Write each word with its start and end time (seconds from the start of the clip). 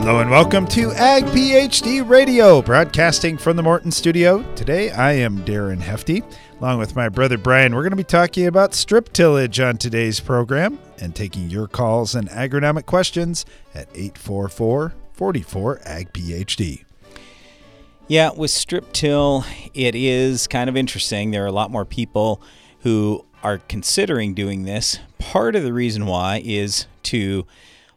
Hello 0.00 0.20
and 0.20 0.30
welcome 0.30 0.66
to 0.68 0.92
Ag 0.92 1.24
PhD 1.26 2.08
Radio, 2.08 2.62
broadcasting 2.62 3.36
from 3.36 3.58
the 3.58 3.62
Morton 3.62 3.90
Studio. 3.90 4.42
Today 4.54 4.90
I 4.90 5.12
am 5.12 5.44
Darren 5.44 5.78
Hefty. 5.78 6.22
Along 6.58 6.78
with 6.78 6.96
my 6.96 7.10
brother 7.10 7.36
Brian, 7.36 7.74
we're 7.74 7.82
going 7.82 7.90
to 7.90 7.96
be 7.96 8.02
talking 8.02 8.46
about 8.46 8.72
strip 8.72 9.12
tillage 9.12 9.60
on 9.60 9.76
today's 9.76 10.18
program 10.18 10.78
and 10.98 11.14
taking 11.14 11.50
your 11.50 11.68
calls 11.68 12.14
and 12.14 12.30
agronomic 12.30 12.86
questions 12.86 13.44
at 13.74 13.88
844 13.94 14.94
44 15.12 15.80
Ag 15.84 16.12
PhD. 16.14 16.84
Yeah, 18.08 18.30
with 18.34 18.50
strip 18.50 18.94
till, 18.94 19.44
it 19.74 19.94
is 19.94 20.46
kind 20.46 20.70
of 20.70 20.78
interesting. 20.78 21.30
There 21.30 21.44
are 21.44 21.46
a 21.46 21.52
lot 21.52 21.70
more 21.70 21.84
people 21.84 22.40
who 22.80 23.26
are 23.42 23.58
considering 23.58 24.32
doing 24.32 24.64
this. 24.64 24.98
Part 25.18 25.54
of 25.54 25.62
the 25.62 25.74
reason 25.74 26.06
why 26.06 26.40
is 26.42 26.86
to 27.02 27.46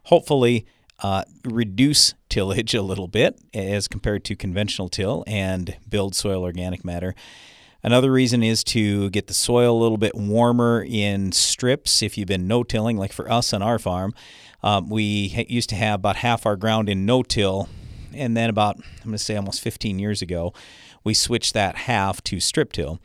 hopefully 0.04 0.66
uh, 1.02 1.24
reduce 1.44 2.14
tillage 2.28 2.74
a 2.74 2.82
little 2.82 3.08
bit 3.08 3.38
as 3.52 3.88
compared 3.88 4.24
to 4.24 4.36
conventional 4.36 4.88
till 4.88 5.24
and 5.26 5.76
build 5.88 6.14
soil 6.14 6.42
organic 6.42 6.84
matter. 6.84 7.14
Another 7.82 8.10
reason 8.10 8.42
is 8.42 8.64
to 8.64 9.10
get 9.10 9.26
the 9.26 9.34
soil 9.34 9.76
a 9.76 9.80
little 9.80 9.98
bit 9.98 10.14
warmer 10.14 10.82
in 10.82 11.32
strips. 11.32 12.02
If 12.02 12.16
you've 12.16 12.28
been 12.28 12.48
no 12.48 12.62
tilling, 12.62 12.96
like 12.96 13.12
for 13.12 13.30
us 13.30 13.52
on 13.52 13.60
our 13.60 13.78
farm, 13.78 14.14
um, 14.62 14.88
we 14.88 15.46
used 15.50 15.68
to 15.68 15.76
have 15.76 16.00
about 16.00 16.16
half 16.16 16.46
our 16.46 16.56
ground 16.56 16.88
in 16.88 17.04
no 17.04 17.22
till. 17.22 17.68
And 18.14 18.34
then, 18.34 18.48
about, 18.48 18.76
I'm 18.76 19.04
going 19.04 19.12
to 19.12 19.18
say 19.18 19.36
almost 19.36 19.60
15 19.60 19.98
years 19.98 20.22
ago, 20.22 20.54
we 21.04 21.12
switched 21.12 21.52
that 21.52 21.76
half 21.76 22.24
to 22.24 22.40
strip 22.40 22.72
till. 22.72 23.00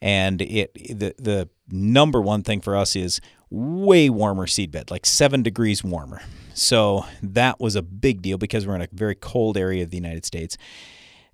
And 0.00 0.40
it 0.40 0.72
the, 0.74 1.14
the 1.18 1.48
number 1.70 2.20
one 2.20 2.42
thing 2.42 2.62
for 2.62 2.74
us 2.74 2.96
is 2.96 3.20
way 3.50 4.08
warmer 4.08 4.46
seedbed, 4.46 4.90
like 4.90 5.04
seven 5.04 5.42
degrees 5.42 5.84
warmer. 5.84 6.22
So 6.54 7.04
that 7.22 7.60
was 7.60 7.76
a 7.76 7.82
big 7.82 8.22
deal 8.22 8.38
because 8.38 8.66
we're 8.66 8.76
in 8.76 8.82
a 8.82 8.88
very 8.92 9.14
cold 9.14 9.56
area 9.56 9.82
of 9.82 9.90
the 9.90 9.96
United 9.96 10.24
States. 10.24 10.56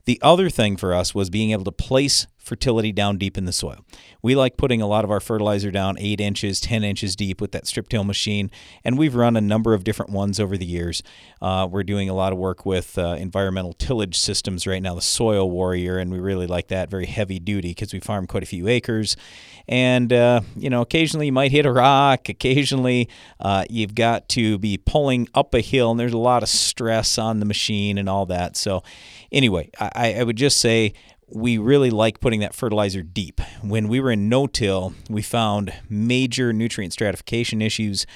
The 0.05 0.19
other 0.23 0.49
thing 0.49 0.79
for 0.79 0.95
us 0.95 1.15
was 1.15 1.29
being 1.29 1.51
able 1.51 1.65
to 1.65 1.73
place 1.73 2.27
fertility 2.39 2.93
down 2.93 3.19
deep 3.19 3.37
in 3.37 3.45
the 3.45 3.53
soil. 3.53 3.85
We 4.23 4.35
like 4.35 4.57
putting 4.57 4.81
a 4.81 4.87
lot 4.87 5.05
of 5.05 5.11
our 5.11 5.21
fertilizer 5.21 5.71
down 5.71 5.99
eight 5.99 6.19
inches, 6.19 6.63
10 6.63 6.83
inches 6.83 7.15
deep 7.15 7.43
with 7.43 7.53
that 7.53 7.67
strip 7.67 7.91
till 7.91 8.05
machine, 8.05 8.51
and 8.83 8.97
we've 8.97 9.15
run 9.15 9.37
a 9.37 9.41
number 9.43 9.75
of 9.75 9.85
different 9.85 10.11
ones 10.11 10.41
over 10.41 10.57
the 10.57 10.65
years. 10.65 11.03
Uh, 11.43 11.69
we're 11.71 11.83
doing 11.83 12.09
a 12.09 12.15
lot 12.15 12.33
of 12.33 12.39
work 12.39 12.65
with 12.65 12.97
uh, 12.97 13.17
environmental 13.19 13.75
tillage 13.75 14.19
systems 14.19 14.67
right 14.67 14.83
now, 14.83 14.95
the 14.95 15.03
Soil 15.03 15.51
Warrior, 15.51 15.99
and 15.99 16.11
we 16.11 16.19
really 16.19 16.47
like 16.47 16.69
that, 16.69 16.89
very 16.89 17.05
heavy 17.05 17.39
duty 17.39 17.73
because 17.73 17.93
we 17.93 18.01
farm 18.01 18.27
quite 18.27 18.43
a 18.43 18.47
few 18.47 18.67
acres. 18.67 19.15
And, 19.69 20.13
uh, 20.13 20.41
you 20.57 20.71
know, 20.71 20.81
occasionally 20.81 21.27
you 21.27 21.33
might 21.33 21.53
hit 21.53 21.67
a 21.67 21.73
rock, 21.73 22.29
occasionally 22.29 23.09
uh, 23.39 23.65
you've 23.69 23.95
got 23.95 24.29
to 24.31 24.59
be 24.59 24.79
pulling 24.79 25.29
up 25.35 25.53
a 25.55 25.61
hill, 25.61 25.91
and 25.91 26.01
there's 26.01 26.15
a 26.15 26.19
lot 26.19 26.43
of 26.43 26.49
stress 26.49 27.19
on 27.19 27.39
the 27.39 27.47
machine 27.47 27.99
and 27.99 28.09
all 28.09 28.25
that. 28.27 28.57
So, 28.57 28.83
anyway, 29.31 29.71
I, 29.79 30.15
I 30.15 30.23
would 30.23 30.37
just 30.37 30.59
say 30.59 30.95
we 31.31 31.59
really 31.59 31.91
like 31.91 32.21
putting 32.21 32.41
that 32.41 32.55
fertilizer 32.55 33.03
deep. 33.03 33.43
When 33.63 33.89
we 33.89 34.01
were 34.01 34.11
in 34.11 34.31
no-till, 34.31 34.95
we 35.11 35.21
found 35.21 35.75
major 35.91 36.55
nutrient 36.55 36.95
stratification 36.95 37.61
issues 37.61 38.07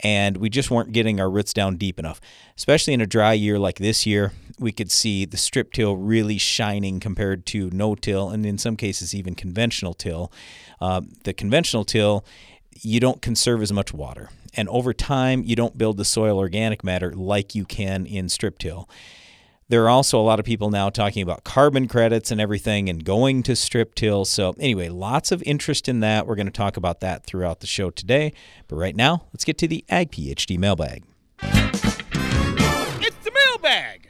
and 0.00 0.36
we 0.36 0.48
just 0.48 0.70
weren't 0.70 0.92
getting 0.92 1.20
our 1.20 1.30
roots 1.30 1.52
down 1.52 1.76
deep 1.76 1.98
enough. 1.98 2.20
Especially 2.56 2.94
in 2.94 3.00
a 3.00 3.06
dry 3.06 3.32
year 3.32 3.58
like 3.58 3.78
this 3.78 4.06
year, 4.06 4.32
we 4.58 4.72
could 4.72 4.90
see 4.90 5.24
the 5.24 5.36
strip 5.36 5.72
till 5.72 5.96
really 5.96 6.38
shining 6.38 7.00
compared 7.00 7.46
to 7.46 7.70
no-till 7.70 8.30
and 8.30 8.44
in 8.46 8.58
some 8.58 8.76
cases 8.76 9.14
even 9.14 9.34
conventional 9.34 9.94
till. 9.94 10.32
Uh, 10.80 11.02
the 11.24 11.32
conventional 11.32 11.84
till, 11.84 12.24
you 12.80 13.00
don't 13.00 13.22
conserve 13.22 13.62
as 13.62 13.72
much 13.72 13.92
water. 13.92 14.30
And 14.54 14.68
over 14.68 14.92
time, 14.92 15.42
you 15.44 15.56
don't 15.56 15.76
build 15.76 15.96
the 15.96 16.04
soil 16.04 16.38
organic 16.38 16.82
matter 16.82 17.12
like 17.12 17.54
you 17.54 17.64
can 17.64 18.06
in 18.06 18.28
strip 18.28 18.58
till. 18.58 18.88
There 19.70 19.84
are 19.84 19.90
also 19.90 20.18
a 20.18 20.22
lot 20.22 20.40
of 20.40 20.46
people 20.46 20.70
now 20.70 20.88
talking 20.88 21.22
about 21.22 21.44
carbon 21.44 21.88
credits 21.88 22.30
and 22.30 22.40
everything 22.40 22.88
and 22.88 23.04
going 23.04 23.42
to 23.42 23.54
strip 23.54 23.94
till. 23.94 24.24
So, 24.24 24.54
anyway, 24.58 24.88
lots 24.88 25.30
of 25.30 25.42
interest 25.42 25.88
in 25.88 26.00
that. 26.00 26.26
We're 26.26 26.36
going 26.36 26.46
to 26.46 26.52
talk 26.52 26.78
about 26.78 27.00
that 27.00 27.26
throughout 27.26 27.60
the 27.60 27.66
show 27.66 27.90
today. 27.90 28.32
But 28.66 28.76
right 28.76 28.96
now, 28.96 29.26
let's 29.34 29.44
get 29.44 29.58
to 29.58 29.68
the 29.68 29.84
Ag 29.90 30.10
PhD 30.10 30.58
mailbag. 30.58 31.04
It's 31.42 33.16
the 33.24 33.30
mailbag. 33.46 34.08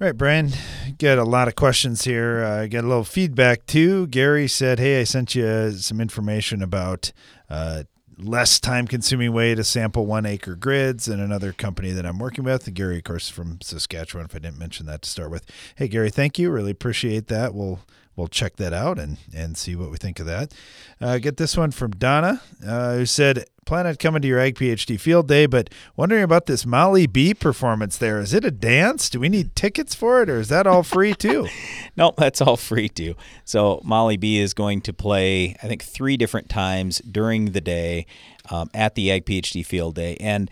All 0.00 0.06
right, 0.06 0.16
Brian, 0.16 0.52
get 0.96 1.18
a 1.18 1.24
lot 1.24 1.46
of 1.46 1.54
questions 1.54 2.04
here. 2.04 2.42
Uh, 2.42 2.66
got 2.68 2.84
a 2.84 2.88
little 2.88 3.04
feedback 3.04 3.66
too. 3.66 4.06
Gary 4.06 4.48
said, 4.48 4.78
"Hey, 4.78 5.00
I 5.00 5.04
sent 5.04 5.34
you 5.34 5.70
some 5.72 6.00
information 6.00 6.62
about 6.62 7.12
uh, 7.50 7.84
less 8.22 8.60
time 8.60 8.86
consuming 8.86 9.32
way 9.32 9.54
to 9.54 9.64
sample 9.64 10.06
one 10.06 10.26
acre 10.26 10.54
grids 10.54 11.08
and 11.08 11.20
another 11.20 11.52
company 11.52 11.90
that 11.92 12.06
I'm 12.06 12.18
working 12.18 12.44
with. 12.44 12.72
Gary, 12.74 12.98
of 12.98 13.04
course, 13.04 13.28
from 13.28 13.60
Saskatchewan, 13.60 14.26
if 14.26 14.34
I 14.34 14.38
didn't 14.38 14.58
mention 14.58 14.86
that 14.86 15.02
to 15.02 15.10
start 15.10 15.30
with. 15.30 15.44
Hey, 15.76 15.88
Gary, 15.88 16.10
thank 16.10 16.38
you. 16.38 16.50
Really 16.50 16.70
appreciate 16.70 17.28
that. 17.28 17.54
We'll 17.54 17.80
we'll 18.16 18.28
check 18.28 18.56
that 18.56 18.72
out 18.72 18.98
and, 18.98 19.18
and 19.34 19.56
see 19.56 19.74
what 19.74 19.90
we 19.90 19.96
think 19.96 20.20
of 20.20 20.26
that. 20.26 20.52
Uh, 21.00 21.18
get 21.18 21.36
this 21.36 21.56
one 21.56 21.70
from 21.70 21.92
Donna, 21.92 22.40
uh, 22.66 22.94
who 22.94 23.06
said, 23.06 23.44
Plan 23.64 23.86
on 23.86 23.94
coming 23.94 24.20
to 24.22 24.26
your 24.26 24.40
Ag 24.40 24.56
PhD 24.56 24.98
field 24.98 25.28
day, 25.28 25.46
but 25.46 25.70
wondering 25.94 26.24
about 26.24 26.46
this 26.46 26.66
Molly 26.66 27.06
B 27.06 27.32
performance 27.32 27.96
there. 27.96 28.18
Is 28.18 28.34
it 28.34 28.44
a 28.44 28.50
dance? 28.50 29.08
Do 29.08 29.20
we 29.20 29.28
need 29.28 29.54
tickets 29.54 29.94
for 29.94 30.20
it, 30.20 30.28
or 30.28 30.40
is 30.40 30.48
that 30.48 30.66
all 30.66 30.82
free 30.82 31.14
too? 31.14 31.46
no, 31.96 32.12
that's 32.18 32.40
all 32.40 32.56
free 32.56 32.88
too. 32.88 33.14
So 33.44 33.80
Molly 33.84 34.16
B 34.16 34.38
is 34.38 34.52
going 34.52 34.80
to 34.82 34.92
play, 34.92 35.54
I 35.62 35.68
think, 35.68 35.84
three 35.84 36.16
different 36.16 36.48
times 36.48 36.98
during 36.98 37.52
the 37.52 37.60
day 37.60 38.06
um, 38.50 38.68
at 38.74 38.96
the 38.96 39.12
Ag 39.12 39.26
PhD 39.26 39.64
field 39.64 39.94
day. 39.94 40.16
And 40.18 40.50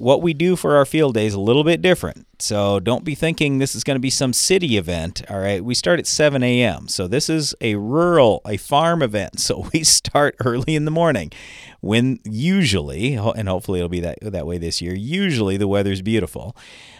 what 0.00 0.22
we 0.22 0.32
do 0.32 0.56
for 0.56 0.76
our 0.76 0.86
field 0.86 1.12
day 1.12 1.26
is 1.26 1.34
a 1.34 1.40
little 1.40 1.62
bit 1.62 1.82
different. 1.82 2.26
So 2.40 2.80
don't 2.80 3.04
be 3.04 3.14
thinking 3.14 3.58
this 3.58 3.74
is 3.74 3.84
going 3.84 3.96
to 3.96 4.00
be 4.00 4.08
some 4.08 4.32
city 4.32 4.78
event. 4.78 5.22
All 5.28 5.38
right. 5.38 5.62
We 5.62 5.74
start 5.74 5.98
at 5.98 6.06
7 6.06 6.42
a.m. 6.42 6.88
So 6.88 7.06
this 7.06 7.28
is 7.28 7.54
a 7.60 7.74
rural, 7.74 8.40
a 8.46 8.56
farm 8.56 9.02
event. 9.02 9.38
So 9.50 9.68
we 9.72 9.82
start 9.82 10.36
early 10.44 10.76
in 10.76 10.84
the 10.84 10.90
morning 10.92 11.32
when 11.80 12.20
usually, 12.24 13.14
and 13.14 13.48
hopefully 13.48 13.80
it'll 13.80 13.88
be 13.88 14.00
that, 14.00 14.18
that 14.22 14.46
way 14.46 14.58
this 14.58 14.80
year, 14.80 14.94
usually 14.94 15.56
the 15.56 15.66
weather's 15.66 16.02
beautiful. 16.02 16.56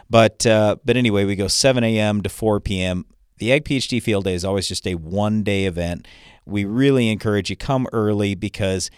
But, 0.09 0.45
uh, 0.45 0.77
but 0.85 0.97
anyway, 0.97 1.25
we 1.25 1.37
go 1.37 1.47
7 1.47 1.85
a.m. 1.85 2.23
to 2.23 2.29
4 2.29 2.59
p.m. 2.61 3.07
The 3.39 3.53
Ag 3.53 3.65
PhD 3.65 4.03
Field 4.03 4.25
Day 4.25 4.35
is 4.35 4.45
always 4.45 4.67
just 4.67 4.87
a 4.87 4.97
one 4.97 5.45
day 5.45 5.67
event. 5.67 6.09
We 6.45 6.65
really 6.65 7.09
encourage 7.09 7.51
you 7.51 7.57
come 7.57 7.87
early 7.93 8.35
because 8.35 8.91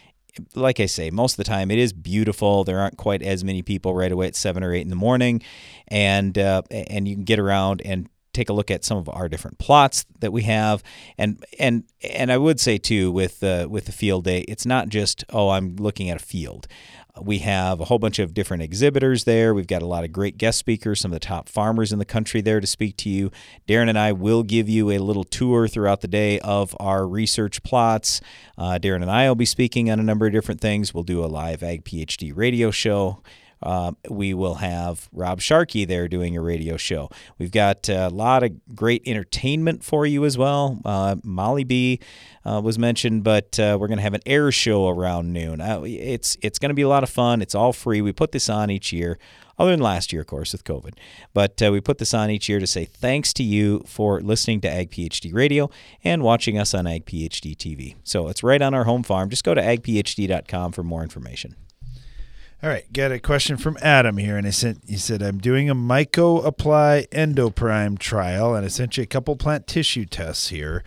like 0.54 0.81
I 0.81 0.87
say, 0.87 1.10
most 1.10 1.34
of 1.34 1.37
the 1.38 1.44
time 1.44 1.70
it 1.70 1.78
is 1.78 1.93
beautiful. 1.93 2.65
There 2.65 2.78
aren't 2.78 2.97
quite 2.97 3.22
as 3.22 3.44
many 3.44 3.62
people 3.62 3.94
right 3.94 4.10
away 4.10 4.26
at 4.28 4.37
seven 4.37 4.62
or 4.62 4.72
eight 4.75 4.82
in 4.82 4.88
the 4.88 4.97
morning, 4.97 5.43
and 5.88 6.37
uh, 6.38 6.62
and 6.70 7.06
you 7.06 7.15
can 7.15 7.25
get 7.25 7.38
around 7.38 7.82
and 7.84 8.09
take 8.32 8.48
a 8.48 8.53
look 8.53 8.70
at 8.70 8.84
some 8.84 8.97
of 8.97 9.09
our 9.10 9.28
different 9.28 9.59
plots 9.59 10.06
that 10.20 10.32
we 10.32 10.43
have. 10.43 10.82
And 11.19 11.44
and 11.59 11.84
and 12.03 12.32
I 12.32 12.38
would 12.38 12.60
say 12.60 12.78
too 12.78 13.12
with 13.12 13.43
uh, 13.43 13.66
with 13.70 13.87
the 13.87 13.93
field 13.93 14.25
day 14.25 14.41
it's 14.43 14.66
not 14.66 14.88
just 14.88 15.25
oh 15.31 15.50
I'm 15.50 15.76
looking 15.76 16.10
at 16.10 16.16
a 16.16 16.25
field 16.25 16.66
we 17.21 17.39
have 17.39 17.81
a 17.81 17.84
whole 17.84 17.99
bunch 17.99 18.19
of 18.19 18.33
different 18.33 18.62
exhibitors 18.62 19.25
there. 19.25 19.53
We've 19.53 19.67
got 19.67 19.83
a 19.83 19.87
lot 19.87 20.05
of 20.05 20.12
great 20.12 20.39
guest 20.39 20.59
speakers, 20.59 21.00
some 21.00 21.12
of 21.12 21.17
the 21.17 21.27
top 21.27 21.49
farmers 21.49 21.93
in 21.93 21.99
the 21.99 22.05
country 22.06 22.41
there 22.41 22.61
to 22.61 22.67
speak 22.67 22.97
to 22.99 23.11
you. 23.11 23.31
Darren 23.69 23.89
and 23.89 23.99
I 23.99 24.12
will 24.12 24.43
give 24.43 24.69
you 24.69 24.91
a 24.91 24.99
little 24.99 25.25
tour 25.25 25.69
throughout 25.69 26.00
the 26.00 26.09
day 26.09 26.41
of 26.41 26.75
our 26.81 27.06
research 27.06 27.62
plots. 27.62 28.21
Uh, 28.56 28.78
Darren 28.81 29.03
and 29.03 29.11
I 29.11 29.28
will 29.28 29.34
be 29.34 29.45
speaking 29.45 29.91
on 29.91 30.00
a 30.00 30.03
number 30.03 30.27
of 30.27 30.33
different 30.33 30.61
things. 30.61 30.95
We'll 30.95 31.05
do 31.05 31.23
a 31.23 31.27
live 31.27 31.62
Ag 31.62 31.84
PhD 31.84 32.33
radio 32.34 32.71
show. 32.71 33.23
Uh, 33.62 33.93
we 34.09 34.34
will 34.34 34.56
have 34.56 35.09
Rob 35.12 35.41
Sharkey 35.41 35.84
there 35.84 36.09
doing 36.09 36.37
a 36.37 36.41
radio 36.41 36.77
show. 36.77 37.11
We've 37.39 37.50
got 37.50 37.89
a 37.89 38.09
lot 38.09 38.43
of 38.43 38.53
great 38.75 39.03
entertainment 39.06 39.84
for 39.84 40.06
you 40.06 40.25
as 40.25 40.37
well. 40.37 40.81
Uh, 40.84 41.17
Molly 41.23 41.65
B 41.65 42.00
uh, 42.45 42.61
was 42.62 42.79
mentioned, 42.79 43.25
but 43.25 43.59
uh, 43.59 43.76
we're 43.81 43.88
going 43.88 43.99
to 43.99 44.03
have 44.03 44.14
an 44.14 44.23
air 44.26 44.50
show 44.50 44.88
around 44.88 45.32
noon. 45.32 45.61
Uh, 45.61 45.82
it's 45.85 46.37
it's 46.43 46.59
going 46.59 46.70
to 46.70 46.75
be 46.75 46.82
a 46.82 46.88
lot 46.88 47.03
of 47.03 47.11
fun. 47.11 47.43
It's 47.43 47.55
all 47.55 47.73
free. 47.73 48.00
We 48.00 48.12
put 48.12 48.32
this 48.32 48.49
on 48.49 48.70
each 48.70 48.93
year. 48.93 49.19
Other 49.59 49.73
than 49.73 49.81
last 49.81 50.12
year, 50.12 50.23
of 50.23 50.26
course, 50.26 50.53
with 50.53 50.64
COVID. 50.64 50.94
But 51.35 51.62
uh, 51.62 51.70
we 51.70 51.81
put 51.81 51.99
this 51.99 52.14
on 52.14 52.31
each 52.31 52.49
year 52.49 52.59
to 52.59 52.67
say 52.67 52.85
thanks 52.87 53.32
to 53.35 53.43
you 53.44 53.85
for 53.87 54.20
listening 54.20 54.61
to 54.62 54.69
Ag 54.69 54.91
PhD 54.91 55.32
Radio 55.32 55.70
and 56.03 56.23
watching 56.23 56.59
us 56.59 56.73
on 56.75 56.87
Ag 56.87 57.05
PhD 57.05 57.55
TV. 57.55 57.94
So 58.03 58.29
it's 58.29 58.43
right 58.43 58.62
on 58.62 58.73
our 58.75 58.85
home 58.85 59.03
farm. 59.03 59.29
Just 59.29 59.44
go 59.44 59.55
to 59.55 59.61
agphd.com 59.61 60.73
for 60.73 60.82
more 60.82 61.03
information. 61.03 61.55
All 62.62 62.70
right, 62.70 62.91
got 62.93 63.11
a 63.11 63.19
question 63.19 63.56
from 63.56 63.76
Adam 63.82 64.19
here, 64.19 64.37
and 64.37 64.47
I 64.47 64.50
sent. 64.50 64.82
He 64.87 64.97
said, 64.97 65.20
"I'm 65.20 65.38
doing 65.38 65.69
a 65.69 65.75
Myco 65.75 66.44
Apply 66.47 67.09
Endoprime 67.11 67.99
trial, 67.99 68.55
and 68.55 68.64
I 68.64 68.69
sent 68.69 68.97
you 68.97 69.03
a 69.03 69.06
couple 69.06 69.35
plant 69.35 69.67
tissue 69.67 70.05
tests 70.05 70.50
here. 70.50 70.85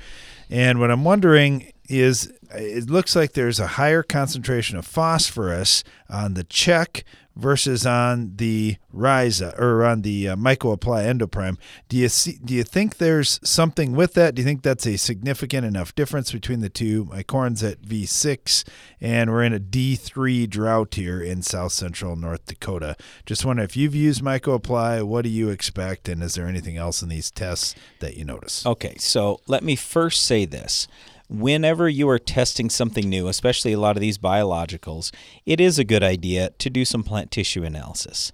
And 0.50 0.80
what 0.80 0.89
I'm 0.89 1.04
wondering 1.04 1.74
is 1.89 2.31
it 2.57 2.90
looks 2.90 3.16
like 3.16 3.34
there's 3.34 3.60
a 3.60 3.68
higher 3.68 4.04
concentration 4.04 4.78
of 4.78 4.86
phosphorus 4.86 5.84
on 6.10 6.34
the 6.34 6.44
check 6.44 7.04
versus 7.36 7.86
on 7.86 8.34
the 8.38 8.78
Rhiza 8.94 9.57
or 9.60 9.84
on 9.84 10.02
the 10.04 10.30
uh, 10.30 10.36
Myco-Apply 10.36 11.04
Endoprime. 11.04 11.57
Do 11.90 11.98
you 11.98 12.10
see? 12.10 12.40
Do 12.44 12.54
you 12.54 12.63
think 12.63 12.98
there's 12.98 13.40
something 13.44 13.94
with 13.94 14.13
that? 14.13 14.36
Do 14.36 14.42
you 14.42 14.46
think 14.46 14.63
that's 14.63 14.88
a 14.88 14.98
significant 14.98 15.66
enough 15.66 15.94
difference 15.96 16.31
between 16.31 16.62
the 16.62 16.69
two? 16.69 17.06
My 17.06 17.24
corn's 17.24 17.63
at 17.63 17.81
V6, 17.81 18.63
and 19.01 19.31
we're 19.31 19.44
in 19.44 19.54
a 19.54 19.60
D3 19.60 20.50
drought 20.50 20.96
here 20.96 21.22
in 21.22 21.42
South 21.42 21.74
Central 21.74 22.16
North 22.16 22.46
Dakota. 22.46 22.96
Just 23.25 23.46
wonder 23.46 23.63
if 23.63 23.75
you've 23.75 23.96
used 23.96 24.24
Myco-Apply. 24.24 25.01
What 25.01 25.24
do 25.24 25.30
you 25.30 25.50
expect, 25.50 26.08
and 26.08 26.24
is 26.24 26.36
there 26.36 26.48
anything 26.48 26.78
else 26.78 27.01
in 27.01 27.10
these 27.10 27.31
tests 27.31 27.75
that 28.00 28.16
you 28.16 28.24
notice? 28.24 28.66
Okay, 28.66 28.96
so 28.98 29.42
let 29.48 29.63
me 29.63 29.75
first 29.75 30.25
say 30.25 30.46
this 30.46 30.88
whenever 31.30 31.89
you 31.89 32.07
are 32.10 32.19
testing 32.19 32.69
something 32.69 33.10
new, 33.10 33.27
especially 33.27 33.74
a 33.74 33.80
lot 33.80 33.95
of 33.98 34.01
these 34.01 34.18
biologicals, 34.18 35.13
it 35.45 35.60
is 35.60 35.80
a 35.80 35.83
good 35.83 36.04
idea 36.04 36.51
to 36.60 36.69
do 36.69 36.86
some 36.86 37.04
plant 37.04 37.31
tissue 37.31 37.63
analysis. 37.63 38.31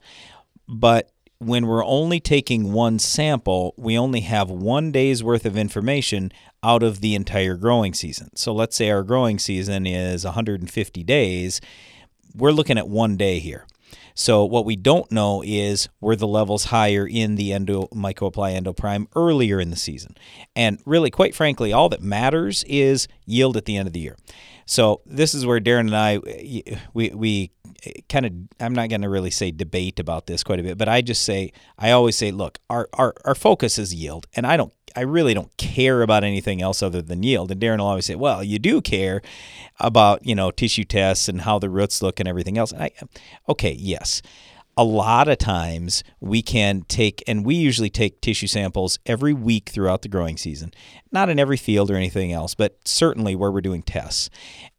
But 0.67 1.11
when 1.39 1.65
we're 1.65 1.85
only 1.85 2.19
taking 2.19 2.71
one 2.71 2.99
sample, 2.99 3.73
we 3.75 3.97
only 3.97 4.21
have 4.21 4.51
one 4.51 4.91
day's 4.91 5.23
worth 5.23 5.45
of 5.45 5.57
information 5.57 6.31
out 6.63 6.83
of 6.83 7.01
the 7.01 7.15
entire 7.15 7.55
growing 7.55 7.93
season. 7.93 8.29
So 8.35 8.53
let's 8.53 8.75
say 8.75 8.91
our 8.91 9.03
growing 9.03 9.39
season 9.39 9.87
is 9.87 10.23
150 10.23 11.03
days. 11.03 11.59
We're 12.35 12.51
looking 12.51 12.77
at 12.77 12.87
one 12.87 13.17
day 13.17 13.39
here. 13.39 13.65
So 14.13 14.45
what 14.45 14.65
we 14.65 14.75
don't 14.75 15.11
know 15.11 15.43
is 15.45 15.89
were 15.99 16.15
the 16.15 16.27
levels 16.27 16.65
higher 16.65 17.07
in 17.07 17.35
the 17.35 17.53
endo 17.53 17.87
Myco-Apply 17.93 18.53
endoprime 18.53 19.07
earlier 19.15 19.59
in 19.59 19.69
the 19.69 19.75
season. 19.75 20.15
And 20.55 20.79
really, 20.85 21.09
quite 21.09 21.35
frankly, 21.35 21.73
all 21.73 21.89
that 21.89 22.01
matters 22.01 22.63
is 22.67 23.07
yield 23.25 23.57
at 23.57 23.65
the 23.65 23.77
end 23.77 23.87
of 23.87 23.93
the 23.93 23.99
year. 23.99 24.17
So 24.71 25.01
this 25.05 25.33
is 25.33 25.45
where 25.45 25.59
Darren 25.59 25.81
and 25.81 25.97
I 25.97 26.19
we 26.93 27.09
we 27.09 27.51
kind 28.07 28.25
of 28.25 28.31
I'm 28.57 28.71
not 28.73 28.87
going 28.87 29.01
to 29.01 29.09
really 29.09 29.29
say 29.29 29.51
debate 29.51 29.99
about 29.99 30.27
this 30.27 30.45
quite 30.45 30.61
a 30.61 30.63
bit, 30.63 30.77
but 30.77 30.87
I 30.87 31.01
just 31.01 31.23
say 31.23 31.51
I 31.77 31.91
always 31.91 32.15
say, 32.15 32.31
look, 32.31 32.57
our 32.69 32.87
our 32.93 33.13
our 33.25 33.35
focus 33.35 33.77
is 33.77 33.93
yield, 33.93 34.27
and 34.33 34.47
I 34.47 34.55
don't 34.55 34.71
I 34.95 35.01
really 35.01 35.33
don't 35.33 35.55
care 35.57 36.03
about 36.03 36.23
anything 36.23 36.61
else 36.61 36.81
other 36.81 37.01
than 37.01 37.21
yield. 37.21 37.51
And 37.51 37.59
Darren 37.59 37.79
will 37.79 37.87
always 37.87 38.05
say, 38.05 38.15
well, 38.15 38.45
you 38.45 38.59
do 38.59 38.79
care 38.79 39.21
about 39.77 40.25
you 40.25 40.35
know 40.35 40.51
tissue 40.51 40.85
tests 40.85 41.27
and 41.27 41.41
how 41.41 41.59
the 41.59 41.69
roots 41.69 42.01
look 42.01 42.21
and 42.21 42.29
everything 42.29 42.57
else. 42.57 42.71
And 42.71 42.83
I, 42.83 42.91
okay, 43.49 43.73
yes. 43.77 44.21
A 44.77 44.83
lot 44.83 45.27
of 45.27 45.37
times 45.37 46.03
we 46.19 46.41
can 46.41 46.83
take, 46.87 47.23
and 47.27 47.45
we 47.45 47.55
usually 47.55 47.89
take 47.89 48.21
tissue 48.21 48.47
samples 48.47 48.99
every 49.05 49.33
week 49.33 49.69
throughout 49.69 50.01
the 50.01 50.07
growing 50.07 50.37
season. 50.37 50.71
Not 51.11 51.29
in 51.29 51.39
every 51.39 51.57
field 51.57 51.91
or 51.91 51.95
anything 51.95 52.31
else, 52.31 52.55
but 52.55 52.77
certainly 52.85 53.35
where 53.35 53.51
we're 53.51 53.61
doing 53.61 53.83
tests. 53.83 54.29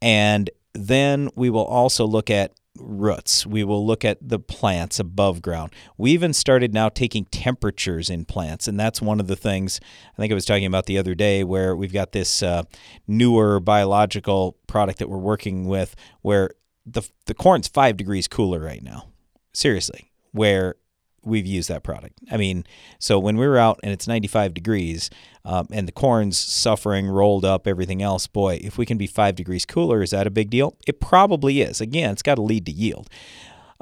And 0.00 0.50
then 0.72 1.28
we 1.36 1.50
will 1.50 1.64
also 1.64 2.06
look 2.06 2.30
at 2.30 2.52
roots. 2.78 3.46
We 3.46 3.64
will 3.64 3.86
look 3.86 4.04
at 4.04 4.16
the 4.26 4.38
plants 4.38 4.98
above 4.98 5.42
ground. 5.42 5.74
We 5.98 6.12
even 6.12 6.32
started 6.32 6.72
now 6.72 6.88
taking 6.88 7.26
temperatures 7.26 8.08
in 8.08 8.24
plants, 8.24 8.66
and 8.66 8.80
that's 8.80 9.02
one 9.02 9.20
of 9.20 9.26
the 9.26 9.36
things 9.36 9.78
I 10.14 10.16
think 10.16 10.32
I 10.32 10.34
was 10.34 10.46
talking 10.46 10.64
about 10.64 10.86
the 10.86 10.98
other 10.98 11.14
day, 11.14 11.44
where 11.44 11.76
we've 11.76 11.92
got 11.92 12.12
this 12.12 12.42
uh, 12.42 12.62
newer 13.06 13.60
biological 13.60 14.56
product 14.66 14.98
that 15.00 15.10
we're 15.10 15.18
working 15.18 15.66
with, 15.66 15.94
where 16.22 16.50
the 16.86 17.02
the 17.26 17.34
corn's 17.34 17.68
five 17.68 17.96
degrees 17.96 18.26
cooler 18.26 18.58
right 18.58 18.82
now. 18.82 19.11
Seriously, 19.52 20.10
where 20.32 20.76
we've 21.24 21.46
used 21.46 21.68
that 21.68 21.82
product. 21.82 22.18
I 22.30 22.36
mean, 22.36 22.64
so 22.98 23.18
when 23.18 23.36
we 23.36 23.46
were 23.46 23.58
out 23.58 23.78
and 23.82 23.92
it's 23.92 24.08
95 24.08 24.54
degrees 24.54 25.08
um, 25.44 25.68
and 25.70 25.86
the 25.86 25.92
corn's 25.92 26.38
suffering, 26.38 27.06
rolled 27.06 27.44
up, 27.44 27.66
everything 27.66 28.02
else, 28.02 28.26
boy, 28.26 28.60
if 28.62 28.76
we 28.76 28.86
can 28.86 28.98
be 28.98 29.06
five 29.06 29.36
degrees 29.36 29.64
cooler, 29.64 30.02
is 30.02 30.10
that 30.10 30.26
a 30.26 30.30
big 30.30 30.50
deal? 30.50 30.76
It 30.86 31.00
probably 31.00 31.60
is. 31.60 31.80
Again, 31.80 32.12
it's 32.12 32.22
got 32.22 32.36
to 32.36 32.42
lead 32.42 32.66
to 32.66 32.72
yield. 32.72 33.08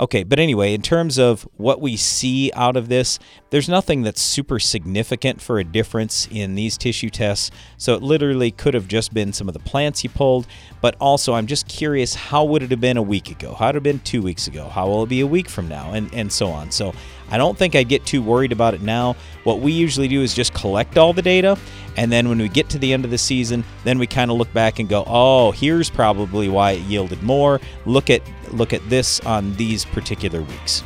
Okay, 0.01 0.23
but 0.23 0.39
anyway, 0.39 0.73
in 0.73 0.81
terms 0.81 1.19
of 1.19 1.47
what 1.59 1.79
we 1.79 1.95
see 1.95 2.51
out 2.55 2.75
of 2.75 2.89
this, 2.89 3.19
there's 3.51 3.69
nothing 3.69 4.01
that's 4.01 4.23
super 4.23 4.59
significant 4.59 5.43
for 5.43 5.59
a 5.59 5.65
difference 5.65 6.27
in 6.31 6.55
these 6.55 6.79
tissue 6.79 7.11
tests. 7.11 7.51
So 7.77 7.95
it 7.95 8.03
literally 8.03 8.51
could 8.51 8.73
have 8.73 8.89
just 8.89 9.13
been 9.13 9.35
some 9.35 9.47
of 9.47 9.53
the 9.53 9.61
plants 9.61 10.03
you 10.03 10.09
pulled, 10.09 10.47
but 10.81 10.97
also 11.01 11.35
I'm 11.35 11.47
just 11.47 11.69
curious 11.69 12.15
how 12.15 12.45
would 12.45 12.63
it 12.63 12.71
have 12.71 12.81
been 12.81 12.97
a 12.97 13.03
week 13.03 13.31
ago? 13.31 13.53
How 13.53 13.67
would 13.67 13.75
it 13.75 13.77
have 13.77 13.83
been 13.83 13.99
two 13.99 14.23
weeks 14.23 14.47
ago? 14.47 14.71
How 14.71 14.87
will 14.89 15.03
it 15.03 15.11
be 15.11 15.21
a 15.21 15.27
week 15.27 15.51
from 15.51 15.69
now? 15.69 15.93
And, 15.93 16.13
and 16.15 16.33
so 16.33 16.49
on. 16.49 16.71
So 16.71 16.95
I 17.31 17.39
don't 17.39 17.57
think 17.57 17.75
I'd 17.75 17.89
get 17.89 18.05
too 18.05 18.23
worried 18.23 18.53
about 18.53 18.75
it 18.75 18.83
now. 18.83 19.17
What 19.45 19.61
we 19.61 19.73
usually 19.73 20.09
do 20.09 20.23
is 20.23 20.35
just 20.35 20.53
collect 20.53 20.99
all 20.99 21.13
the 21.13 21.23
data, 21.23 21.57
and 21.97 22.11
then 22.11 22.29
when 22.29 22.39
we 22.39 22.49
get 22.49 22.69
to 22.71 22.79
the 22.79 22.93
end 22.93 23.05
of 23.05 23.11
the 23.11 23.19
season, 23.19 23.65
then 23.85 23.99
we 23.99 24.07
kind 24.07 24.31
of 24.31 24.37
look 24.37 24.53
back 24.53 24.79
and 24.79 24.89
go, 24.89 25.05
"Oh, 25.07 25.53
here's 25.53 25.89
probably 25.91 26.49
why 26.49 26.73
it 26.73 26.83
yielded 26.83 27.23
more. 27.23 27.61
Look 27.87 28.11
at 28.11 28.23
look 28.53 28.73
at 28.73 28.89
this 28.91 29.21
on 29.21 29.55
these 29.55 29.85
particular 29.85 30.41
weeks." 30.43 30.83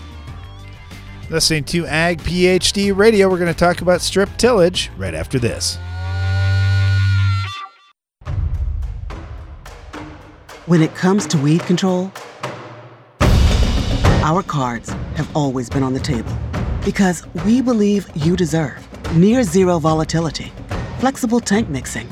Listening 1.30 1.64
to 1.64 1.86
Ag 1.86 2.20
PhD 2.22 2.94
Radio, 2.94 3.30
we're 3.30 3.38
going 3.38 3.52
to 3.52 3.58
talk 3.58 3.80
about 3.80 4.02
strip 4.02 4.28
tillage 4.36 4.90
right 4.98 5.14
after 5.14 5.38
this. 5.38 5.78
When 10.66 10.82
it 10.82 10.94
comes 10.94 11.26
to 11.28 11.38
weed 11.38 11.62
control, 11.62 12.12
our 14.24 14.42
cards 14.42 14.88
have 15.16 15.28
always 15.36 15.68
been 15.68 15.82
on 15.82 15.92
the 15.92 16.00
table 16.00 16.32
because 16.82 17.22
we 17.44 17.60
believe 17.60 18.08
you 18.16 18.36
deserve 18.36 18.80
near 19.14 19.42
zero 19.42 19.78
volatility, 19.78 20.50
flexible 20.98 21.40
tank 21.40 21.68
mixing, 21.68 22.08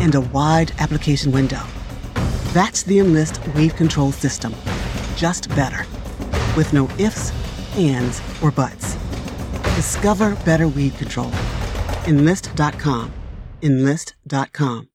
and 0.00 0.14
a 0.14 0.20
wide 0.20 0.72
application 0.78 1.30
window. 1.30 1.62
That's 2.54 2.82
the 2.84 2.98
Enlist 2.98 3.46
Weed 3.48 3.76
Control 3.76 4.12
System, 4.12 4.54
just 5.14 5.50
better, 5.50 5.84
with 6.56 6.72
no 6.72 6.88
ifs, 6.98 7.30
ands, 7.76 8.22
or 8.42 8.50
buts. 8.50 8.94
Discover 9.76 10.36
better 10.46 10.68
weed 10.68 10.96
control. 10.96 11.30
Enlist.com. 12.06 13.12
Enlist.com. 13.62 14.91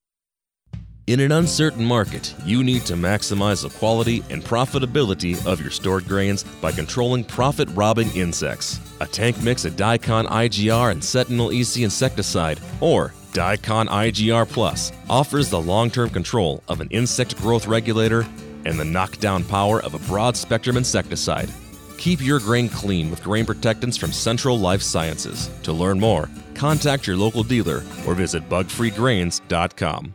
In 1.08 1.22
an 1.22 1.32
uncertain 1.32 1.86
market, 1.86 2.36
you 2.44 2.66
need 2.66 2.86
to 2.88 2.96
maximize 2.96 3.64
the 3.64 3.70
quality 3.70 4.26
and 4.30 4.44
profitability 4.44 5.38
of 5.48 5.62
your 5.62 5.72
stored 5.72 6.06
grains 6.06 6.44
by 6.44 6.74
controlling 6.74 7.24
profit 7.24 7.70
robbing 7.70 8.14
insects. 8.14 8.82
A 9.00 9.06
tank 9.06 9.42
mix 9.42 9.64
of 9.64 9.78
Diacon 9.78 10.26
IGR 10.26 10.92
and 10.92 11.02
Centynel 11.02 11.54
EC 11.54 11.84
insecticide, 11.84 12.60
or 12.82 13.14
Diacon 13.32 13.88
IGR 13.88 14.50
Plus, 14.50 14.92
offers 15.10 15.50
the 15.50 15.62
long 15.62 15.90
term 15.90 16.10
control 16.10 16.62
of 16.68 16.82
an 16.82 16.90
insect 16.90 17.38
growth 17.38 17.68
regulator 17.68 18.28
and 18.66 18.78
the 18.78 18.84
knockdown 18.84 19.46
power 19.46 19.82
of 19.84 19.94
a 19.94 20.00
broad 20.10 20.36
spectrum 20.36 20.76
insecticide. 20.76 21.50
Keep 21.98 22.20
your 22.20 22.40
grain 22.42 22.68
clean 22.68 23.10
with 23.10 23.24
grain 23.24 23.46
protectants 23.46 23.96
from 23.96 24.12
Central 24.12 24.60
Life 24.60 24.82
Sciences. 24.82 25.50
To 25.64 25.72
learn 25.72 26.02
more, 26.02 26.30
contact 26.54 27.08
your 27.08 27.16
local 27.16 27.44
dealer 27.44 27.78
or 28.06 28.14
visit 28.14 28.50
bugfreegrains.com. 28.50 30.14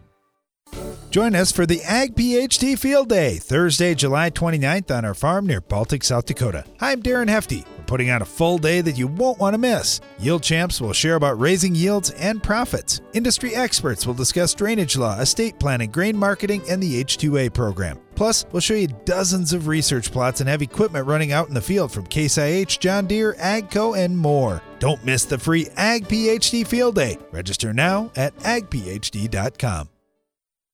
Join 1.12 1.34
us 1.34 1.52
for 1.52 1.66
the 1.66 1.82
Ag 1.82 2.14
PhD 2.14 2.78
Field 2.78 3.10
Day, 3.10 3.36
Thursday, 3.36 3.94
July 3.94 4.30
29th 4.30 4.96
on 4.96 5.04
our 5.04 5.12
farm 5.12 5.44
near 5.46 5.60
Baltic, 5.60 6.04
South 6.04 6.24
Dakota. 6.24 6.64
I'm 6.80 7.02
Darren 7.02 7.28
Hefty. 7.28 7.66
We're 7.76 7.84
putting 7.84 8.10
on 8.10 8.22
a 8.22 8.24
full 8.24 8.56
day 8.56 8.80
that 8.80 8.96
you 8.96 9.08
won't 9.08 9.38
want 9.38 9.52
to 9.52 9.58
miss. 9.58 10.00
Yield 10.18 10.42
Champs 10.42 10.80
will 10.80 10.94
share 10.94 11.16
about 11.16 11.38
raising 11.38 11.74
yields 11.74 12.12
and 12.12 12.42
profits. 12.42 13.02
Industry 13.12 13.54
experts 13.54 14.06
will 14.06 14.14
discuss 14.14 14.54
drainage 14.54 14.96
law, 14.96 15.20
estate 15.20 15.58
planning, 15.58 15.90
grain 15.90 16.16
marketing, 16.16 16.62
and 16.70 16.82
the 16.82 17.04
H2A 17.04 17.52
program. 17.52 17.98
Plus, 18.14 18.46
we'll 18.50 18.60
show 18.60 18.72
you 18.72 18.88
dozens 19.04 19.52
of 19.52 19.66
research 19.66 20.10
plots 20.10 20.40
and 20.40 20.48
have 20.48 20.62
equipment 20.62 21.06
running 21.06 21.32
out 21.32 21.46
in 21.46 21.52
the 21.52 21.60
field 21.60 21.92
from 21.92 22.06
Case 22.06 22.38
IH, 22.38 22.78
John 22.80 23.06
Deere, 23.06 23.34
AGCO, 23.34 23.98
and 24.02 24.16
more. 24.16 24.62
Don't 24.78 25.04
miss 25.04 25.26
the 25.26 25.38
free 25.38 25.68
Ag 25.76 26.08
PhD 26.08 26.66
Field 26.66 26.94
Day. 26.94 27.18
Register 27.32 27.74
now 27.74 28.10
at 28.16 28.34
agphd.com. 28.38 29.90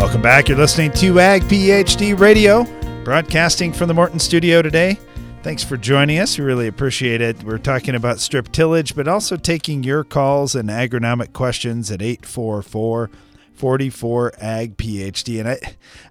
Welcome 0.00 0.22
back. 0.22 0.48
You're 0.48 0.56
listening 0.56 0.92
to 0.92 1.20
Ag 1.20 1.42
PhD 1.42 2.18
Radio, 2.18 2.64
broadcasting 3.04 3.70
from 3.70 3.86
the 3.86 3.92
Morton 3.92 4.18
studio 4.18 4.62
today. 4.62 4.98
Thanks 5.42 5.62
for 5.62 5.76
joining 5.76 6.18
us. 6.18 6.38
We 6.38 6.44
really 6.46 6.68
appreciate 6.68 7.20
it. 7.20 7.44
We're 7.44 7.58
talking 7.58 7.94
about 7.94 8.18
strip 8.18 8.50
tillage, 8.50 8.96
but 8.96 9.06
also 9.06 9.36
taking 9.36 9.82
your 9.82 10.02
calls 10.02 10.54
and 10.54 10.70
agronomic 10.70 11.34
questions 11.34 11.90
at 11.90 12.00
844 12.00 13.10
44 13.52 14.32
Ag 14.40 14.78
PhD. 14.78 15.38
And 15.38 15.50
I, 15.50 15.58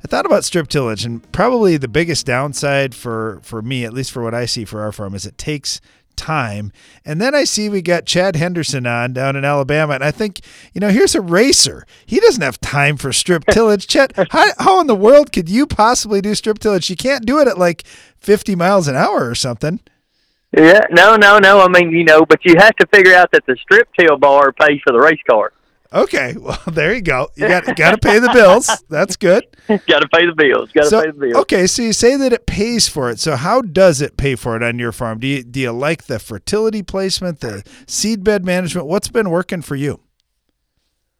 I 0.03 0.08
thought 0.08 0.27
about 0.27 0.46
strip 0.46 0.67
tillage, 0.67 1.03
and 1.03 1.29
probably 1.31 1.75
the 1.75 1.88
biggest 1.88 2.27
downside 2.27 2.93
for, 2.93 3.39
for 3.41 3.63
me, 3.63 3.86
at 3.86 3.91
least 3.91 4.12
for 4.12 4.22
what 4.22 4.36
I 4.36 4.46
see 4.46 4.65
for 4.65 4.81
our 4.81 4.91
farm, 4.91 5.15
is 5.15 5.25
it 5.25 5.39
takes 5.39 5.81
time. 6.19 6.71
And 7.05 7.21
then 7.21 7.33
I 7.33 7.45
see 7.45 7.69
we 7.69 7.81
got 7.81 8.05
Chad 8.05 8.35
Henderson 8.35 8.85
on 8.85 9.13
down 9.13 9.35
in 9.38 9.45
Alabama, 9.45 9.93
and 9.93 10.03
I 10.03 10.11
think, 10.11 10.41
you 10.73 10.81
know, 10.81 10.89
here's 10.89 11.15
a 11.15 11.21
racer. 11.21 11.85
He 12.05 12.19
doesn't 12.19 12.43
have 12.43 12.59
time 12.59 12.97
for 12.97 13.13
strip 13.13 13.45
tillage. 13.51 13.88
Chad, 13.88 14.13
how, 14.31 14.51
how 14.59 14.81
in 14.81 14.88
the 14.88 14.95
world 14.95 15.31
could 15.31 15.49
you 15.49 15.65
possibly 15.65 16.21
do 16.21 16.35
strip 16.35 16.59
tillage? 16.59 16.89
You 16.89 16.97
can't 16.97 17.25
do 17.25 17.39
it 17.39 17.47
at 17.47 17.57
like 17.57 17.83
50 18.19 18.55
miles 18.55 18.88
an 18.88 18.95
hour 18.95 19.27
or 19.27 19.35
something. 19.35 19.79
Yeah, 20.55 20.81
no, 20.91 21.15
no, 21.15 21.38
no. 21.38 21.61
I 21.61 21.67
mean, 21.67 21.91
you 21.91 22.03
know, 22.03 22.25
but 22.25 22.43
you 22.43 22.55
have 22.57 22.75
to 22.77 22.88
figure 22.88 23.13
out 23.13 23.31
that 23.31 23.45
the 23.45 23.55
strip 23.61 23.88
till 23.97 24.17
bar 24.17 24.51
pays 24.51 24.81
for 24.83 24.91
the 24.91 24.99
race 24.99 25.21
car. 25.29 25.53
Okay, 25.91 26.36
well 26.39 26.60
there 26.67 26.93
you 26.93 27.01
go. 27.01 27.29
You 27.36 27.48
got 27.48 27.65
got 27.75 27.91
to 27.91 27.98
pay 28.08 28.19
the 28.19 28.31
bills. 28.34 28.69
That's 28.89 29.15
good. 29.15 29.46
got 29.67 30.00
to 30.00 30.08
pay 30.10 30.25
the 30.25 30.36
bills. 30.36 30.72
Got 30.72 30.84
to 30.84 30.89
So 30.89 31.01
pay 31.03 31.12
the 31.12 31.17
bills. 31.17 31.36
okay, 31.38 31.67
so 31.67 31.81
you 31.81 31.93
say 31.93 32.15
that 32.15 32.31
it 32.34 32.46
pays 32.46 32.88
for 32.88 33.10
it. 33.10 33.19
So 33.19 33.36
how 33.36 33.62
does 33.62 34.01
it 34.01 34.15
pay 34.17 34.36
for 34.36 34.55
it 34.55 34.63
on 34.63 34.77
your 34.79 34.91
farm? 34.91 35.19
Do 35.19 35.27
you 35.27 35.43
do 35.43 35.60
you 35.60 35.72
like 35.72 36.05
the 36.05 36.19
fertility 36.19 36.84
placement, 36.84 37.39
the 37.39 37.63
seed 37.88 38.24
bed 38.24 38.46
management? 38.46 38.88
What's 38.88 39.08
been 39.10 39.29
working 39.29 39.62
for 39.62 39.75
you? 39.75 40.00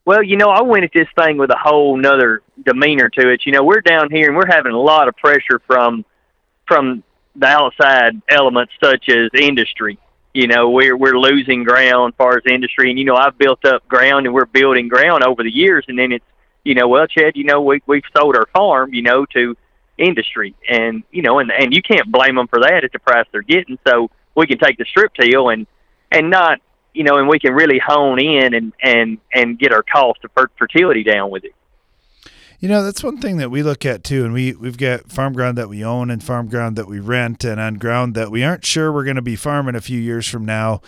Well, 0.06 0.24
you 0.24 0.38
know, 0.38 0.50
I 0.50 0.62
went 0.64 0.84
at 0.86 0.92
this 0.94 1.08
thing 1.20 1.38
with 1.38 1.52
a 1.52 1.58
whole 1.58 1.96
nother 1.98 2.42
demeanor 2.66 3.10
to 3.10 3.30
it. 3.32 3.46
You 3.46 3.52
know, 3.52 3.64
we're 3.64 3.82
down 3.82 4.10
here 4.10 4.28
and 4.28 4.36
we're 4.36 4.48
having 4.50 4.72
a 4.72 4.80
lot 4.80 5.08
of 5.08 5.16
pressure 5.18 5.60
from 5.68 6.04
from 6.68 7.04
the 7.36 7.48
outside 7.48 8.22
elements 8.30 8.74
such 8.84 9.08
as 9.10 9.30
industry. 9.40 9.98
You 10.34 10.48
know, 10.48 10.70
we're 10.70 10.96
we're 10.96 11.18
losing 11.18 11.64
ground 11.64 12.14
as 12.14 12.18
far 12.18 12.38
as 12.38 12.44
industry, 12.50 12.90
and 12.90 13.00
you 13.00 13.06
know, 13.06 13.16
I've 13.16 13.38
built 13.38 13.66
up 13.66 13.88
ground 13.88 14.26
and 14.26 14.34
we're 14.34 14.46
building 14.46 14.88
ground 14.88 15.24
over 15.24 15.44
the 15.44 15.52
years, 15.52 15.86
and 15.88 15.98
then 15.98 16.12
it's 16.12 16.26
you 16.64 16.76
know, 16.76 16.88
well, 16.88 17.08
Chad, 17.08 17.36
you 17.36 17.46
know, 17.46 17.62
we 17.62 17.82
we've 17.88 18.04
sold 18.16 18.36
our 18.36 18.46
farm, 18.54 18.94
you 18.94 19.02
know, 19.02 19.26
to 19.34 19.58
industry, 19.98 20.56
and 20.70 21.04
you 21.12 21.24
know, 21.24 21.40
and 21.40 21.52
and 21.52 21.74
you 21.74 21.82
can't 21.82 22.12
blame 22.12 22.36
them 22.36 22.48
for 22.48 22.60
that 22.60 22.84
at 22.84 22.92
the 22.92 23.00
price 23.00 23.26
they're 23.32 23.42
getting. 23.42 23.80
So 23.88 24.12
we 24.36 24.46
can 24.46 24.60
take 24.60 24.78
the 24.78 24.86
strip 24.86 25.14
till 25.14 25.50
and 25.50 25.66
and 26.12 26.30
not 26.30 26.60
you 26.94 27.04
know, 27.04 27.18
and 27.18 27.28
we 27.28 27.40
can 27.40 27.54
really 27.54 27.80
hone 27.80 28.20
in 28.20 28.54
and 28.54 28.74
and 28.82 29.18
and 29.34 29.58
get 29.60 29.74
our 29.74 29.84
cost 29.84 30.20
of 30.24 30.32
fer- 30.36 30.52
fertility 30.58 31.04
down 31.04 31.30
with 31.30 31.44
it. 31.44 31.54
You 32.60 32.68
know, 32.68 32.84
that's 32.84 33.04
one 33.04 33.18
thing 33.20 33.38
that 33.38 33.50
we 33.50 33.64
look 33.64 33.86
at 33.86 34.04
too, 34.04 34.26
and 34.26 34.34
we 34.34 34.52
we've 34.52 34.78
got 34.78 35.10
farm 35.10 35.32
ground 35.32 35.58
that 35.58 35.70
we 35.70 35.82
own 35.82 36.12
and 36.12 36.22
farm 36.22 36.50
ground 36.50 36.76
that 36.76 36.90
we 36.90 37.00
rent, 37.00 37.46
and 37.46 37.58
on 37.58 37.76
ground 37.76 38.16
that 38.16 38.32
we 38.32 38.44
aren't 38.44 38.66
sure 38.66 38.92
we're 38.92 39.06
going 39.06 39.16
to 39.16 39.22
be 39.22 39.38
farming 39.38 39.76
a 39.76 39.82
few 39.82 39.98
years 39.98 40.28
from 40.28 40.44
now. 40.44 40.82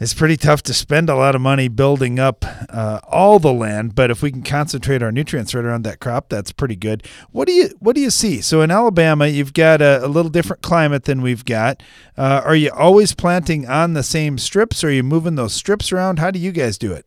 It's 0.00 0.14
pretty 0.14 0.38
tough 0.38 0.62
to 0.62 0.74
spend 0.74 1.10
a 1.10 1.14
lot 1.14 1.34
of 1.34 1.42
money 1.42 1.68
building 1.68 2.18
up 2.18 2.44
uh, 2.70 3.00
all 3.06 3.38
the 3.38 3.52
land, 3.52 3.94
but 3.94 4.10
if 4.10 4.22
we 4.22 4.32
can 4.32 4.42
concentrate 4.42 5.02
our 5.02 5.12
nutrients 5.12 5.54
right 5.54 5.64
around 5.64 5.82
that 5.82 6.00
crop, 6.00 6.30
that's 6.30 6.50
pretty 6.52 6.74
good. 6.74 7.06
What 7.30 7.46
do 7.48 7.52
you 7.52 7.68
What 7.80 7.94
do 7.94 8.00
you 8.00 8.10
see? 8.10 8.40
So 8.40 8.62
in 8.62 8.70
Alabama, 8.70 9.26
you've 9.26 9.52
got 9.52 9.82
a, 9.82 10.06
a 10.06 10.08
little 10.08 10.30
different 10.30 10.62
climate 10.62 11.04
than 11.04 11.20
we've 11.20 11.44
got. 11.44 11.82
Uh, 12.16 12.40
are 12.42 12.56
you 12.56 12.70
always 12.70 13.14
planting 13.14 13.68
on 13.68 13.92
the 13.92 14.02
same 14.02 14.38
strips? 14.38 14.82
Or 14.82 14.88
are 14.88 14.90
you 14.90 15.02
moving 15.02 15.34
those 15.34 15.52
strips 15.52 15.92
around? 15.92 16.18
How 16.18 16.30
do 16.30 16.38
you 16.38 16.50
guys 16.50 16.78
do 16.78 16.92
it? 16.94 17.04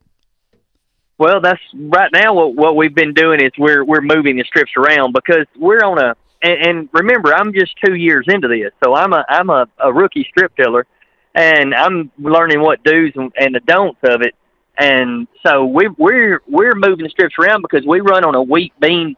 Well, 1.17 1.41
that's 1.41 1.61
right 1.73 2.11
now 2.13 2.33
what 2.33 2.55
what 2.55 2.75
we've 2.75 2.93
been 2.93 3.13
doing 3.13 3.41
is 3.43 3.51
we're 3.57 3.83
we're 3.83 4.01
moving 4.01 4.37
the 4.37 4.43
strips 4.43 4.71
around 4.77 5.13
because 5.13 5.47
we're 5.55 5.83
on 5.83 5.97
a 5.97 6.15
and, 6.43 6.67
and 6.67 6.89
remember 6.93 7.33
I'm 7.33 7.53
just 7.53 7.73
two 7.83 7.95
years 7.95 8.25
into 8.27 8.47
this, 8.47 8.71
so 8.83 8.93
I'm 8.93 9.13
a 9.13 9.25
I'm 9.27 9.49
a, 9.49 9.65
a 9.83 9.91
rookie 9.91 10.27
strip 10.29 10.55
tiller, 10.55 10.85
and 11.33 11.73
I'm 11.73 12.11
learning 12.19 12.61
what 12.61 12.83
do's 12.83 13.13
and, 13.15 13.31
and 13.35 13.55
the 13.55 13.61
don'ts 13.61 13.99
of 14.03 14.21
it, 14.21 14.35
and 14.77 15.27
so 15.43 15.65
we 15.65 15.87
we're 15.97 16.41
we're 16.47 16.75
moving 16.75 17.03
the 17.03 17.09
strips 17.09 17.35
around 17.39 17.63
because 17.63 17.83
we 17.85 17.99
run 17.99 18.23
on 18.23 18.35
a 18.35 18.43
wheat 18.43 18.73
bean 18.79 19.15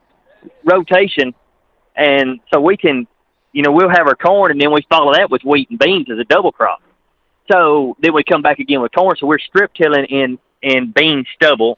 rotation, 0.63 1.33
and 1.97 2.39
so 2.53 2.61
we 2.61 2.77
can, 2.77 3.07
you 3.51 3.61
know, 3.61 3.73
we'll 3.73 3.89
have 3.89 4.07
our 4.07 4.15
corn 4.15 4.51
and 4.51 4.61
then 4.61 4.71
we 4.71 4.85
follow 4.89 5.13
that 5.13 5.29
with 5.29 5.41
wheat 5.43 5.69
and 5.69 5.79
beans 5.79 6.07
as 6.09 6.17
a 6.17 6.23
double 6.23 6.53
crop. 6.53 6.81
So 7.51 7.97
then 8.01 8.13
we 8.13 8.23
come 8.23 8.41
back 8.41 8.59
again 8.59 8.79
with 8.81 8.93
corn. 8.93 9.17
So 9.19 9.27
we're 9.27 9.39
strip 9.39 9.73
tilling 9.73 10.05
in 10.05 10.39
in 10.61 10.93
bean 10.95 11.25
stubble 11.35 11.77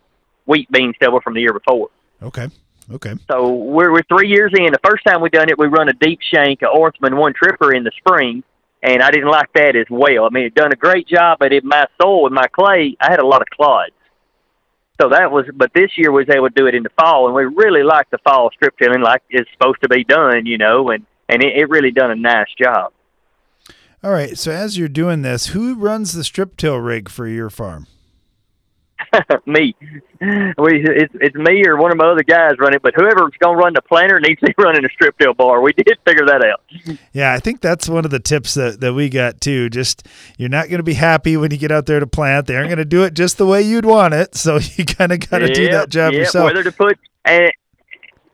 wheat 0.52 0.70
bean 0.72 0.94
stubble 0.96 1.22
from 1.22 1.34
the 1.34 1.42
year 1.42 1.54
before. 1.54 1.90
Okay. 2.22 2.48
Okay. 2.92 3.16
So 3.32 3.50
we're 3.50 3.92
we're 3.92 4.04
three 4.04 4.30
years 4.30 4.52
in. 4.54 4.66
The 4.72 4.80
first 4.84 5.04
time 5.06 5.22
we 5.22 5.30
done 5.30 5.50
it, 5.50 5.58
we 5.58 5.68
run 5.68 5.88
a 5.88 5.94
deep 5.94 6.20
shank, 6.22 6.62
a 6.62 6.66
Orthman 6.66 7.18
one 7.18 7.34
tripper 7.34 7.74
in 7.74 7.84
the 7.84 7.92
spring, 7.98 8.44
and 8.84 9.02
I 9.02 9.12
didn't 9.12 9.30
like 9.30 9.52
that 9.54 9.76
as 9.76 9.86
well. 9.90 10.26
I 10.26 10.30
mean, 10.30 10.46
it 10.46 10.56
done 10.56 10.74
a 10.74 10.76
great 10.76 11.08
job, 11.08 11.38
but 11.40 11.54
in 11.54 11.66
my 11.66 11.86
soil 12.02 12.24
with 12.24 12.34
my 12.34 12.48
clay, 12.48 12.98
I 13.00 13.10
had 13.10 13.20
a 13.20 13.26
lot 13.26 13.42
of 13.42 13.48
clods. 13.50 13.94
So 15.00 15.10
that 15.10 15.32
was, 15.32 15.46
but 15.56 15.72
this 15.74 15.90
year 15.98 16.12
we 16.12 16.26
was 16.26 16.36
able 16.36 16.50
to 16.50 16.54
do 16.54 16.68
it 16.68 16.76
in 16.76 16.84
the 16.84 16.92
fall, 17.00 17.26
and 17.26 17.34
we 17.34 17.46
really 17.46 17.82
like 17.82 18.10
the 18.12 18.20
fall 18.20 18.52
strip 18.54 18.78
tilling, 18.78 19.02
like 19.02 19.24
it's 19.30 19.50
supposed 19.54 19.82
to 19.82 19.90
be 19.90 20.04
done, 20.04 20.46
you 20.46 20.58
know, 20.58 20.90
and 20.90 21.06
and 21.30 21.42
it, 21.42 21.56
it 21.56 21.70
really 21.70 21.92
done 21.92 22.12
a 22.12 22.16
nice 22.16 22.54
job. 22.62 22.92
All 24.04 24.12
right. 24.12 24.38
So 24.38 24.52
as 24.52 24.78
you're 24.78 24.90
doing 24.90 25.22
this, 25.22 25.48
who 25.48 25.76
runs 25.76 26.14
the 26.14 26.24
strip 26.24 26.58
till 26.58 26.78
rig 26.78 27.08
for 27.08 27.28
your 27.28 27.50
farm? 27.50 27.88
me. 29.46 29.76
We 30.58 30.86
it's 30.86 31.14
it's 31.16 31.36
me 31.36 31.66
or 31.68 31.78
one 31.78 31.92
of 31.92 31.98
my 31.98 32.06
other 32.06 32.24
guys 32.24 32.54
running, 32.60 32.80
but 32.82 32.94
whoever's 32.96 33.34
gonna 33.40 33.58
run 33.58 33.74
the 33.74 33.82
planter 33.82 34.20
needs 34.20 34.40
to 34.42 34.48
be 34.48 34.54
running 34.64 34.86
a 34.86 34.90
strip 34.90 35.18
till 35.18 35.34
bar. 35.34 35.62
We 35.62 35.74
did 35.74 35.98
figure 36.06 36.26
that 36.26 36.46
out. 36.46 36.98
Yeah, 37.12 37.34
I 37.34 37.40
think 37.40 37.62
that's 37.62 37.90
one 37.90 38.06
of 38.06 38.12
the 38.12 38.20
tips 38.20 38.54
that, 38.54 38.80
that 38.82 38.94
we 38.94 39.10
got 39.10 39.42
too. 39.42 39.70
Just 39.70 40.08
you're 40.38 40.50
not 40.50 40.68
going 40.70 40.80
to 40.80 40.84
be 40.84 40.94
happy 40.94 41.38
when 41.38 41.52
you 41.52 41.58
get 41.58 41.72
out 41.72 41.86
there 41.86 42.00
to 42.00 42.08
plant. 42.08 42.48
They 42.48 42.56
aren't 42.56 42.70
going 42.70 42.78
to 42.78 42.86
do 42.86 43.04
it 43.04 43.14
just 43.14 43.38
the 43.38 43.46
way 43.46 43.62
you'd 43.62 43.86
want 43.86 44.14
it. 44.14 44.36
So 44.36 44.60
you 44.76 44.86
kind 44.86 45.12
of 45.12 45.30
got 45.30 45.40
to 45.40 45.54
do 45.54 45.70
that 45.72 45.90
job 45.90 46.14
yep, 46.14 46.22
yourself. 46.22 46.46
Whether 46.46 46.64
to 46.64 46.72
put 46.72 46.98
and 47.26 47.52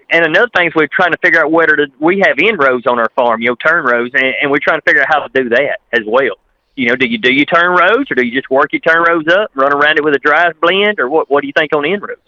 and 0.10 0.26
another 0.26 0.50
thing 0.56 0.68
is 0.68 0.74
we're 0.76 0.88
trying 0.92 1.12
to 1.12 1.18
figure 1.18 1.44
out 1.44 1.52
whether 1.52 1.76
to 1.76 1.88
we 2.00 2.24
have 2.26 2.38
inroads 2.40 2.88
on 2.88 3.00
our 3.00 3.10
farm, 3.16 3.42
you 3.42 3.50
know, 3.50 3.56
turn 3.56 3.86
rows, 3.86 4.12
and, 4.14 4.34
and 4.42 4.52
we're 4.52 4.60
trying 4.62 4.80
to 4.80 4.84
figure 4.84 5.02
out 5.02 5.08
how 5.10 5.28
to 5.28 5.44
do 5.44 5.50
that 5.50 5.80
as 5.94 6.02
well. 6.06 6.38
You 6.78 6.90
know, 6.90 6.96
do 6.96 7.08
you 7.10 7.18
do 7.18 7.34
you 7.34 7.44
turn 7.46 7.72
rows 7.72 8.06
or 8.12 8.16
do 8.16 8.24
you 8.26 8.32
just 8.34 8.50
work 8.52 8.72
your 8.72 8.80
turn 8.82 9.04
rows 9.08 9.26
up, 9.30 9.50
run 9.56 9.74
around 9.74 9.98
it 9.98 10.04
with 10.04 10.14
a 10.16 10.20
dry 10.20 10.52
blend, 10.62 11.00
or 11.00 11.10
what? 11.10 11.30
What 11.30 11.42
do 11.42 11.48
you 11.48 11.54
think 11.58 11.74
on 11.76 11.86
inroads? 11.86 12.22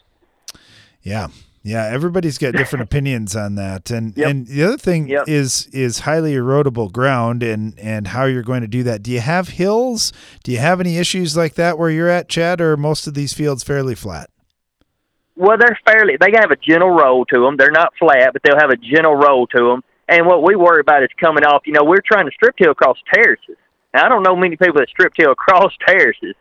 Yeah. 1.04 1.28
Yeah, 1.62 1.86
everybody's 1.86 2.38
got 2.38 2.54
different 2.54 2.84
opinions 2.90 3.36
on 3.36 3.56
that. 3.56 3.92
And 3.92 4.16
Yep. 4.18 4.28
and 4.30 4.48
the 4.48 4.64
other 4.64 4.78
thing 4.78 5.08
Yep. 5.08 5.26
is 5.28 5.68
is 5.72 6.00
highly 6.00 6.34
erodible 6.34 6.92
ground 6.92 7.44
and 7.44 7.78
and 7.78 8.08
how 8.08 8.26
you're 8.26 8.42
going 8.44 8.62
to 8.62 8.68
do 8.68 8.82
that. 8.84 9.04
Do 9.04 9.12
you 9.12 9.20
have 9.20 9.50
hills? 9.50 10.12
Do 10.44 10.52
you 10.52 10.58
have 10.58 10.80
any 10.80 10.98
issues 10.98 11.38
like 11.38 11.54
that 11.56 11.78
where 11.78 11.90
you're 11.92 12.10
at, 12.10 12.28
Chad, 12.30 12.60
or 12.60 12.72
are 12.74 12.78
most 12.78 13.06
of 13.08 13.14
these 13.14 13.34
fields 13.34 13.64
fairly 13.64 13.94
flat? 13.94 14.30
Well, 15.36 15.58
they're 15.60 15.78
fairly. 15.86 16.18
They 16.20 16.32
have 16.36 16.50
a 16.52 16.56
gentle 16.58 16.90
roll 16.90 17.24
to 17.26 17.40
them. 17.40 17.56
They're 17.56 17.72
not 17.72 17.94
flat, 18.00 18.32
but 18.34 18.42
they'll 18.44 18.60
have 18.60 18.72
a 18.72 18.78
gentle 18.78 19.16
roll 19.16 19.46
to 19.48 19.58
them. 19.64 19.84
And 20.08 20.26
what 20.26 20.42
we 20.44 20.56
worry 20.56 20.80
about 20.82 21.04
is 21.04 21.10
coming 21.22 21.44
off. 21.46 21.62
You 21.66 21.74
know, 21.74 21.84
we're 21.84 22.02
trying 22.06 22.26
to 22.26 22.32
strip 22.32 22.58
till 22.58 22.72
across 22.72 22.98
terraces. 23.14 23.56
Now, 23.94 24.06
I 24.06 24.10
don't 24.10 24.24
know 24.24 24.36
many 24.36 24.56
people 24.56 24.76
that 24.76 24.90
strip 24.90 25.14
till 25.14 25.32
across 25.32 25.74
terraces, 25.88 26.36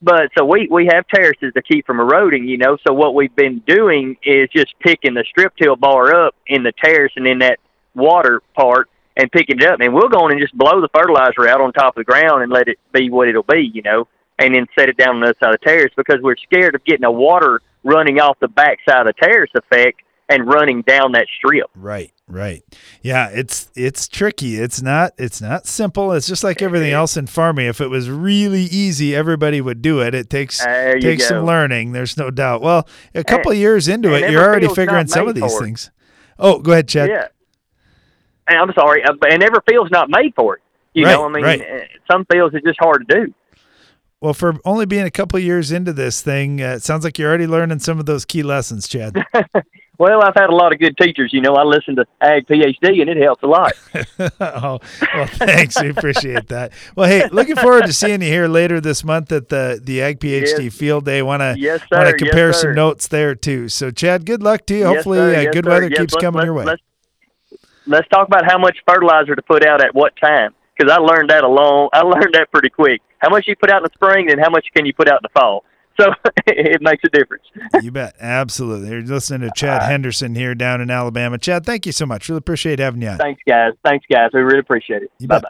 but 0.00 0.30
so 0.36 0.44
we 0.44 0.68
we 0.70 0.86
have 0.92 1.06
terraces 1.08 1.52
to 1.54 1.62
keep 1.62 1.86
from 1.86 2.00
eroding. 2.00 2.46
You 2.46 2.58
know, 2.58 2.76
so 2.86 2.92
what 2.92 3.14
we've 3.14 3.34
been 3.34 3.60
doing 3.66 4.16
is 4.22 4.48
just 4.54 4.74
picking 4.80 5.14
the 5.14 5.24
strip 5.28 5.54
till 5.56 5.76
bar 5.76 6.14
up 6.26 6.34
in 6.46 6.62
the 6.62 6.72
terrace 6.72 7.12
and 7.16 7.26
in 7.26 7.40
that 7.40 7.58
water 7.94 8.42
part 8.54 8.88
and 9.16 9.30
picking 9.32 9.58
it 9.58 9.66
up. 9.66 9.80
And 9.80 9.92
we'll 9.92 10.08
go 10.08 10.20
on 10.20 10.30
and 10.30 10.40
just 10.40 10.56
blow 10.56 10.80
the 10.80 10.88
fertilizer 10.94 11.48
out 11.48 11.60
on 11.60 11.72
top 11.72 11.96
of 11.96 12.00
the 12.00 12.10
ground 12.10 12.42
and 12.42 12.52
let 12.52 12.68
it 12.68 12.78
be 12.92 13.10
what 13.10 13.28
it'll 13.28 13.42
be. 13.42 13.70
You 13.72 13.82
know, 13.82 14.08
and 14.38 14.54
then 14.54 14.66
set 14.78 14.88
it 14.88 14.96
down 14.96 15.16
on 15.16 15.20
the 15.20 15.28
other 15.28 15.38
side 15.40 15.54
of 15.54 15.60
the 15.60 15.66
terrace 15.66 15.92
because 15.96 16.18
we're 16.22 16.36
scared 16.36 16.74
of 16.74 16.84
getting 16.84 17.04
a 17.04 17.10
water 17.10 17.60
running 17.84 18.20
off 18.20 18.38
the 18.40 18.48
backside 18.48 19.06
of 19.06 19.06
the 19.06 19.12
terrace 19.20 19.50
effect 19.54 20.02
and 20.28 20.46
running 20.46 20.82
down 20.82 21.12
that 21.12 21.26
strip. 21.38 21.70
Right, 21.74 22.12
right. 22.28 22.62
Yeah, 23.02 23.28
it's 23.30 23.70
it's 23.74 24.06
tricky. 24.08 24.56
It's 24.56 24.80
not 24.82 25.12
it's 25.18 25.40
not 25.40 25.66
simple. 25.66 26.12
It's 26.12 26.26
just 26.26 26.44
like 26.44 26.62
everything 26.62 26.92
else 26.92 27.16
in 27.16 27.26
farming. 27.26 27.66
If 27.66 27.80
it 27.80 27.88
was 27.88 28.08
really 28.10 28.62
easy, 28.62 29.14
everybody 29.16 29.60
would 29.60 29.82
do 29.82 30.00
it. 30.00 30.14
It 30.14 30.30
takes 30.30 30.58
takes 30.64 31.28
some 31.28 31.44
learning. 31.44 31.92
There's 31.92 32.16
no 32.16 32.30
doubt. 32.30 32.62
Well, 32.62 32.88
a 33.14 33.24
couple 33.24 33.50
And- 33.52 33.56
of 33.58 33.60
years 33.60 33.88
into 33.88 34.14
it, 34.14 34.30
you're 34.30 34.44
already 34.44 34.68
figuring 34.68 35.06
some 35.08 35.26
of 35.28 35.34
these 35.34 35.54
it. 35.54 35.58
things. 35.60 35.90
Oh, 36.38 36.60
go 36.60 36.72
ahead, 36.72 36.88
Chad. 36.88 37.08
Yeah. 37.10 37.26
And 38.46 38.58
I'm 38.58 38.72
sorry, 38.74 39.02
uh, 39.04 39.12
but- 39.20 39.32
and 39.32 39.42
every 39.42 39.58
field's 39.68 39.90
not 39.90 40.08
made 40.08 40.32
for 40.36 40.56
it. 40.56 40.62
You 40.94 41.04
know, 41.04 41.26
I 41.26 41.28
mean, 41.28 41.44
right. 41.44 41.60
uh, 41.60 41.78
some 42.10 42.24
fields 42.32 42.54
are 42.54 42.60
just 42.60 42.78
hard 42.80 43.06
to 43.08 43.26
do. 43.26 43.34
Well, 44.20 44.34
for 44.34 44.56
only 44.64 44.84
being 44.86 45.04
a 45.04 45.10
couple 45.12 45.36
of 45.36 45.44
years 45.44 45.70
into 45.70 45.92
this 45.92 46.22
thing, 46.22 46.60
uh, 46.60 46.72
it 46.76 46.82
sounds 46.82 47.04
like 47.04 47.18
you're 47.18 47.28
already 47.28 47.46
learning 47.46 47.78
some 47.78 48.00
of 48.00 48.06
those 48.06 48.24
key 48.24 48.42
lessons, 48.42 48.88
Chad. 48.88 49.22
Well, 49.98 50.22
I've 50.22 50.34
had 50.36 50.48
a 50.48 50.54
lot 50.54 50.72
of 50.72 50.78
good 50.78 50.96
teachers. 50.96 51.30
You 51.32 51.40
know, 51.40 51.54
I 51.54 51.64
listen 51.64 51.96
to 51.96 52.06
Ag 52.20 52.46
PhD, 52.46 53.00
and 53.00 53.10
it 53.10 53.16
helps 53.16 53.42
a 53.42 53.46
lot. 53.48 53.72
oh, 54.40 54.78
well, 55.14 55.26
thanks. 55.26 55.80
We 55.82 55.90
appreciate 55.90 56.46
that. 56.48 56.72
Well, 56.94 57.08
hey, 57.08 57.26
looking 57.32 57.56
forward 57.56 57.86
to 57.86 57.92
seeing 57.92 58.22
you 58.22 58.28
here 58.28 58.46
later 58.46 58.80
this 58.80 59.02
month 59.02 59.32
at 59.32 59.48
the 59.48 59.80
the 59.82 60.00
Ag 60.00 60.20
PhD 60.20 60.64
Yes. 60.64 60.74
Field 60.76 61.04
Day. 61.04 61.20
Want 61.22 61.40
to 61.40 61.56
Yes, 61.58 61.80
want 61.90 62.08
to 62.08 62.16
compare 62.16 62.48
Yes, 62.50 62.60
some 62.60 62.74
notes 62.76 63.08
there 63.08 63.34
too. 63.34 63.68
So, 63.68 63.90
Chad, 63.90 64.24
good 64.24 64.42
luck 64.42 64.66
to 64.66 64.74
you. 64.78 64.86
Hopefully, 64.86 65.18
uh, 65.34 65.50
good 65.50 65.64
sir. 65.64 65.70
weather 65.70 65.88
keeps 65.90 66.14
let's- 66.14 66.22
coming 66.22 66.38
let's- 66.38 66.44
your 66.46 66.54
way. 66.54 66.64
Let's, 66.64 66.82
let's 67.86 68.08
talk 68.08 68.28
about 68.28 68.44
how 68.44 68.58
much 68.58 68.78
fertilizer 68.88 69.34
to 69.34 69.42
put 69.42 69.66
out 69.66 69.82
at 69.82 69.94
what 69.94 70.12
time. 70.22 70.54
because 70.76 70.92
I 70.92 70.98
learned 71.00 71.30
that 71.30 71.42
along. 71.42 71.88
I 71.92 72.02
learned 72.02 72.34
that 72.34 72.52
pretty 72.52 72.68
quick. 72.70 73.00
How 73.18 73.30
much 73.30 73.48
you 73.48 73.56
put 73.56 73.68
out 73.68 73.78
in 73.78 73.82
the 73.82 73.90
spring, 73.94 74.30
and 74.30 74.38
how 74.40 74.48
much 74.48 74.66
can 74.76 74.86
you 74.86 74.94
put 74.94 75.08
out 75.08 75.20
in 75.22 75.24
the 75.34 75.40
fall. 75.40 75.64
So 76.00 76.12
it 76.46 76.80
makes 76.80 77.02
a 77.04 77.08
difference. 77.08 77.44
you 77.82 77.90
bet. 77.90 78.14
Absolutely. 78.20 78.88
You're 78.90 79.02
listening 79.02 79.48
to 79.48 79.54
Chad 79.54 79.82
Henderson 79.82 80.34
here 80.34 80.54
down 80.54 80.80
in 80.80 80.90
Alabama. 80.90 81.38
Chad, 81.38 81.66
thank 81.66 81.86
you 81.86 81.92
so 81.92 82.06
much. 82.06 82.28
Really 82.28 82.38
appreciate 82.38 82.78
having 82.78 83.02
you 83.02 83.08
on. 83.08 83.18
Thanks, 83.18 83.42
guys. 83.46 83.72
Thanks, 83.84 84.06
guys. 84.10 84.30
We 84.32 84.40
really 84.40 84.60
appreciate 84.60 85.02
it. 85.02 85.28
Bye 85.28 85.40
bye. 85.40 85.48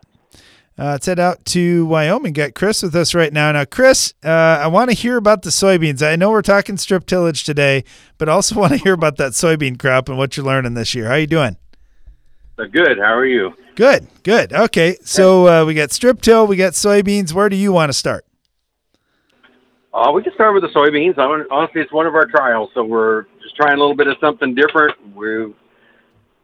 Uh, 0.79 0.93
let's 0.93 1.07
head 1.07 1.19
out 1.19 1.45
to 1.45 1.87
Wyoming. 1.87 2.33
Got 2.33 2.55
Chris 2.55 2.85
with 2.85 2.95
us 2.95 3.13
right 3.13 3.33
now. 3.33 3.51
Now, 3.51 3.65
Chris, 3.65 4.15
uh, 4.25 4.29
I 4.29 4.69
want 4.69 4.91
to 4.91 4.97
hear 4.97 5.17
about 5.17 5.43
the 5.43 5.51
soybeans. 5.51 6.07
I 6.07 6.15
know 6.15 6.31
we're 6.31 6.41
talking 6.41 6.77
strip 6.77 7.05
tillage 7.05 7.43
today, 7.43 7.83
but 8.17 8.29
also 8.29 8.55
want 8.55 8.73
to 8.75 8.79
hear 8.79 8.93
about 8.93 9.17
that 9.17 9.33
soybean 9.33 9.77
crop 9.77 10.09
and 10.09 10.17
what 10.17 10.37
you're 10.37 10.47
learning 10.47 10.75
this 10.75 10.95
year. 10.95 11.07
How 11.07 11.15
are 11.15 11.19
you 11.19 11.27
doing? 11.27 11.57
Uh, 12.57 12.65
good. 12.67 12.97
How 12.99 13.13
are 13.17 13.27
you? 13.27 13.55
Good. 13.75 14.07
Good. 14.23 14.53
Okay. 14.53 14.97
So 15.03 15.49
uh, 15.49 15.65
we 15.65 15.75
got 15.75 15.91
strip 15.91 16.21
till, 16.21 16.47
we 16.47 16.55
got 16.57 16.75
soybeans. 16.75 17.33
Where 17.33 17.49
do 17.49 17.57
you 17.57 17.73
want 17.73 17.91
to 17.91 17.93
start? 17.93 18.25
Uh, 19.93 20.13
we 20.13 20.23
can 20.23 20.35
start 20.35 20.55
with 20.55 20.63
the 20.63 20.69
soybeans. 20.69 21.17
Honestly, 21.51 21.81
it's 21.81 21.93
one 21.93 22.07
of 22.07 22.15
our 22.15 22.27
trials, 22.27 22.71
so 22.75 22.85
we're 22.85 23.23
just 23.43 23.57
trying 23.57 23.77
a 23.77 23.81
little 23.81 23.97
bit 23.97 24.07
of 24.07 24.17
something 24.21 24.55
different. 24.55 24.95
We 25.15 25.55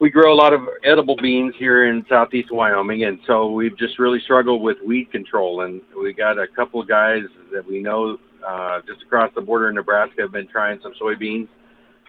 we 0.00 0.10
grow 0.10 0.32
a 0.32 0.34
lot 0.34 0.52
of 0.52 0.62
edible 0.82 1.16
beans 1.16 1.54
here 1.58 1.88
in 1.88 2.04
southeast 2.08 2.50
Wyoming, 2.50 3.04
and 3.04 3.18
so 3.26 3.50
we've 3.50 3.76
just 3.78 3.98
really 3.98 4.20
struggled 4.20 4.62
with 4.62 4.78
weed 4.84 5.10
control. 5.12 5.62
And 5.62 5.80
we 5.96 6.12
got 6.12 6.38
a 6.38 6.46
couple 6.48 6.80
of 6.80 6.88
guys 6.88 7.22
that 7.52 7.64
we 7.66 7.80
know 7.80 8.18
uh, 8.46 8.80
just 8.86 9.02
across 9.02 9.30
the 9.34 9.40
border 9.40 9.68
in 9.68 9.74
Nebraska 9.74 10.22
have 10.22 10.32
been 10.32 10.48
trying 10.48 10.80
some 10.82 10.94
soybeans, 11.00 11.48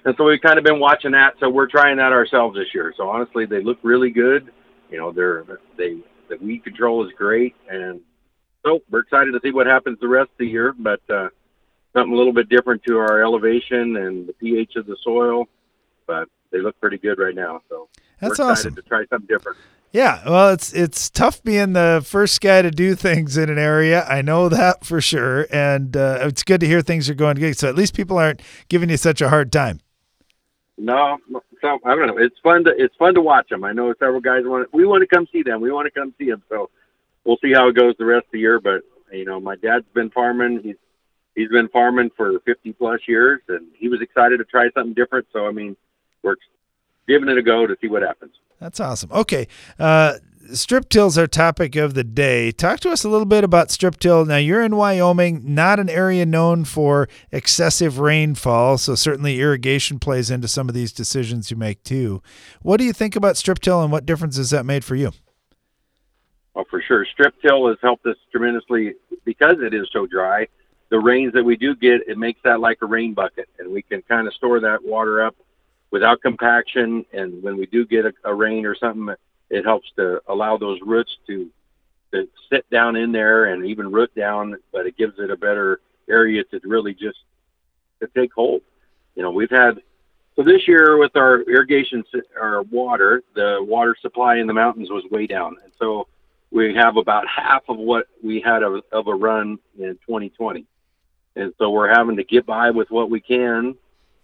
and 0.06 0.15
so 0.18 0.24
we've 0.24 0.42
kind 0.42 0.58
of 0.58 0.63
been 0.63 0.80
watching 0.80 1.12
that. 1.12 1.34
So 1.42 1.50
we're 1.50 1.68
trying 1.68 1.98
that 1.98 2.13
ourselves 2.13 2.56
this 2.56 2.68
year. 2.74 2.94
So 2.96 3.10
honestly, 3.10 3.46
they 3.46 3.62
look 3.62 3.77
really 3.84 4.10
good. 4.10 4.51
You 4.89 4.98
know, 5.00 5.12
they're 5.12 5.44
they 5.77 5.98
the 6.30 6.38
weed 6.42 6.63
control 6.63 7.06
is 7.06 7.12
great, 7.18 7.56
and 7.70 8.00
so 8.66 8.82
we're 8.90 9.02
excited 9.02 9.32
to 9.32 9.40
see 9.44 9.52
what 9.52 9.68
happens 9.68 10.00
the 10.02 10.08
rest 10.08 10.32
of 10.32 10.38
the 10.40 10.48
year. 10.48 10.74
But 10.78 11.02
uh, 11.10 11.30
something 11.94 12.14
a 12.14 12.16
little 12.16 12.34
bit 12.34 12.50
different 12.50 12.84
to 12.84 12.98
our 12.98 13.24
elevation 13.24 13.98
and 13.98 14.28
the 14.28 14.34
pH 14.34 14.76
of 14.76 14.86
the 14.86 14.98
soil, 15.04 15.46
but 16.08 16.28
they 16.52 16.60
look 16.60 16.80
pretty 16.80 16.98
good 16.98 17.20
right 17.20 17.36
now. 17.36 17.62
So 17.70 17.88
that's 18.20 18.40
awesome 18.40 18.76
to 18.76 18.82
try 18.82 19.06
something 19.10 19.28
different. 19.28 19.58
Yeah, 19.92 20.22
well, 20.28 20.50
it's 20.52 20.74
it's 20.74 21.10
tough 21.10 21.42
being 21.42 21.72
the 21.72 22.04
first 22.06 22.42
guy 22.42 22.62
to 22.62 22.70
do 22.70 22.96
things 22.96 23.38
in 23.38 23.50
an 23.50 23.58
area. 23.58 24.04
I 24.04 24.22
know 24.22 24.50
that 24.50 24.84
for 24.84 25.00
sure, 25.00 25.48
and 25.52 25.96
uh, 25.96 26.20
it's 26.22 26.44
good 26.44 26.60
to 26.62 26.68
hear 26.68 26.82
things 26.82 27.10
are 27.10 27.14
going 27.14 27.38
good. 27.38 27.58
So 27.58 27.70
at 27.70 27.76
least 27.76 27.96
people 27.96 28.18
aren't 28.18 28.42
giving 28.68 28.90
you 28.90 28.98
such 28.98 29.22
a 29.22 29.30
hard 29.30 29.54
time. 29.54 29.80
No, 30.78 31.18
so 31.62 31.80
I 31.86 31.96
don't 31.96 32.08
know. 32.08 32.18
It's 32.18 32.36
fun 32.44 32.66
to 32.66 32.74
it's 32.78 32.96
fun 32.98 33.14
to 33.14 33.22
watch 33.22 33.48
them. 33.48 33.64
I 33.64 33.72
know 33.72 33.94
several 33.98 34.20
guys 34.20 34.42
want 34.44 34.70
to, 34.70 34.76
we 34.76 34.86
want 34.86 35.02
to 35.02 35.16
come 35.16 35.28
see 35.32 35.44
them. 35.44 35.62
We 35.62 35.72
want 35.72 35.86
to 35.86 35.98
come 35.98 36.14
see 36.18 36.30
them. 36.30 36.44
So 36.50 36.70
we'll 37.25 37.38
see 37.44 37.53
how 37.53 37.67
it 37.67 37.75
goes 37.75 37.96
the 37.98 38.05
rest 38.05 38.25
of 38.25 38.32
the 38.32 38.39
year. 38.39 38.60
But 38.60 38.82
you 39.12 39.25
know, 39.25 39.39
my 39.39 39.55
dad's 39.55 39.86
been 39.94 40.10
farming. 40.12 40.62
He's 40.63 40.75
he's 41.36 41.50
been 41.50 41.67
farming 41.70 42.12
for 42.15 42.39
50 42.46 42.74
plus 42.74 43.01
years, 43.08 43.41
and 43.48 43.67
he 43.75 43.89
was 43.89 44.01
excited 44.01 44.38
to 44.38 44.46
try 44.46 44.70
something 44.74 44.94
different. 44.94 45.27
So 45.34 45.48
I 45.48 45.51
mean, 45.51 45.75
we're 46.24 46.36
giving 47.08 47.29
it 47.29 47.38
a 47.38 47.44
go 47.44 47.67
to 47.67 47.75
see 47.82 47.88
what 47.88 48.01
happens. 48.01 48.34
That's 48.60 48.79
awesome. 48.79 49.12
Okay. 49.12 49.48
Uh, 49.77 50.15
strip 50.53 50.89
till's 50.89 51.17
our 51.17 51.27
topic 51.27 51.75
of 51.75 51.94
the 51.94 52.03
day. 52.03 52.51
Talk 52.51 52.79
to 52.82 52.89
us 52.89 53.03
a 53.03 53.10
little 53.10 53.25
bit 53.25 53.44
about 53.44 53.72
strip 53.72 54.00
till. 54.00 54.25
Now, 54.25 54.38
you're 54.38 54.63
in 54.63 54.75
Wyoming, 54.75 55.41
not 55.53 55.79
an 55.79 55.89
area 55.89 56.25
known 56.25 56.65
for 56.65 57.08
excessive 57.32 58.00
rainfall, 58.00 58.77
so 58.77 58.96
certainly 58.96 59.39
irrigation 59.39 60.00
plays 60.00 60.32
into 60.32 60.48
some 60.48 60.70
of 60.70 60.75
these 60.75 60.94
decisions 60.94 61.51
you 61.51 61.58
make 61.58 61.84
too. 61.84 62.22
What 62.62 62.77
do 62.77 62.86
you 62.86 62.94
think 62.94 63.15
about 63.15 63.38
strip 63.38 63.60
till 63.60 63.82
and 63.82 63.91
what 63.91 64.05
difference 64.05 64.38
has 64.38 64.51
that 64.51 64.65
made 64.65 64.86
for 64.86 64.96
you? 64.96 65.12
Well, 66.56 66.66
for 66.70 66.82
sure. 66.82 67.06
Strip 67.06 67.40
till 67.42 67.68
has 67.68 67.78
helped 67.82 68.06
us 68.06 68.16
tremendously 68.32 68.96
because 69.26 69.58
it 69.60 69.74
is 69.74 69.90
so 69.92 70.08
dry. 70.08 70.48
The 70.90 71.00
rains 71.00 71.34
that 71.34 71.44
we 71.44 71.58
do 71.58 71.76
get, 71.76 72.08
it 72.08 72.18
makes 72.18 72.40
that 72.44 72.62
like 72.62 72.78
a 72.82 72.86
rain 72.86 73.14
bucket, 73.14 73.50
and 73.60 73.72
we 73.72 73.82
can 73.82 74.02
kind 74.04 74.26
of 74.28 74.34
store 74.34 74.62
that 74.62 74.84
water 74.84 75.24
up 75.24 75.36
without 75.92 76.22
compaction. 76.22 77.06
And 77.12 77.44
when 77.44 77.58
we 77.58 77.66
do 77.66 77.86
get 77.86 78.06
a, 78.06 78.14
a 78.24 78.34
rain 78.34 78.66
or 78.66 78.76
something, 78.76 79.14
it 79.50 79.66
helps 79.66 79.92
to 79.98 80.22
allow 80.28 80.58
those 80.58 80.80
roots 80.82 81.18
to 81.28 81.52
to 82.14 82.30
sit 82.50 82.70
down 82.70 82.96
in 82.96 83.12
there 83.12 83.46
and 83.46 83.66
even 83.66 83.92
root 83.92 84.14
down. 84.16 84.56
But 84.72 84.88
it 84.88 84.96
gives 84.96 85.20
it 85.20 85.30
a 85.32 85.38
better 85.38 85.82
area 86.10 86.44
to 86.46 86.62
really 86.64 86.94
just 86.94 87.18
to 88.00 88.08
take 88.16 88.32
hold. 88.32 88.62
You 89.16 89.24
know, 89.24 89.32
we've 89.32 89.50
had 89.50 89.82
so 90.38 90.44
this 90.44 90.68
year 90.68 90.98
with 90.98 91.16
our 91.18 91.42
irrigation, 91.42 92.03
our 92.40 92.62
water, 92.64 93.24
the 93.34 93.58
water 93.62 93.96
supply 94.01 94.38
in 94.38 94.48
the 94.48 94.53
mountains 94.53 94.90
was 94.90 95.03
way 95.12 95.27
down, 95.27 95.58
and 95.64 95.74
so 95.79 96.08
we 96.55 96.74
have 96.74 96.96
about 96.96 97.25
half 97.27 97.63
of 97.68 97.77
what 97.77 98.07
we 98.24 98.39
had 98.39 98.63
of, 98.63 98.81
of 98.94 99.07
a 99.07 99.13
run 99.13 99.59
in 99.77 99.94
2020, 100.07 100.65
and 101.35 101.53
so 101.57 101.70
we're 101.70 101.94
having 101.94 102.15
to 102.15 102.24
get 102.24 102.46
by 102.46 102.72
with 102.72 102.89
what 102.89 103.09
we 103.09 103.20
can, 103.20 103.75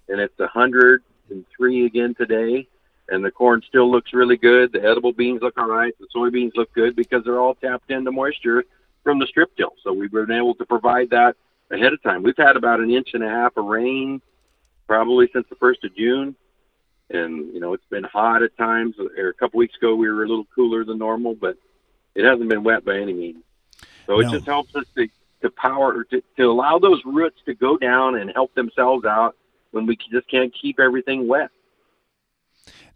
and 0.07 0.21
it's 0.21 0.33
hundred 0.39 1.03
and 1.29 1.45
three 1.55 1.85
again 1.85 2.15
today. 2.15 2.67
And 3.09 3.25
the 3.25 3.31
corn 3.31 3.61
still 3.67 3.91
looks 3.91 4.13
really 4.13 4.37
good. 4.37 4.71
The 4.71 4.81
edible 4.81 5.11
beans 5.11 5.41
look 5.41 5.57
all 5.57 5.67
right. 5.67 5.93
The 5.99 6.07
soybeans 6.15 6.51
look 6.55 6.73
good 6.73 6.95
because 6.95 7.25
they're 7.25 7.41
all 7.41 7.55
tapped 7.55 7.91
into 7.91 8.09
moisture 8.09 8.63
from 9.03 9.19
the 9.19 9.27
strip 9.27 9.53
till. 9.57 9.73
So 9.83 9.91
we've 9.91 10.11
been 10.11 10.31
able 10.31 10.55
to 10.55 10.65
provide 10.65 11.09
that 11.09 11.35
ahead 11.71 11.91
of 11.91 12.01
time. 12.01 12.23
We've 12.23 12.37
had 12.37 12.55
about 12.55 12.79
an 12.79 12.89
inch 12.89 13.09
and 13.13 13.23
a 13.23 13.27
half 13.27 13.57
of 13.57 13.65
rain 13.65 14.21
probably 14.87 15.29
since 15.33 15.45
the 15.49 15.55
first 15.55 15.83
of 15.83 15.93
June. 15.95 16.35
And, 17.09 17.53
you 17.53 17.59
know, 17.59 17.73
it's 17.73 17.83
been 17.89 18.05
hot 18.05 18.43
at 18.43 18.55
times. 18.57 18.95
A 18.99 19.33
couple 19.33 19.57
weeks 19.57 19.75
ago, 19.75 19.95
we 19.95 20.09
were 20.09 20.23
a 20.23 20.27
little 20.27 20.47
cooler 20.55 20.85
than 20.85 20.97
normal, 20.97 21.35
but 21.35 21.57
it 22.15 22.25
hasn't 22.25 22.49
been 22.49 22.63
wet 22.63 22.85
by 22.85 22.97
any 22.97 23.13
means. 23.13 23.43
So 24.05 24.19
it 24.19 24.25
no. 24.25 24.31
just 24.31 24.45
helps 24.45 24.75
us 24.75 24.85
to, 24.95 25.07
to 25.41 25.49
power, 25.51 26.03
to, 26.05 26.21
to 26.37 26.43
allow 26.43 26.79
those 26.79 27.01
roots 27.05 27.37
to 27.45 27.53
go 27.53 27.77
down 27.77 28.17
and 28.17 28.31
help 28.33 28.53
themselves 28.55 29.05
out 29.05 29.35
when 29.71 29.85
we 29.85 29.97
just 30.11 30.29
can't 30.29 30.53
keep 30.59 30.79
everything 30.79 31.27
wet. 31.27 31.49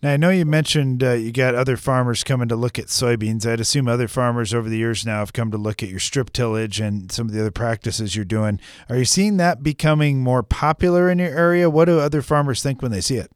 Now 0.04 0.12
I 0.12 0.18
know 0.18 0.30
you 0.30 0.46
mentioned 0.46 1.04
uh, 1.04 1.14
you 1.14 1.32
got 1.32 1.56
other 1.56 1.78
farmers 1.78 2.24
coming 2.24 2.48
to 2.50 2.56
look 2.56 2.78
at 2.78 2.88
soybeans. 2.88 3.50
I'd 3.50 3.60
assume 3.60 3.88
other 3.88 4.08
farmers 4.08 4.54
over 4.54 4.70
the 4.70 4.78
years 4.78 5.06
now 5.06 5.20
have 5.20 5.34
come 5.34 5.52
to 5.52 5.58
look 5.58 5.82
at 5.82 5.90
your 5.90 6.00
strip 6.00 6.32
tillage 6.32 6.80
and 6.80 7.12
some 7.12 7.28
of 7.28 7.34
the 7.34 7.40
other 7.40 7.52
practices 7.52 8.16
you're 8.16 8.26
doing. 8.26 8.60
Are 8.90 8.98
you 8.98 9.06
seeing 9.06 9.38
that 9.38 9.64
becoming 9.64 10.22
more 10.22 10.44
popular 10.44 11.10
in 11.10 11.18
your 11.18 11.36
area? 11.36 11.70
What 11.70 11.86
do 11.86 12.00
other 12.00 12.22
farmers 12.22 12.62
think 12.62 12.82
when 12.82 12.92
they 12.92 13.02
see 13.02 13.16
it? 13.16 13.32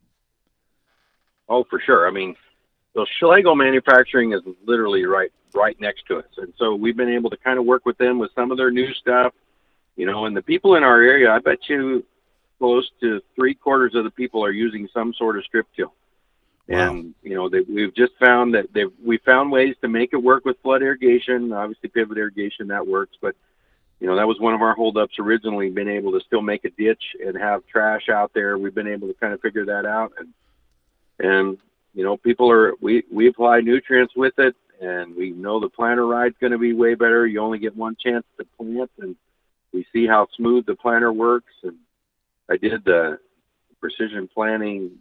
Oh, 1.48 1.64
for 1.70 1.82
sure. 1.84 2.08
I 2.08 2.12
mean, 2.12 2.36
so 2.94 3.06
Schlagel 3.20 3.58
Manufacturing 3.58 4.34
is 4.34 4.42
literally 4.66 5.06
right 5.06 5.32
right 5.54 5.80
next 5.80 6.06
to 6.08 6.18
us, 6.18 6.26
and 6.38 6.54
so 6.58 6.76
we've 6.76 6.98
been 6.98 7.10
able 7.10 7.30
to 7.30 7.38
kind 7.38 7.60
of 7.60 7.66
work 7.66 7.86
with 7.86 7.98
them 7.98 8.20
with 8.20 8.32
some 8.36 8.52
of 8.52 8.58
their 8.58 8.72
new 8.72 8.94
stuff. 8.94 9.34
You 9.96 10.06
know, 10.06 10.26
and 10.26 10.36
the 10.36 10.42
people 10.42 10.76
in 10.76 10.84
our 10.84 11.02
area, 11.02 11.30
I 11.32 11.40
bet 11.40 11.60
you 11.68 12.06
close 12.60 12.90
to 13.02 13.22
three 13.36 13.56
quarters 13.56 13.96
of 13.96 14.04
the 14.04 14.12
people 14.12 14.44
are 14.44 14.52
using 14.52 14.88
some 14.94 15.14
sort 15.14 15.38
of 15.38 15.44
strip 15.46 15.68
till. 15.76 15.94
Wow. 16.68 16.92
And 16.92 17.16
you 17.24 17.34
know, 17.34 17.50
they, 17.50 17.62
we've 17.62 17.96
just 17.96 18.14
found 18.20 18.54
that 18.54 18.72
they 18.74 18.84
we 19.04 19.18
found 19.20 19.52
ways 19.52 19.76
to 19.82 19.88
make 19.88 20.14
it 20.14 20.18
work 20.18 20.46
with 20.46 20.58
flood 20.62 20.84
irrigation. 20.84 21.52
Obviously, 21.52 21.90
pivot 21.90 22.18
irrigation 22.18 22.68
that 22.68 22.86
works, 22.86 23.18
but 23.20 23.36
you 24.00 24.06
know 24.06 24.16
that 24.16 24.28
was 24.28 24.40
one 24.40 24.54
of 24.54 24.62
our 24.62 24.76
holdups 24.76 25.18
originally. 25.18 25.72
Being 25.72 25.88
able 25.88 26.12
to 26.12 26.24
still 26.26 26.44
make 26.44 26.66
a 26.66 26.70
ditch 26.70 27.04
and 27.26 27.36
have 27.36 27.66
trash 27.66 28.08
out 28.10 28.32
there, 28.36 28.58
we've 28.58 28.76
been 28.76 28.88
able 28.88 29.08
to 29.08 29.16
kind 29.16 29.34
of 29.34 29.42
figure 29.42 29.66
that 29.66 29.86
out. 29.86 30.14
And 30.20 30.28
and 31.20 31.58
you 31.96 32.04
know, 32.04 32.18
people 32.18 32.52
are 32.52 32.74
we 32.80 33.04
we 33.12 33.28
apply 33.28 33.62
nutrients 33.62 34.14
with 34.16 34.38
it, 34.38 34.56
and 34.80 35.16
we 35.16 35.32
know 35.32 35.60
the 35.60 35.70
planter 35.70 36.06
ride's 36.06 36.36
going 36.40 36.52
to 36.52 36.58
be 36.58 36.74
way 36.74 36.96
better. 36.96 37.26
You 37.28 37.42
only 37.42 37.60
get 37.60 37.76
one 37.76 37.96
chance 37.96 38.26
to 38.38 38.46
plant, 38.58 38.92
and 39.00 39.16
we 39.74 39.86
see 39.94 40.08
how 40.08 40.28
smooth 40.36 40.66
the 40.66 40.76
planter 40.76 41.12
works, 41.12 41.54
and 41.64 41.78
I 42.50 42.58
did 42.58 42.84
the 42.86 43.20
precision 43.80 44.28
planting 44.28 45.00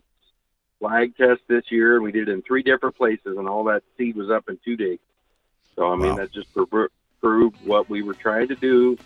flag 0.79 1.17
test 1.17 1.41
this 1.49 1.65
year, 1.71 1.97
and 1.97 2.05
we 2.05 2.13
did 2.13 2.29
it 2.29 2.33
in 2.33 2.43
three 2.43 2.63
different 2.63 2.97
places, 2.97 3.37
and 3.37 3.49
all 3.49 3.65
that 3.65 3.83
seed 3.97 4.17
was 4.17 4.31
up 4.31 4.49
in 4.49 4.59
two 4.65 4.77
days. 4.77 5.01
So 5.77 5.91
I 5.91 5.97
mean, 5.97 6.11
wow. 6.11 6.17
that 6.17 6.33
just 6.33 6.49
proved 7.21 7.57
what 7.65 7.89
we 7.89 8.03
were 8.03 8.15
trying 8.15 8.49
to 8.49 8.55
do 8.57 8.97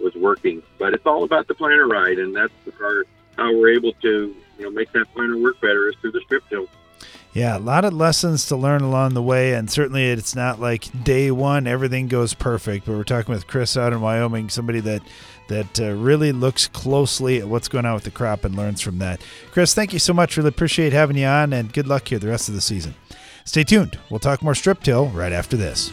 was 0.00 0.14
working. 0.14 0.62
But 0.78 0.94
it's 0.94 1.06
all 1.06 1.24
about 1.24 1.48
the 1.48 1.54
planter 1.54 1.86
ride, 1.86 2.18
and 2.18 2.34
that's 2.34 2.52
the 2.64 2.72
part 2.72 3.06
how 3.36 3.54
we're 3.54 3.74
able 3.74 3.92
to 3.94 4.34
you 4.58 4.64
know 4.64 4.70
make 4.70 4.92
that 4.92 5.06
planter 5.14 5.38
work 5.38 5.60
better 5.60 5.88
is 5.88 5.96
through 6.00 6.12
the 6.12 6.20
strip 6.22 6.44
till. 6.48 6.66
Yeah, 7.32 7.56
a 7.56 7.60
lot 7.60 7.84
of 7.84 7.92
lessons 7.92 8.46
to 8.46 8.56
learn 8.56 8.82
along 8.82 9.14
the 9.14 9.22
way, 9.22 9.54
and 9.54 9.70
certainly 9.70 10.06
it's 10.06 10.34
not 10.34 10.60
like 10.60 11.04
day 11.04 11.30
one 11.30 11.68
everything 11.68 12.08
goes 12.08 12.34
perfect. 12.34 12.86
But 12.86 12.96
we're 12.96 13.04
talking 13.04 13.32
with 13.32 13.46
Chris 13.46 13.76
out 13.76 13.92
in 13.92 14.00
Wyoming, 14.00 14.48
somebody 14.48 14.80
that 14.80 15.02
that 15.46 15.80
uh, 15.80 15.92
really 15.92 16.32
looks 16.32 16.66
closely 16.66 17.38
at 17.38 17.48
what's 17.48 17.68
going 17.68 17.84
on 17.84 17.94
with 17.94 18.04
the 18.04 18.10
crop 18.10 18.44
and 18.44 18.56
learns 18.56 18.80
from 18.80 18.98
that. 18.98 19.20
Chris, 19.52 19.74
thank 19.74 19.92
you 19.92 19.98
so 19.98 20.12
much. 20.12 20.36
Really 20.36 20.48
appreciate 20.48 20.92
having 20.92 21.16
you 21.16 21.26
on, 21.26 21.52
and 21.52 21.72
good 21.72 21.86
luck 21.86 22.08
here 22.08 22.18
the 22.18 22.28
rest 22.28 22.48
of 22.48 22.54
the 22.54 22.60
season. 22.60 22.94
Stay 23.44 23.64
tuned. 23.64 23.98
We'll 24.10 24.20
talk 24.20 24.42
more 24.42 24.54
strip 24.54 24.82
till 24.82 25.06
right 25.08 25.32
after 25.32 25.56
this. 25.56 25.92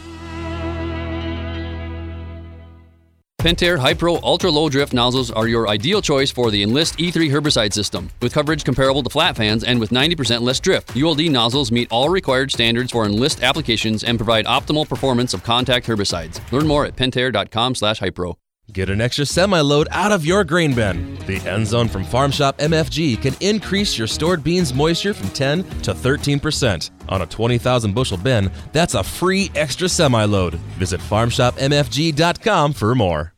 Pentair 3.38 3.78
Hypro 3.78 4.20
Ultra 4.24 4.50
Low 4.50 4.68
Drift 4.68 4.92
nozzles 4.92 5.30
are 5.30 5.46
your 5.46 5.68
ideal 5.68 6.02
choice 6.02 6.28
for 6.28 6.50
the 6.50 6.64
Enlist 6.64 6.98
E3 6.98 7.30
herbicide 7.30 7.72
system. 7.72 8.10
With 8.20 8.32
coverage 8.34 8.64
comparable 8.64 9.04
to 9.04 9.10
flat 9.10 9.36
fans 9.36 9.62
and 9.62 9.78
with 9.78 9.90
90% 9.90 10.40
less 10.40 10.58
drift, 10.58 10.96
ULD 10.96 11.30
nozzles 11.30 11.70
meet 11.70 11.86
all 11.92 12.08
required 12.08 12.50
standards 12.50 12.90
for 12.90 13.06
Enlist 13.06 13.44
applications 13.44 14.02
and 14.02 14.18
provide 14.18 14.44
optimal 14.46 14.88
performance 14.88 15.34
of 15.34 15.44
contact 15.44 15.86
herbicides. 15.86 16.40
Learn 16.50 16.66
more 16.66 16.84
at 16.84 16.96
pentair.com/hypro. 16.96 18.34
Get 18.70 18.90
an 18.90 19.00
extra 19.00 19.24
semi 19.24 19.60
load 19.60 19.88
out 19.92 20.12
of 20.12 20.26
your 20.26 20.44
grain 20.44 20.74
bin. 20.74 21.14
The 21.26 21.40
End 21.48 21.66
Zone 21.66 21.88
from 21.88 22.04
Farm 22.04 22.30
Shop 22.30 22.58
MFG 22.58 23.22
can 23.22 23.34
increase 23.40 23.96
your 23.96 24.06
stored 24.06 24.44
beans 24.44 24.74
moisture 24.74 25.14
from 25.14 25.30
10 25.30 25.64
to 25.82 25.94
13%. 25.94 26.90
On 27.08 27.22
a 27.22 27.26
20,000 27.26 27.94
bushel 27.94 28.18
bin, 28.18 28.50
that's 28.72 28.92
a 28.92 29.02
free 29.02 29.50
extra 29.54 29.88
semi 29.88 30.22
load. 30.26 30.56
Visit 30.76 31.00
farmshopmfg.com 31.00 32.74
for 32.74 32.94
more. 32.94 33.32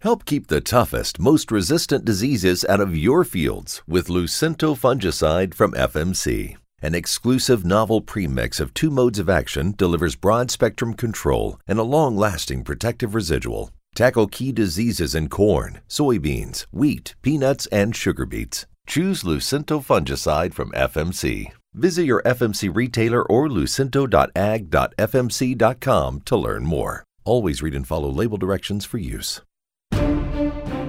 Help 0.00 0.24
keep 0.24 0.48
the 0.48 0.60
toughest, 0.60 1.20
most 1.20 1.52
resistant 1.52 2.04
diseases 2.04 2.64
out 2.68 2.80
of 2.80 2.96
your 2.96 3.22
fields 3.22 3.82
with 3.86 4.08
Lucento 4.08 4.76
fungicide 4.76 5.54
from 5.54 5.72
FMC. 5.72 6.56
An 6.82 6.94
exclusive 6.94 7.64
novel 7.64 8.00
premix 8.00 8.58
of 8.58 8.74
two 8.74 8.90
modes 8.90 9.20
of 9.20 9.30
action 9.30 9.74
delivers 9.78 10.16
broad 10.16 10.50
spectrum 10.50 10.94
control 10.94 11.60
and 11.68 11.78
a 11.78 11.84
long 11.84 12.16
lasting 12.16 12.64
protective 12.64 13.14
residual. 13.14 13.70
Tackle 13.96 14.26
key 14.26 14.52
diseases 14.52 15.14
in 15.14 15.30
corn, 15.30 15.80
soybeans, 15.88 16.66
wheat, 16.70 17.14
peanuts, 17.22 17.64
and 17.68 17.96
sugar 17.96 18.26
beets. 18.26 18.66
Choose 18.86 19.22
Lucento 19.22 19.82
fungicide 19.82 20.52
from 20.52 20.70
FMC. 20.72 21.50
Visit 21.72 22.04
your 22.04 22.22
FMC 22.24 22.76
retailer 22.76 23.26
or 23.26 23.48
lucento.ag.fmc.com 23.48 26.20
to 26.26 26.36
learn 26.36 26.66
more. 26.66 27.04
Always 27.24 27.62
read 27.62 27.74
and 27.74 27.88
follow 27.88 28.10
label 28.10 28.36
directions 28.36 28.84
for 28.84 28.98
use. 28.98 29.40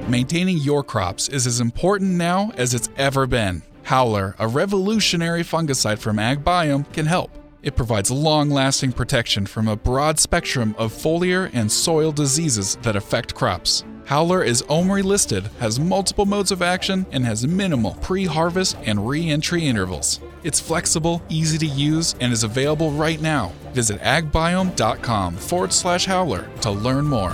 Maintaining 0.10 0.58
your 0.58 0.84
crops 0.84 1.30
is 1.30 1.48
as 1.48 1.62
important 1.62 2.12
now 2.12 2.52
as 2.58 2.74
it's 2.74 2.90
ever 2.98 3.26
been. 3.26 3.62
Howler, 3.84 4.36
a 4.38 4.50
revolutionary 4.50 5.44
fungicide 5.44 6.00
from 6.00 6.18
AgBiome, 6.18 6.92
can 6.92 7.06
help. 7.06 7.32
It 7.64 7.76
provides 7.76 8.12
long 8.12 8.50
lasting 8.50 8.92
protection 8.94 9.48
from 9.48 9.68
a 9.68 9.76
broad 9.76 10.20
spectrum 10.20 10.76
of 10.78 10.94
foliar 10.94 11.50
and 11.54 11.72
soil 11.72 12.12
diseases 12.12 12.78
that 12.84 12.96
affect 12.96 13.34
crops. 13.34 13.84
Howler 14.06 14.44
is 14.44 14.62
OMRI 14.70 15.04
listed, 15.04 15.50
has 15.60 15.80
multiple 15.80 16.26
modes 16.26 16.52
of 16.52 16.62
action, 16.62 17.06
and 17.12 17.26
has 17.26 17.46
minimal 17.46 17.96
pre 17.96 18.26
harvest 18.26 18.78
and 18.86 19.08
re 19.08 19.30
entry 19.30 19.66
intervals. 19.66 20.22
It's 20.44 20.60
flexible, 20.60 21.22
easy 21.30 21.58
to 21.58 21.66
use, 21.66 22.16
and 22.22 22.32
is 22.32 22.44
available 22.44 22.92
right 22.92 23.20
now. 23.20 23.52
Visit 23.74 24.00
agbiome.com 24.02 25.36
forward 25.36 25.74
slash 25.74 26.06
howler 26.06 26.48
to 26.62 26.72
learn 26.72 27.06
more. 27.06 27.32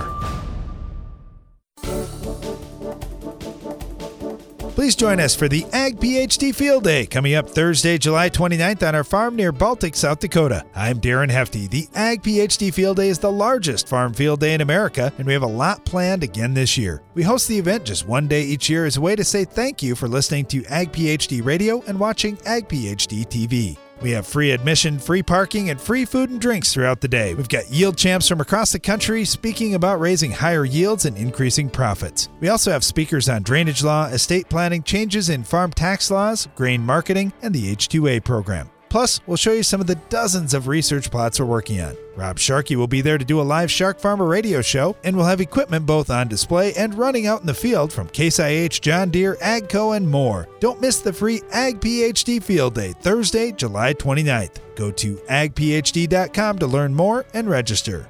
Please 4.84 4.96
join 4.96 5.18
us 5.18 5.34
for 5.34 5.48
the 5.48 5.64
Ag 5.72 5.98
PhD 5.98 6.54
Field 6.54 6.84
Day 6.84 7.06
coming 7.06 7.34
up 7.34 7.48
Thursday, 7.48 7.96
July 7.96 8.28
29th 8.28 8.86
on 8.86 8.94
our 8.94 9.02
farm 9.02 9.34
near 9.34 9.50
Baltic, 9.50 9.96
South 9.96 10.20
Dakota. 10.20 10.66
I'm 10.74 11.00
Darren 11.00 11.30
Hefty. 11.30 11.66
The 11.66 11.88
Ag 11.94 12.22
PhD 12.22 12.70
Field 12.70 12.98
Day 12.98 13.08
is 13.08 13.18
the 13.18 13.32
largest 13.32 13.88
farm 13.88 14.12
field 14.12 14.40
day 14.40 14.52
in 14.52 14.60
America, 14.60 15.10
and 15.16 15.26
we 15.26 15.32
have 15.32 15.42
a 15.42 15.46
lot 15.46 15.86
planned 15.86 16.22
again 16.22 16.52
this 16.52 16.76
year. 16.76 17.00
We 17.14 17.22
host 17.22 17.48
the 17.48 17.58
event 17.58 17.86
just 17.86 18.06
one 18.06 18.28
day 18.28 18.42
each 18.42 18.68
year 18.68 18.84
as 18.84 18.98
a 18.98 19.00
way 19.00 19.16
to 19.16 19.24
say 19.24 19.46
thank 19.46 19.82
you 19.82 19.94
for 19.94 20.06
listening 20.06 20.44
to 20.48 20.62
Ag 20.66 20.92
PhD 20.92 21.42
Radio 21.42 21.82
and 21.86 21.98
watching 21.98 22.36
Ag 22.44 22.68
PhD 22.68 23.26
TV. 23.26 23.78
We 24.04 24.10
have 24.10 24.26
free 24.26 24.50
admission, 24.50 24.98
free 24.98 25.22
parking, 25.22 25.70
and 25.70 25.80
free 25.80 26.04
food 26.04 26.28
and 26.28 26.38
drinks 26.38 26.74
throughout 26.74 27.00
the 27.00 27.08
day. 27.08 27.32
We've 27.34 27.48
got 27.48 27.70
yield 27.70 27.96
champs 27.96 28.28
from 28.28 28.38
across 28.38 28.70
the 28.70 28.78
country 28.78 29.24
speaking 29.24 29.74
about 29.74 29.98
raising 29.98 30.30
higher 30.30 30.66
yields 30.66 31.06
and 31.06 31.16
increasing 31.16 31.70
profits. 31.70 32.28
We 32.38 32.50
also 32.50 32.70
have 32.70 32.84
speakers 32.84 33.30
on 33.30 33.44
drainage 33.44 33.82
law, 33.82 34.08
estate 34.08 34.50
planning, 34.50 34.82
changes 34.82 35.30
in 35.30 35.42
farm 35.42 35.72
tax 35.72 36.10
laws, 36.10 36.48
grain 36.54 36.82
marketing, 36.82 37.32
and 37.40 37.54
the 37.54 37.74
H2A 37.74 38.22
program. 38.24 38.68
Plus, 38.94 39.20
we'll 39.26 39.36
show 39.36 39.50
you 39.50 39.64
some 39.64 39.80
of 39.80 39.88
the 39.88 39.96
dozens 40.08 40.54
of 40.54 40.68
research 40.68 41.10
plots 41.10 41.40
we're 41.40 41.46
working 41.46 41.80
on. 41.80 41.96
Rob 42.14 42.38
Sharkey 42.38 42.76
will 42.76 42.86
be 42.86 43.00
there 43.00 43.18
to 43.18 43.24
do 43.24 43.40
a 43.40 43.42
live 43.42 43.68
Shark 43.68 43.98
Farmer 43.98 44.24
radio 44.24 44.62
show, 44.62 44.94
and 45.02 45.16
we'll 45.16 45.26
have 45.26 45.40
equipment 45.40 45.84
both 45.84 46.10
on 46.10 46.28
display 46.28 46.72
and 46.74 46.94
running 46.94 47.26
out 47.26 47.40
in 47.40 47.46
the 47.48 47.54
field 47.54 47.92
from 47.92 48.06
Case 48.06 48.38
IH, 48.38 48.80
John 48.82 49.10
Deere, 49.10 49.34
AGCO, 49.42 49.96
and 49.96 50.08
more. 50.08 50.48
Don't 50.60 50.80
miss 50.80 51.00
the 51.00 51.12
free 51.12 51.42
Ag 51.50 51.80
PhD 51.80 52.40
Field 52.40 52.76
Day, 52.76 52.92
Thursday, 52.92 53.50
July 53.50 53.94
29th. 53.94 54.58
Go 54.76 54.92
to 54.92 55.16
agphd.com 55.16 56.58
to 56.60 56.66
learn 56.68 56.94
more 56.94 57.26
and 57.34 57.50
register. 57.50 58.06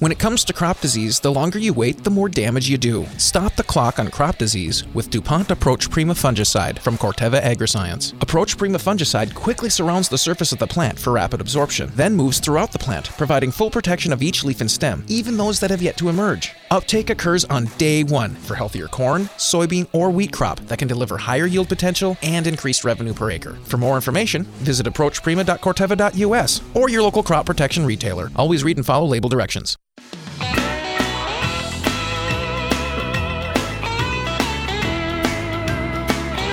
When 0.00 0.12
it 0.12 0.20
comes 0.20 0.44
to 0.44 0.52
crop 0.52 0.80
disease, 0.80 1.18
the 1.18 1.32
longer 1.32 1.58
you 1.58 1.72
wait, 1.72 2.04
the 2.04 2.10
more 2.10 2.28
damage 2.28 2.68
you 2.68 2.78
do. 2.78 3.04
Stop 3.16 3.56
the 3.56 3.64
clock 3.64 3.98
on 3.98 4.12
crop 4.12 4.38
disease 4.38 4.86
with 4.94 5.10
DuPont 5.10 5.50
Approach 5.50 5.90
Prima 5.90 6.14
fungicide 6.14 6.78
from 6.78 6.96
Corteva 6.96 7.42
Agriscience. 7.42 8.14
Approach 8.22 8.56
Prima 8.56 8.78
fungicide 8.78 9.34
quickly 9.34 9.68
surrounds 9.68 10.08
the 10.08 10.16
surface 10.16 10.52
of 10.52 10.60
the 10.60 10.68
plant 10.68 11.00
for 11.00 11.14
rapid 11.14 11.40
absorption, 11.40 11.90
then 11.96 12.14
moves 12.14 12.38
throughout 12.38 12.70
the 12.70 12.78
plant, 12.78 13.06
providing 13.16 13.50
full 13.50 13.72
protection 13.72 14.12
of 14.12 14.22
each 14.22 14.44
leaf 14.44 14.60
and 14.60 14.70
stem, 14.70 15.04
even 15.08 15.36
those 15.36 15.58
that 15.58 15.70
have 15.70 15.82
yet 15.82 15.96
to 15.96 16.08
emerge. 16.08 16.54
Uptake 16.70 17.10
occurs 17.10 17.44
on 17.46 17.64
day 17.76 18.04
one 18.04 18.36
for 18.36 18.54
healthier 18.54 18.86
corn, 18.86 19.22
soybean, 19.36 19.88
or 19.92 20.10
wheat 20.10 20.32
crop 20.32 20.60
that 20.68 20.78
can 20.78 20.86
deliver 20.86 21.18
higher 21.18 21.46
yield 21.46 21.68
potential 21.68 22.16
and 22.22 22.46
increased 22.46 22.84
revenue 22.84 23.14
per 23.14 23.32
acre. 23.32 23.54
For 23.64 23.78
more 23.78 23.96
information, 23.96 24.44
visit 24.62 24.86
approachprima.corteva.us 24.86 26.60
or 26.74 26.88
your 26.88 27.02
local 27.02 27.24
crop 27.24 27.46
protection 27.46 27.84
retailer. 27.84 28.30
Always 28.36 28.62
read 28.62 28.76
and 28.76 28.86
follow 28.86 29.04
label 29.04 29.28
directions. 29.28 29.76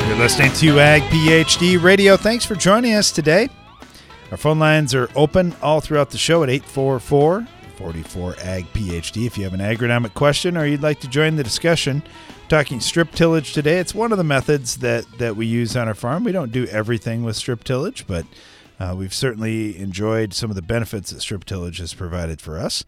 You're 0.08 0.18
listening 0.18 0.54
to 0.54 0.80
Ag 0.80 1.02
PhD 1.04 1.82
Radio. 1.82 2.15
Thanks 2.15 2.46
for 2.46 2.54
joining 2.54 2.94
us 2.94 3.12
today. 3.12 3.50
Our 4.30 4.38
phone 4.38 4.60
lines 4.60 4.94
are 4.94 5.10
open 5.15 5.56
all 5.63 5.82
throughout 5.82 6.12
the 6.12 6.18
show 6.18 6.44
at 6.44 6.50
844 6.50 7.48
44 7.78 8.36
Ag 8.41 8.65
PhD. 8.72 9.26
If 9.26 9.38
you 9.38 9.44
have 9.46 9.54
an 9.54 9.60
agronomic 9.60 10.13
question 10.13 10.58
or 10.58 10.65
you'd 10.68 10.84
like 10.84 11.00
to 11.02 11.08
join 11.08 11.36
the 11.36 11.44
discussion, 11.44 12.04
talking 12.50 12.80
strip 12.80 13.12
tillage 13.13 13.54
today. 13.54 13.80
It's 13.80 13.96
one 13.96 14.12
of 14.12 14.20
the 14.20 14.24
methods 14.24 14.78
that, 14.78 15.06
that 15.18 15.36
we 15.36 15.48
use 15.48 15.76
on 15.76 15.88
our 15.88 15.96
farm. 15.96 16.24
We 16.24 16.32
don't 16.32 16.52
do 16.52 16.65
everything 16.68 17.24
with 17.24 17.36
strip 17.36 17.63
tillage, 17.63 18.06
but 18.06 18.26
uh, 18.80 18.96
we've 18.96 19.13
certainly 19.13 19.78
enjoyed 19.78 20.34
some 20.34 20.52
of 20.52 20.56
the 20.56 20.62
benefits 20.62 21.10
that 21.10 21.22
strip 21.22 21.46
tillage 21.46 21.80
has 21.80 21.96
provided 21.96 22.41
for 22.41 22.60
us. 22.60 22.86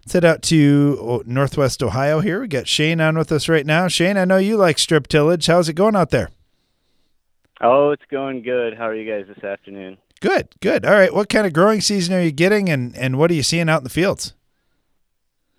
Let's 0.00 0.12
head 0.12 0.24
out 0.24 0.42
to 0.42 1.22
Northwest 1.24 1.82
Ohio 1.82 2.20
here. 2.20 2.40
We 2.40 2.48
got 2.48 2.66
Shane 2.66 3.00
on 3.00 3.16
with 3.16 3.30
us 3.30 3.48
right 3.48 3.64
now. 3.64 3.86
Shane, 3.88 4.16
I 4.16 4.24
know 4.24 4.38
you 4.38 4.56
like 4.56 4.78
strip 4.78 5.06
tillage. 5.06 5.46
How's 5.46 5.68
it 5.68 5.74
going 5.74 5.94
out 5.94 6.10
there? 6.10 6.30
Oh, 7.60 7.90
it's 7.90 8.04
going 8.10 8.42
good. 8.42 8.76
How 8.76 8.88
are 8.88 8.94
you 8.94 9.10
guys 9.10 9.26
this 9.26 9.42
afternoon? 9.42 9.98
Good, 10.20 10.48
good. 10.60 10.84
All 10.84 10.92
right. 10.92 11.12
What 11.12 11.28
kind 11.28 11.46
of 11.46 11.52
growing 11.52 11.80
season 11.80 12.14
are 12.14 12.22
you 12.22 12.32
getting, 12.32 12.68
and 12.68 12.96
and 12.96 13.18
what 13.18 13.30
are 13.30 13.34
you 13.34 13.42
seeing 13.42 13.68
out 13.68 13.78
in 13.78 13.84
the 13.84 13.90
fields? 13.90 14.34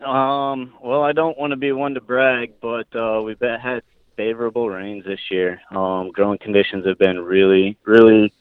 Um, 0.05 0.73
well, 0.81 1.03
I 1.03 1.11
don't 1.11 1.37
want 1.37 1.51
to 1.51 1.57
be 1.57 1.71
one 1.71 1.93
to 1.95 2.01
brag, 2.01 2.53
but 2.61 2.87
uh, 2.95 3.21
we've 3.21 3.39
had 3.39 3.83
favorable 4.15 4.69
rains 4.69 5.05
this 5.05 5.19
year. 5.29 5.61
Um, 5.71 6.11
growing 6.11 6.39
conditions 6.39 6.85
have 6.85 6.97
been 6.97 7.19
really, 7.19 7.77
really 7.85 8.33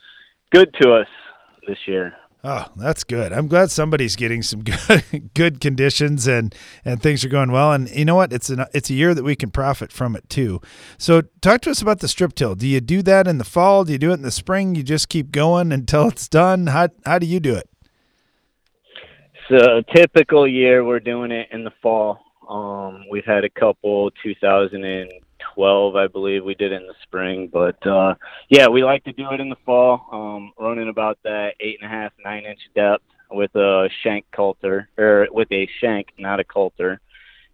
good 0.52 0.72
to 0.80 0.94
us 0.94 1.08
this 1.66 1.78
year. 1.86 2.14
Oh, 2.44 2.66
that's 2.76 3.02
good. 3.02 3.32
I'm 3.32 3.48
glad 3.48 3.70
somebody's 3.70 4.14
getting 4.14 4.42
some 4.42 4.62
good 4.64 5.30
good 5.34 5.60
conditions 5.60 6.28
and 6.28 6.54
and 6.84 7.02
things 7.02 7.24
are 7.24 7.28
going 7.28 7.50
well. 7.50 7.72
And 7.72 7.90
you 7.90 8.04
know 8.04 8.14
what? 8.14 8.32
It's 8.32 8.48
an 8.48 8.64
it's 8.72 8.90
a 8.90 8.94
year 8.94 9.12
that 9.12 9.24
we 9.24 9.34
can 9.34 9.50
profit 9.50 9.90
from 9.90 10.14
it 10.14 10.28
too. 10.28 10.60
So 10.98 11.22
talk 11.40 11.62
to 11.62 11.70
us 11.70 11.82
about 11.82 11.98
the 11.98 12.08
strip 12.08 12.34
till. 12.34 12.54
Do 12.54 12.66
you 12.66 12.80
do 12.80 13.02
that 13.02 13.26
in 13.26 13.38
the 13.38 13.44
fall? 13.44 13.84
Do 13.84 13.92
you 13.92 13.98
do 13.98 14.10
it 14.10 14.14
in 14.14 14.22
the 14.22 14.30
spring? 14.30 14.76
You 14.76 14.84
just 14.84 15.08
keep 15.08 15.32
going 15.32 15.72
until 15.78 16.08
it's 16.08 16.28
done. 16.28 16.68
How 16.68 16.88
how 17.04 17.18
do 17.18 17.26
you 17.26 17.40
do 17.40 17.54
it? 17.54 17.68
So 19.48 19.82
typical 19.94 20.46
year 20.46 20.84
we're 20.84 21.00
doing 21.00 21.32
it 21.32 21.48
in 21.50 21.64
the 21.64 21.72
fall. 21.82 22.20
Um, 22.48 23.04
we've 23.10 23.24
had 23.24 23.44
a 23.44 23.50
couple 23.50 24.10
2012, 25.58 25.96
I 25.96 26.06
believe 26.06 26.44
we 26.44 26.54
did 26.54 26.72
it 26.72 26.80
in 26.80 26.86
the 26.86 26.94
spring, 27.02 27.48
but 27.52 27.84
uh, 27.86 28.14
yeah, 28.48 28.68
we 28.68 28.84
like 28.84 29.04
to 29.04 29.12
do 29.12 29.30
it 29.32 29.40
in 29.40 29.48
the 29.48 29.56
fall. 29.66 30.06
Um, 30.12 30.52
running 30.58 30.88
about 30.88 31.18
that 31.24 31.54
eight 31.60 31.78
and 31.80 31.90
a 31.90 31.94
half, 31.94 32.12
nine 32.24 32.44
inch 32.44 32.60
depth 32.74 33.02
with 33.30 33.54
a 33.56 33.88
shank 34.02 34.24
coulter 34.30 34.88
or 34.96 35.26
with 35.32 35.50
a 35.50 35.68
shank, 35.80 36.08
not 36.16 36.38
a 36.38 36.44
coulter, 36.44 37.00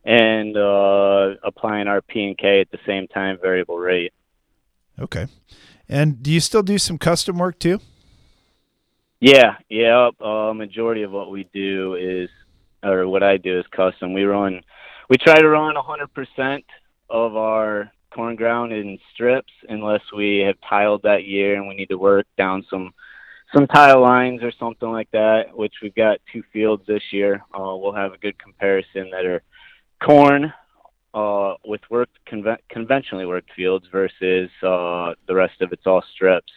and 0.05 0.57
uh, 0.57 1.35
applying 1.43 1.89
our 1.89 2.03
P 2.03 2.25
and 2.25 2.37
K 2.37 2.61
at 2.61 2.71
the 2.71 2.79
same 2.87 3.09
time, 3.09 3.39
variable 3.41 3.79
rate. 3.79 4.13
Okay. 4.99 5.27
And 5.89 6.23
do 6.23 6.31
you 6.31 6.41
still 6.41 6.63
do 6.63 6.79
some 6.79 6.99
custom 6.99 7.39
work 7.39 7.59
too? 7.59 7.81
Yeah, 9.21 9.57
yeah. 9.71 10.11
Uh, 10.21 10.53
majority 10.53 11.03
of 11.03 11.11
what 11.11 11.31
we 11.31 11.49
do 11.55 11.95
is, 11.95 12.29
or 12.83 13.09
what 13.09 13.23
I 13.23 13.39
do 13.39 13.59
is 13.59 13.65
custom. 13.75 14.13
We 14.13 14.25
run, 14.25 14.61
we 15.09 15.17
try 15.17 15.41
to 15.41 15.49
run 15.49 15.75
100% 15.75 16.63
of 17.11 17.37
our 17.37 17.93
corn 18.11 18.37
ground 18.37 18.73
in 18.73 18.99
strips, 19.13 19.53
unless 19.69 20.03
we 20.17 20.39
have 20.39 20.57
tiled 20.69 21.03
that 21.03 21.25
year 21.25 21.57
and 21.57 21.69
we 21.69 21.75
need 21.75 21.89
to 21.89 21.99
work 21.99 22.27
down 22.37 22.65
some 22.71 22.93
some 23.53 23.67
tile 23.69 24.01
lines 24.01 24.43
or 24.43 24.53
something 24.59 24.91
like 24.91 25.11
that, 25.13 25.57
which 25.57 25.75
we've 25.81 25.95
got 25.95 26.19
two 26.33 26.43
fields 26.53 26.83
this 26.87 27.03
year. 27.13 27.43
Uh, 27.55 27.77
we'll 27.77 27.93
have 27.93 28.13
a 28.13 28.19
good 28.19 28.37
comparison 28.39 29.11
that 29.11 29.25
are 29.25 29.43
corn 30.03 30.53
uh, 31.13 31.55
with 31.65 31.81
worked 31.89 32.19
conven- 32.27 32.59
conventionally 32.69 33.27
worked 33.27 33.53
fields 33.55 33.87
versus 33.93 34.51
uh, 34.63 35.15
the 35.29 35.35
rest 35.35 35.61
of 35.61 35.73
it's 35.73 35.87
all 35.87 36.03
strips. 36.13 36.53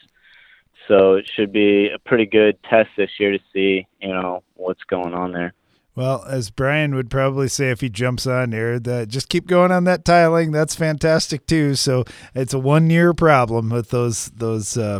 So 0.87 1.15
it 1.15 1.29
should 1.35 1.51
be 1.51 1.89
a 1.89 1.99
pretty 1.99 2.25
good 2.25 2.57
test 2.63 2.89
this 2.97 3.11
year 3.19 3.31
to 3.31 3.39
see, 3.53 3.85
you 4.01 4.09
know, 4.09 4.43
what's 4.55 4.83
going 4.85 5.13
on 5.13 5.31
there. 5.31 5.53
Well, 5.97 6.23
as 6.29 6.51
Brian 6.51 6.93
would 6.93 7.09
probably 7.09 7.47
say 7.47 7.71
if 7.71 7.81
he 7.81 7.89
jumps 7.89 8.27
on 8.27 8.51
there, 8.51 8.77
that 8.77 9.07
just 9.07 9.29
keep 9.29 9.47
going 9.47 9.71
on 9.71 9.85
that 9.85 10.05
tiling. 10.05 10.51
That's 10.51 10.75
fantastic 10.75 11.47
too. 11.47 11.73
So 11.73 12.05
it's 12.35 12.53
a 12.53 12.59
one 12.59 12.91
year 12.91 13.15
problem 13.15 13.71
with 13.71 13.89
those 13.89 14.27
those 14.27 14.77
uh, 14.77 14.99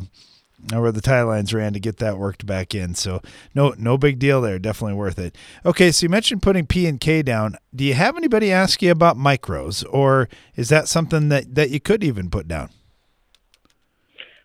where 0.73 0.91
the 0.91 0.99
tile 0.99 1.27
lines 1.27 1.53
ran 1.53 1.73
to 1.73 1.79
get 1.79 1.97
that 1.97 2.17
worked 2.17 2.47
back 2.47 2.73
in. 2.73 2.95
So 2.95 3.21
no 3.53 3.75
no 3.77 3.99
big 3.99 4.17
deal 4.17 4.41
there. 4.41 4.57
Definitely 4.57 4.95
worth 4.95 5.19
it. 5.19 5.35
Okay, 5.63 5.91
so 5.91 6.03
you 6.03 6.09
mentioned 6.09 6.41
putting 6.41 6.65
P 6.65 6.87
and 6.87 6.99
K 6.99 7.21
down. 7.21 7.57
Do 7.75 7.83
you 7.83 7.93
have 7.93 8.17
anybody 8.17 8.51
ask 8.51 8.81
you 8.81 8.89
about 8.89 9.17
micros, 9.17 9.85
or 9.91 10.27
is 10.55 10.69
that 10.69 10.87
something 10.87 11.29
that 11.29 11.53
that 11.53 11.69
you 11.69 11.79
could 11.79 12.03
even 12.03 12.31
put 12.31 12.47
down? 12.47 12.71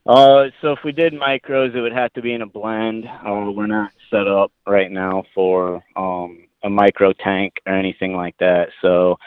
Uh, 0.05 0.49
so 0.61 0.73
if 0.73 0.81
we 0.85 0.93
did 0.93 1.15
micros, 1.15 1.75
it 1.75 1.81
would 1.81 1.95
have 1.95 2.13
to 2.13 2.21
be 2.21 2.35
in 2.35 2.43
a 2.43 2.47
blend. 2.47 3.07
Uh, 3.07 3.51
we're 3.55 3.67
not 3.67 3.93
set 4.11 4.27
up 4.29 4.53
right 4.67 4.91
now 4.91 5.23
for 5.35 5.83
um, 5.97 6.42
a 6.65 6.71
micro 6.71 7.13
tank 7.13 7.55
or 7.67 7.75
anything 7.75 8.15
like 8.15 8.37
that. 8.39 8.69
So 8.81 9.19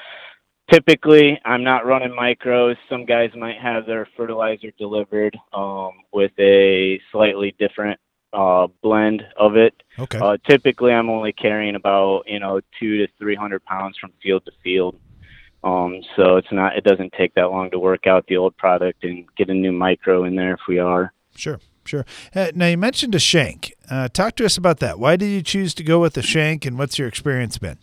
typically, 0.71 1.39
I'm 1.45 1.63
not 1.63 1.85
running 1.85 2.11
micros. 2.11 2.75
Some 2.89 3.05
guys 3.05 3.31
might 3.35 3.57
have 3.59 3.85
their 3.85 4.07
fertilizer 4.17 4.71
delivered 4.77 5.37
um, 5.53 5.91
with 6.13 6.31
a 6.39 6.99
slightly 7.11 7.55
different 7.59 7.99
uh, 8.33 8.67
blend 8.81 9.23
of 9.37 9.55
it. 9.55 9.73
Okay. 9.97 10.19
Uh, 10.19 10.37
typically, 10.47 10.91
I'm 10.91 11.09
only 11.09 11.33
carrying 11.33 11.75
about 11.75 12.23
you 12.27 12.39
know 12.39 12.61
two 12.79 12.97
to 12.97 13.07
three 13.17 13.35
hundred 13.35 13.63
pounds 13.65 13.97
from 13.97 14.11
field 14.21 14.45
to 14.45 14.51
field. 14.63 14.99
Um, 15.63 16.01
so 16.15 16.37
it's 16.37 16.51
not, 16.51 16.77
it 16.77 16.83
doesn't 16.83 17.11
take 17.13 17.33
that 17.33 17.49
long 17.49 17.71
to 17.71 17.79
work 17.79 18.05
out 18.05 18.27
the 18.27 18.37
old 18.37 18.55
product 18.55 19.03
and 19.03 19.25
get 19.35 19.49
a 19.49 19.53
new 19.53 19.71
micro 19.71 20.25
in 20.25 20.35
there 20.35 20.53
if 20.53 20.59
we 20.67 20.77
are. 20.77 21.11
Sure, 21.35 21.59
sure. 21.87 22.05
Uh, 22.33 22.51
now 22.55 22.67
you 22.67 22.77
mentioned 22.77 23.15
a 23.15 23.19
shank. 23.19 23.73
Uh, 23.89 24.07
talk 24.07 24.35
to 24.35 24.45
us 24.45 24.57
about 24.57 24.79
that. 24.79 24.99
Why 24.99 25.15
did 25.15 25.27
you 25.27 25.41
choose 25.41 25.73
to 25.75 25.83
go 25.83 25.99
with 25.99 26.17
a 26.17 26.21
shank, 26.21 26.65
and 26.65 26.77
what's 26.77 26.97
your 26.97 27.07
experience 27.07 27.57
been? 27.57 27.77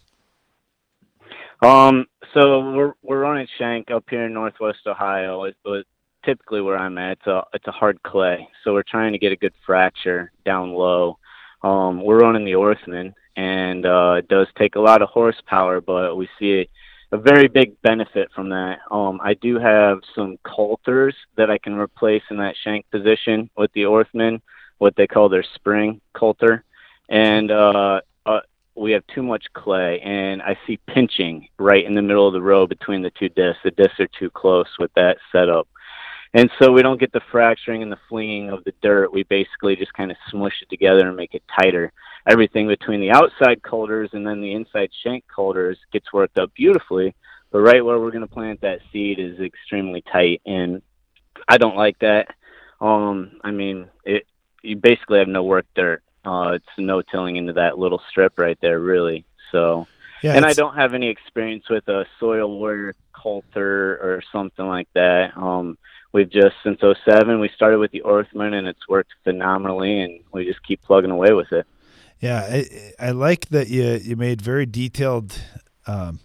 Um, 1.62 2.06
so 2.34 2.72
we're 2.72 2.92
we're 3.02 3.20
running 3.20 3.46
shank 3.58 3.90
up 3.90 4.04
here 4.10 4.26
in 4.26 4.34
Northwest 4.34 4.80
Ohio. 4.86 5.44
It 5.44 5.56
was 5.64 5.84
typically 6.24 6.60
where 6.60 6.76
I'm 6.76 6.98
at. 6.98 7.18
It's 7.18 7.26
a 7.26 7.42
it's 7.54 7.66
a 7.66 7.72
hard 7.72 8.02
clay, 8.02 8.48
so 8.64 8.72
we're 8.72 8.82
trying 8.82 9.12
to 9.12 9.18
get 9.18 9.32
a 9.32 9.36
good 9.36 9.54
fracture 9.64 10.32
down 10.44 10.72
low. 10.72 11.18
Um, 11.62 12.02
we're 12.02 12.20
running 12.20 12.44
the 12.44 12.52
Orthman, 12.52 13.14
and 13.36 13.86
uh, 13.86 14.14
it 14.18 14.28
does 14.28 14.48
take 14.58 14.74
a 14.74 14.80
lot 14.80 15.02
of 15.02 15.08
horsepower, 15.08 15.80
but 15.80 16.16
we 16.16 16.28
see 16.38 16.68
a 17.12 17.18
very 17.18 17.46
big 17.46 17.80
benefit 17.82 18.30
from 18.34 18.48
that. 18.48 18.78
Um, 18.90 19.20
I 19.22 19.34
do 19.34 19.58
have 19.58 20.00
some 20.14 20.38
coulters 20.44 21.14
that 21.36 21.50
I 21.50 21.58
can 21.58 21.74
replace 21.74 22.22
in 22.30 22.38
that 22.38 22.56
shank 22.64 22.90
position 22.90 23.50
with 23.56 23.70
the 23.74 23.82
Orthman, 23.82 24.40
what 24.78 24.96
they 24.96 25.06
call 25.06 25.28
their 25.28 25.44
spring 25.54 26.00
coulter, 26.14 26.64
and 27.10 27.50
uh, 27.50 28.00
uh, 28.24 28.40
we 28.74 28.92
have 28.92 29.06
too 29.14 29.22
much 29.22 29.44
clay, 29.52 30.00
and 30.00 30.40
I 30.40 30.56
see 30.66 30.78
pinching 30.88 31.48
right 31.58 31.84
in 31.84 31.94
the 31.94 32.02
middle 32.02 32.26
of 32.26 32.32
the 32.32 32.40
row 32.40 32.66
between 32.66 33.02
the 33.02 33.10
two 33.10 33.28
discs. 33.28 33.62
The 33.62 33.70
discs 33.72 34.00
are 34.00 34.08
too 34.18 34.30
close 34.30 34.68
with 34.78 34.92
that 34.94 35.18
setup. 35.30 35.68
And 36.34 36.50
so 36.58 36.72
we 36.72 36.82
don't 36.82 37.00
get 37.00 37.12
the 37.12 37.20
fracturing 37.30 37.82
and 37.82 37.92
the 37.92 37.98
flinging 38.08 38.50
of 38.50 38.64
the 38.64 38.72
dirt. 38.82 39.12
We 39.12 39.22
basically 39.24 39.76
just 39.76 39.92
kind 39.92 40.10
of 40.10 40.16
smush 40.30 40.54
it 40.62 40.70
together 40.70 41.06
and 41.06 41.16
make 41.16 41.34
it 41.34 41.42
tighter 41.60 41.92
everything 42.26 42.68
between 42.68 43.00
the 43.00 43.10
outside 43.10 43.62
coulters 43.62 44.10
and 44.12 44.26
then 44.26 44.40
the 44.40 44.52
inside 44.54 44.90
shank 45.02 45.24
coulters 45.34 45.78
gets 45.92 46.12
worked 46.12 46.38
up 46.38 46.54
beautifully. 46.54 47.14
But 47.50 47.60
right 47.60 47.84
where 47.84 48.00
we're 48.00 48.10
going 48.10 48.26
to 48.26 48.34
plant 48.34 48.62
that 48.62 48.80
seed 48.90 49.18
is 49.18 49.38
extremely 49.38 50.02
tight, 50.10 50.40
and 50.46 50.80
I 51.46 51.58
don't 51.58 51.76
like 51.76 51.98
that. 51.98 52.28
Um, 52.80 53.32
I 53.44 53.50
mean, 53.50 53.88
it 54.04 54.26
you 54.62 54.76
basically 54.76 55.18
have 55.18 55.28
no 55.28 55.42
work 55.42 55.66
dirt. 55.74 56.02
Uh, 56.24 56.52
it's 56.54 56.64
no 56.78 57.02
tilling 57.02 57.36
into 57.36 57.52
that 57.54 57.78
little 57.78 58.00
strip 58.08 58.38
right 58.38 58.56
there, 58.62 58.80
really. 58.80 59.26
So, 59.50 59.86
Yeah, 60.22 60.34
and 60.34 60.44
I 60.44 60.52
don't 60.52 60.76
have 60.76 60.94
any 60.94 61.08
experience 61.08 61.68
with 61.68 61.88
a 61.88 62.06
soil 62.20 62.58
warrior 62.58 62.94
coulter 63.12 63.94
or 63.96 64.22
something 64.32 64.66
like 64.66 64.88
that. 64.94 65.36
Um, 65.36 65.78
we've 66.12 66.30
just 66.30 66.54
since 66.62 66.80
'07 66.80 67.40
we 67.40 67.50
started 67.54 67.78
with 67.78 67.90
the 67.90 68.02
Orthman, 68.02 68.54
and 68.54 68.66
it's 68.66 68.88
worked 68.88 69.12
phenomenally, 69.24 70.00
and 70.00 70.20
we 70.32 70.44
just 70.44 70.62
keep 70.64 70.82
plugging 70.82 71.10
away 71.10 71.32
with 71.32 71.52
it. 71.52 71.66
Yeah, 72.20 72.40
I, 72.40 72.92
I 73.00 73.10
like 73.10 73.48
that 73.48 73.68
you 73.68 74.00
you 74.02 74.16
made 74.16 74.40
very 74.40 74.64
detailed 74.66 75.40
um, 75.86 76.20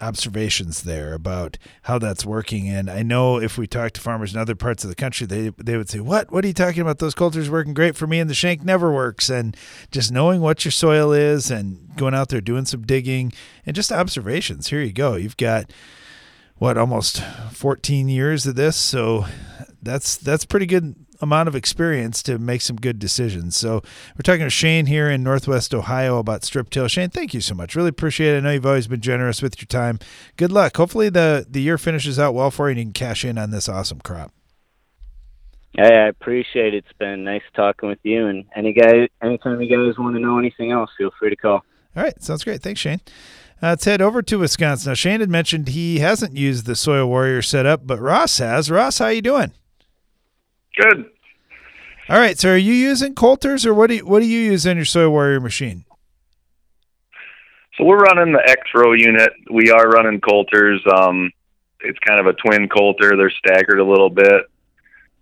observations 0.00 0.82
there 0.82 1.12
about 1.12 1.58
how 1.82 1.98
that's 1.98 2.24
working. 2.24 2.68
And 2.68 2.90
I 2.90 3.02
know 3.02 3.40
if 3.40 3.58
we 3.58 3.66
talk 3.66 3.92
to 3.92 4.00
farmers 4.00 4.32
in 4.32 4.40
other 4.40 4.54
parts 4.54 4.84
of 4.84 4.90
the 4.90 4.96
country, 4.96 5.26
they 5.26 5.50
they 5.58 5.76
would 5.76 5.88
say, 5.88 6.00
"What? 6.00 6.30
What 6.30 6.44
are 6.44 6.48
you 6.48 6.54
talking 6.54 6.82
about? 6.82 6.98
Those 6.98 7.14
coulters 7.14 7.50
working 7.50 7.74
great 7.74 7.96
for 7.96 8.06
me, 8.06 8.20
and 8.20 8.30
the 8.30 8.34
shank 8.34 8.62
never 8.62 8.92
works." 8.92 9.28
And 9.28 9.56
just 9.90 10.12
knowing 10.12 10.40
what 10.40 10.64
your 10.64 10.72
soil 10.72 11.12
is, 11.12 11.50
and 11.50 11.94
going 11.96 12.14
out 12.14 12.28
there 12.28 12.40
doing 12.40 12.64
some 12.64 12.82
digging, 12.82 13.32
and 13.66 13.74
just 13.74 13.92
observations. 13.92 14.68
Here 14.68 14.82
you 14.82 14.92
go. 14.92 15.16
You've 15.16 15.36
got 15.36 15.70
what 16.56 16.76
almost 16.76 17.22
14 17.52 18.08
years 18.08 18.46
of 18.46 18.56
this, 18.56 18.76
so 18.76 19.26
that's 19.82 20.16
that's 20.16 20.44
pretty 20.44 20.66
good 20.66 20.94
amount 21.20 21.48
of 21.48 21.56
experience 21.56 22.22
to 22.24 22.38
make 22.38 22.60
some 22.60 22.76
good 22.76 22.98
decisions. 22.98 23.56
So 23.56 23.82
we're 24.14 24.22
talking 24.22 24.44
to 24.46 24.50
Shane 24.50 24.86
here 24.86 25.10
in 25.10 25.22
Northwest 25.22 25.74
Ohio 25.74 26.18
about 26.18 26.44
strip 26.44 26.70
till. 26.70 26.88
Shane, 26.88 27.10
thank 27.10 27.34
you 27.34 27.40
so 27.40 27.54
much. 27.54 27.74
Really 27.74 27.88
appreciate 27.88 28.34
it. 28.34 28.38
I 28.38 28.40
know 28.40 28.50
you've 28.52 28.66
always 28.66 28.86
been 28.86 29.00
generous 29.00 29.42
with 29.42 29.60
your 29.60 29.66
time. 29.66 29.98
Good 30.36 30.52
luck. 30.52 30.76
Hopefully 30.76 31.08
the 31.08 31.46
the 31.48 31.60
year 31.60 31.78
finishes 31.78 32.18
out 32.18 32.34
well 32.34 32.50
for 32.50 32.68
you 32.68 32.72
and 32.72 32.78
you 32.78 32.84
can 32.86 32.92
cash 32.92 33.24
in 33.24 33.38
on 33.38 33.50
this 33.50 33.68
awesome 33.68 34.00
crop. 34.00 34.32
Hey, 35.76 35.96
I 35.96 36.08
appreciate 36.08 36.74
it. 36.74 36.78
It's 36.78 36.98
been 36.98 37.24
nice 37.24 37.42
talking 37.54 37.88
with 37.88 38.00
you. 38.02 38.26
And 38.26 38.44
any 38.56 38.72
guy, 38.72 39.08
anytime 39.22 39.60
you 39.60 39.68
guys 39.68 39.98
want 39.98 40.16
to 40.16 40.20
know 40.20 40.38
anything 40.38 40.72
else, 40.72 40.90
feel 40.96 41.10
free 41.18 41.30
to 41.30 41.36
call. 41.36 41.64
All 41.96 42.02
right, 42.02 42.20
sounds 42.22 42.42
great. 42.44 42.62
Thanks, 42.62 42.80
Shane. 42.80 43.00
Uh, 43.62 43.68
let's 43.68 43.84
head 43.84 44.00
over 44.00 44.22
to 44.22 44.38
Wisconsin. 44.38 44.90
Now, 44.90 44.94
Shane 44.94 45.20
had 45.20 45.30
mentioned 45.30 45.68
he 45.68 45.98
hasn't 45.98 46.36
used 46.36 46.66
the 46.66 46.76
Soil 46.76 47.06
Warrior 47.06 47.42
setup, 47.42 47.86
but 47.86 48.00
Ross 48.00 48.38
has. 48.38 48.70
Ross, 48.70 48.98
how 48.98 49.06
are 49.06 49.12
you 49.12 49.22
doing? 49.22 49.52
Good. 50.78 51.10
All 52.08 52.18
right. 52.18 52.38
So, 52.38 52.50
are 52.50 52.56
you 52.56 52.72
using 52.72 53.14
Coulters, 53.14 53.66
or 53.66 53.74
what 53.74 53.88
do 53.88 53.96
you, 53.96 54.06
what 54.06 54.20
do 54.20 54.26
you 54.26 54.38
use 54.38 54.64
in 54.64 54.76
your 54.76 54.86
Soil 54.86 55.10
Warrior 55.10 55.40
machine? 55.40 55.84
So 57.78 57.84
we're 57.84 57.98
running 57.98 58.32
the 58.32 58.42
X 58.44 58.62
row 58.74 58.92
unit. 58.92 59.30
We 59.50 59.70
are 59.70 59.88
running 59.88 60.20
Coulters. 60.20 60.82
Um, 60.92 61.30
it's 61.80 61.98
kind 62.00 62.18
of 62.18 62.26
a 62.26 62.32
twin 62.32 62.68
Coulter. 62.68 63.16
They're 63.16 63.30
staggered 63.30 63.78
a 63.78 63.84
little 63.84 64.10
bit. 64.10 64.46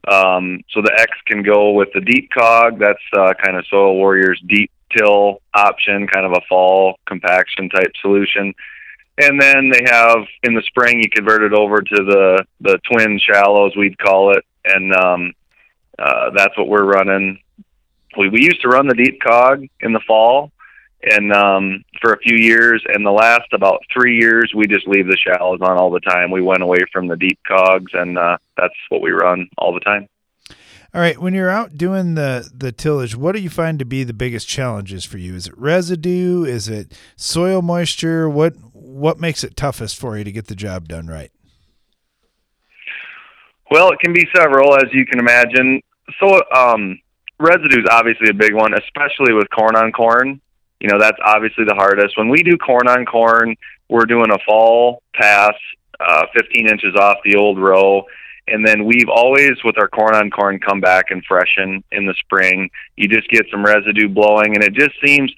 Um, 0.09 0.63
so 0.71 0.81
the 0.81 0.97
X 0.99 1.11
can 1.27 1.43
go 1.43 1.73
with 1.73 1.89
the 1.93 2.01
deep 2.01 2.31
cog. 2.31 2.79
That's 2.79 2.99
uh, 3.13 3.35
kind 3.45 3.59
of 3.59 3.67
Soil 3.67 3.97
Warrior's 3.97 4.41
deep 4.47 4.71
till 4.97 5.43
option, 5.53 6.07
kind 6.07 6.25
of 6.25 6.33
a 6.33 6.41
fall 6.49 6.99
compaction 7.07 7.69
type 7.69 7.93
solution. 8.01 8.55
And 9.19 9.41
then 9.41 9.71
they 9.71 9.83
have 9.91 10.25
in 10.43 10.55
the 10.55 10.63
spring 10.63 11.03
you 11.03 11.11
convert 11.11 11.43
it 11.43 11.53
over 11.53 11.83
to 11.83 11.97
the 12.05 12.47
the 12.61 12.79
twin 12.91 13.19
shallows 13.19 13.77
we'd 13.77 13.99
call 13.99 14.35
it, 14.35 14.45
and 14.65 14.95
um, 14.95 15.33
uh, 15.99 16.31
that's 16.35 16.57
what 16.57 16.69
we're 16.69 16.85
running. 16.85 17.39
We 18.19 18.29
we 18.29 18.43
used 18.43 18.63
to 18.63 18.69
run 18.69 18.89
the 18.89 18.95
deep 18.95 19.21
cog 19.21 19.67
in 19.81 19.93
the 19.93 20.01
fall, 20.07 20.53
and 21.03 21.33
um, 21.33 21.85
for 22.01 22.13
a 22.13 22.19
few 22.19 22.37
years, 22.37 22.83
and 22.87 23.05
the 23.05 23.11
last 23.11 23.53
about 23.53 23.83
three 23.93 24.19
years, 24.19 24.53
we 24.55 24.67
just 24.67 24.89
leave 24.89 25.07
the 25.07 25.17
shallows 25.17 25.61
on 25.63 25.77
all 25.79 25.91
the 25.91 26.01
time. 26.01 26.31
We 26.31 26.43
went 26.43 26.63
away 26.63 26.81
from 26.93 27.09
the 27.09 27.17
deep 27.17 27.39
cogs, 27.47 27.93
and 27.95 28.19
uh, 28.19 28.39
that's 28.57 28.75
what 28.89 29.03
we 29.03 29.11
run 29.11 29.49
all 29.59 29.75
the 29.75 29.81
time. 29.81 30.09
All 30.95 31.03
right, 31.03 31.21
when 31.21 31.35
you're 31.35 31.51
out 31.51 31.77
doing 31.77 32.15
the 32.15 32.49
the 32.55 32.73
tillage, 32.73 33.15
what 33.15 33.35
do 33.35 33.41
you 33.41 33.51
find 33.51 33.79
to 33.79 33.85
be 33.85 34.03
the 34.03 34.15
biggest 34.15 34.49
challenges 34.49 35.05
for 35.05 35.19
you? 35.19 35.35
Is 35.35 35.47
it 35.47 35.59
residue? 35.59 36.45
Is 36.45 36.69
it 36.69 36.99
soil 37.17 37.61
moisture? 37.61 38.31
What 38.31 38.55
what 38.73 39.21
makes 39.21 39.45
it 39.45 39.57
toughest 39.57 39.97
for 39.97 40.17
you 40.17 40.25
to 40.25 40.33
get 40.33 40.47
the 40.47 40.55
job 40.55 40.89
done 40.89 41.07
right? 41.07 41.31
Well, 43.71 43.91
it 43.91 43.99
can 43.99 44.13
be 44.13 44.27
several, 44.35 44.75
as 44.77 44.85
you 44.93 45.05
can 45.05 45.19
imagine. 45.19 45.83
So, 46.21 46.41
um, 46.55 46.99
residue 47.39 47.81
is 47.81 47.89
obviously 47.91 48.31
a 48.31 48.35
big 48.35 48.55
one, 48.55 48.73
especially 48.75 49.35
with 49.35 49.49
corn 49.51 49.77
on 49.77 49.93
corn. 49.93 50.41
You 50.81 50.89
know, 50.89 50.99
that's 50.99 51.19
obviously 51.25 51.65
the 51.65 51.75
hardest. 51.75 52.17
When 52.19 52.29
we 52.29 52.43
do 52.43 52.57
corn 52.57 52.89
on 52.89 53.05
corn, 53.07 53.57
we're 53.89 54.05
doing 54.05 54.31
a 54.31 54.39
fall 54.47 55.03
pass, 55.15 55.55
uh, 56.01 56.27
15 56.37 56.69
inches 56.69 56.95
off 56.95 57.17
the 57.25 57.37
old 57.37 57.59
row. 57.59 58.05
And 58.49 58.65
then 58.65 58.85
we've 58.85 59.09
always, 59.09 59.53
with 59.65 59.77
our 59.79 59.89
corn 59.89 60.15
on 60.15 60.31
corn, 60.31 60.61
come 60.61 60.81
back 60.81 61.07
and 61.11 61.25
freshen 61.25 61.83
in 61.91 62.07
the 62.07 62.15
spring. 62.21 62.71
You 62.97 63.09
just 63.09 63.29
get 63.29 63.47
some 63.51 63.65
residue 63.65 64.09
blowing, 64.09 64.55
and 64.55 64.63
it 64.63 64.73
just 64.73 64.95
seems 65.05 65.33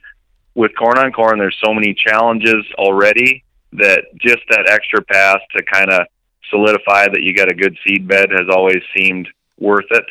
with 0.58 0.72
corn 0.76 0.98
on 0.98 1.12
corn, 1.12 1.38
there's 1.38 1.56
so 1.64 1.72
many 1.72 1.94
challenges 1.94 2.66
already 2.76 3.44
that 3.74 4.04
just 4.16 4.40
that 4.50 4.68
extra 4.68 5.00
pass 5.02 5.38
to 5.56 5.62
kind 5.62 5.88
of 5.90 6.06
solidify 6.50 7.06
that 7.06 7.22
you 7.22 7.32
got 7.32 7.50
a 7.50 7.54
good 7.54 7.76
seed 7.86 8.08
bed 8.08 8.30
has 8.30 8.48
always 8.50 8.82
seemed 8.96 9.28
worth 9.58 9.86
it. 9.90 10.04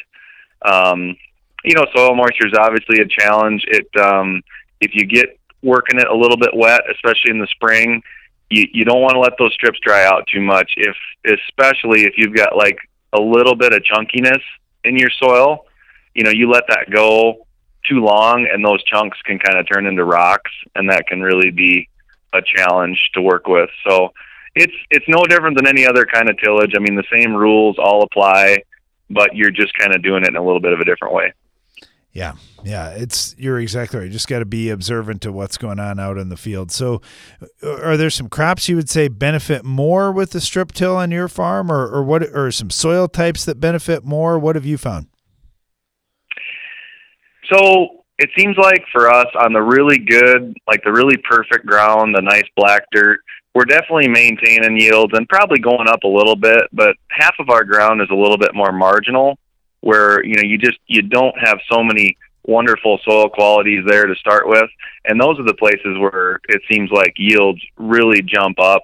Um, 0.67 1.15
you 1.63 1.73
know, 1.75 1.86
soil 1.95 2.15
moisture 2.15 2.47
is 2.47 2.53
obviously 2.58 2.99
a 2.99 3.08
challenge. 3.08 3.63
It 3.67 3.88
um, 3.99 4.41
if 4.82 4.91
you 4.93 5.06
get 5.06 5.39
working 5.63 5.99
it 5.99 6.08
a 6.08 6.15
little 6.15 6.38
bit 6.38 6.51
wet, 6.53 6.82
especially 6.91 7.32
in 7.32 7.39
the 7.39 7.47
spring, 7.47 8.01
you 8.49 8.65
you 8.71 8.86
don't 8.86 9.01
want 9.01 9.13
to 9.13 9.19
let 9.19 9.34
those 9.39 9.53
strips 9.53 9.80
dry 9.82 10.06
out 10.06 10.27
too 10.32 10.41
much. 10.41 10.73
If 10.77 10.95
especially 11.25 12.03
if 12.03 12.13
you've 12.17 12.36
got 12.36 12.56
like 12.56 12.77
a 13.13 13.21
little 13.21 13.56
bit 13.56 13.73
of 13.73 13.82
chunkiness 13.84 14.41
in 14.84 14.97
your 14.97 15.10
soil, 15.21 15.65
you 16.13 16.23
know, 16.23 16.32
you 16.32 16.49
let 16.49 16.63
that 16.69 16.89
go 16.91 17.45
too 17.88 18.03
long, 18.03 18.47
and 18.51 18.63
those 18.63 18.84
chunks 18.84 19.17
can 19.23 19.39
kind 19.39 19.58
of 19.58 19.65
turn 19.71 19.86
into 19.86 20.03
rocks, 20.03 20.51
and 20.75 20.89
that 20.89 21.08
can 21.08 21.21
really 21.21 21.51
be 21.51 21.89
a 22.34 22.41
challenge 22.41 23.10
to 23.13 23.21
work 23.21 23.47
with. 23.47 23.69
So 23.88 24.13
it's 24.56 24.73
it's 24.89 25.06
no 25.08 25.23
different 25.25 25.58
than 25.58 25.67
any 25.67 25.86
other 25.86 26.06
kind 26.06 26.30
of 26.30 26.38
tillage. 26.38 26.73
I 26.75 26.80
mean, 26.80 26.95
the 26.95 27.03
same 27.12 27.34
rules 27.34 27.77
all 27.80 28.03
apply, 28.03 28.63
but 29.09 29.35
you're 29.35 29.51
just 29.51 29.73
kind 29.77 29.93
of 29.93 30.03
doing 30.03 30.23
it 30.23 30.29
in 30.29 30.35
a 30.35 30.43
little 30.43 30.61
bit 30.61 30.73
of 30.73 30.79
a 30.79 30.85
different 30.85 31.13
way. 31.13 31.33
Yeah, 32.13 32.33
yeah, 32.63 32.89
it's 32.89 33.35
you're 33.37 33.59
exactly 33.59 33.99
right. 33.99 34.05
You 34.05 34.11
just 34.11 34.27
got 34.27 34.39
to 34.39 34.45
be 34.45 34.69
observant 34.69 35.21
to 35.21 35.31
what's 35.31 35.55
going 35.55 35.79
on 35.79 35.99
out 35.99 36.17
in 36.17 36.29
the 36.29 36.37
field. 36.37 36.71
So, 36.71 37.01
uh, 37.61 37.79
are 37.81 37.95
there 37.95 38.09
some 38.09 38.27
crops 38.27 38.67
you 38.67 38.75
would 38.75 38.89
say 38.89 39.07
benefit 39.07 39.63
more 39.63 40.11
with 40.11 40.31
the 40.31 40.41
strip 40.41 40.71
till 40.71 40.95
on 40.95 41.11
your 41.11 41.27
farm, 41.27 41.71
or 41.71 41.87
or 41.87 42.01
what, 42.01 42.23
or 42.33 42.51
some 42.51 42.71
soil 42.71 43.07
types 43.07 43.45
that 43.45 43.59
benefit 43.59 44.03
more? 44.03 44.39
What 44.39 44.55
have 44.55 44.65
you 44.65 44.79
found? 44.79 45.07
So 47.53 48.03
it 48.17 48.29
seems 48.35 48.57
like 48.57 48.83
for 48.91 49.09
us 49.11 49.27
on 49.39 49.53
the 49.53 49.61
really 49.61 49.99
good, 49.99 50.57
like 50.67 50.81
the 50.83 50.91
really 50.91 51.17
perfect 51.17 51.65
ground, 51.65 52.15
the 52.15 52.21
nice 52.21 52.47
black 52.55 52.83
dirt, 52.91 53.19
we're 53.53 53.65
definitely 53.65 54.07
maintaining 54.07 54.79
yields 54.79 55.13
and 55.15 55.27
probably 55.27 55.60
going 55.60 55.88
up 55.88 56.03
a 56.03 56.07
little 56.07 56.36
bit, 56.36 56.63
but 56.71 56.95
half 57.10 57.36
of 57.39 57.49
our 57.49 57.63
ground 57.63 58.01
is 58.01 58.10
a 58.12 58.15
little 58.15 58.38
bit 58.38 58.53
more 58.53 58.71
marginal 58.71 59.39
where, 59.81 60.23
you 60.23 60.36
know, 60.36 60.43
you 60.43 60.57
just 60.57 60.77
you 60.88 61.01
don't 61.01 61.36
have 61.39 61.60
so 61.71 61.83
many 61.83 62.17
wonderful 62.43 62.99
soil 63.03 63.29
qualities 63.29 63.83
there 63.86 64.05
to 64.07 64.15
start 64.15 64.47
with. 64.47 64.69
And 65.05 65.19
those 65.19 65.39
are 65.39 65.43
the 65.43 65.53
places 65.53 65.97
where 65.99 66.39
it 66.47 66.62
seems 66.69 66.89
like 66.91 67.13
yields 67.17 67.62
really 67.77 68.21
jump 68.21 68.60
up. 68.60 68.83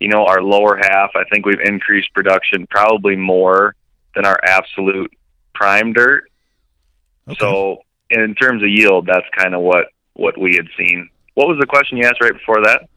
You 0.00 0.08
know, 0.08 0.26
our 0.26 0.42
lower 0.42 0.76
half, 0.76 1.10
I 1.14 1.24
think 1.30 1.46
we've 1.46 1.60
increased 1.60 2.12
production 2.12 2.66
probably 2.68 3.14
more 3.14 3.76
than 4.14 4.24
our 4.24 4.38
absolute 4.42 5.12
prime 5.54 5.92
dirt. 5.92 6.24
Okay. 7.28 7.38
So 7.38 7.82
in 8.10 8.34
terms 8.34 8.62
of 8.62 8.68
yield, 8.68 9.06
that's 9.06 9.26
kind 9.36 9.54
of 9.54 9.60
what 9.60 9.86
what 10.14 10.38
we 10.38 10.56
had 10.56 10.68
seen. 10.76 11.08
What 11.34 11.48
was 11.48 11.58
the 11.58 11.66
question 11.66 11.96
you 11.96 12.04
asked 12.04 12.20
right 12.20 12.32
before 12.32 12.62
that? 12.64 12.88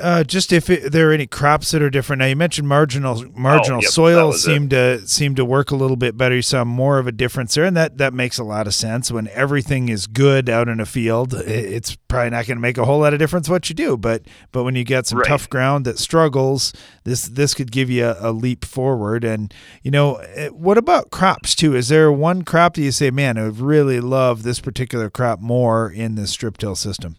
Uh, 0.00 0.24
just 0.24 0.52
if 0.52 0.68
it, 0.70 0.92
there 0.92 1.10
are 1.10 1.12
any 1.12 1.26
crops 1.26 1.70
that 1.70 1.82
are 1.82 1.90
different. 1.90 2.20
Now 2.20 2.26
you 2.26 2.36
mentioned 2.36 2.68
marginal 2.68 3.24
marginal 3.34 3.78
oh, 3.78 3.82
yep, 3.82 3.90
soil 3.90 4.32
seem 4.32 4.68
to 4.70 5.06
seem 5.06 5.34
to 5.36 5.44
work 5.44 5.70
a 5.70 5.76
little 5.76 5.96
bit 5.96 6.16
better. 6.16 6.34
You 6.34 6.42
saw 6.42 6.64
more 6.64 6.98
of 6.98 7.06
a 7.06 7.12
difference 7.12 7.54
there, 7.54 7.64
and 7.64 7.76
that 7.76 7.98
that 7.98 8.14
makes 8.14 8.38
a 8.38 8.44
lot 8.44 8.66
of 8.66 8.74
sense. 8.74 9.10
When 9.10 9.28
everything 9.28 9.88
is 9.88 10.06
good 10.06 10.48
out 10.48 10.68
in 10.68 10.80
a 10.80 10.86
field, 10.86 11.34
it's 11.34 11.96
probably 12.08 12.30
not 12.30 12.46
going 12.46 12.56
to 12.56 12.62
make 12.62 12.78
a 12.78 12.84
whole 12.84 13.00
lot 13.00 13.12
of 13.12 13.18
difference 13.18 13.48
what 13.48 13.68
you 13.68 13.74
do. 13.74 13.96
But 13.96 14.22
but 14.52 14.64
when 14.64 14.74
you 14.74 14.84
get 14.84 15.06
some 15.06 15.18
right. 15.18 15.28
tough 15.28 15.48
ground 15.48 15.84
that 15.84 15.98
struggles, 15.98 16.72
this 17.04 17.26
this 17.26 17.54
could 17.54 17.70
give 17.70 17.90
you 17.90 18.06
a, 18.06 18.30
a, 18.30 18.32
leap 18.32 18.64
forward. 18.64 19.24
And 19.24 19.52
you 19.82 19.90
know, 19.90 20.16
eh, 20.16 20.48
what 20.48 20.78
about 20.78 21.10
crops 21.10 21.54
too? 21.54 21.76
Is 21.76 21.88
there 21.88 22.10
one 22.10 22.42
crop 22.42 22.74
that 22.74 22.82
you 22.82 22.92
say, 22.92 23.10
man, 23.10 23.38
I 23.38 23.44
would 23.44 23.60
really 23.60 24.00
love 24.00 24.42
this 24.42 24.60
particular 24.60 25.10
crop 25.10 25.40
more 25.40 25.90
in 25.90 26.14
this 26.14 26.30
strip 26.30 26.58
till 26.58 26.76
system? 26.76 27.16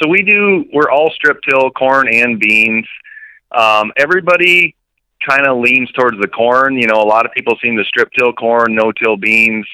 So 0.00 0.08
we 0.08 0.22
do. 0.22 0.64
We're 0.72 0.90
all 0.90 1.10
strip 1.10 1.40
till 1.48 1.70
corn 1.70 2.08
and 2.12 2.38
beans. 2.38 2.86
Um, 3.50 3.92
everybody 3.96 4.76
kind 5.26 5.46
of 5.46 5.58
leans 5.58 5.90
towards 5.92 6.20
the 6.20 6.28
corn. 6.28 6.76
You 6.76 6.86
know, 6.86 7.00
a 7.00 7.08
lot 7.08 7.24
of 7.26 7.32
people 7.32 7.56
seem 7.62 7.76
to 7.76 7.84
strip 7.84 8.10
till 8.18 8.32
corn, 8.32 8.74
no 8.74 8.92
till 8.92 9.16
beans. 9.16 9.66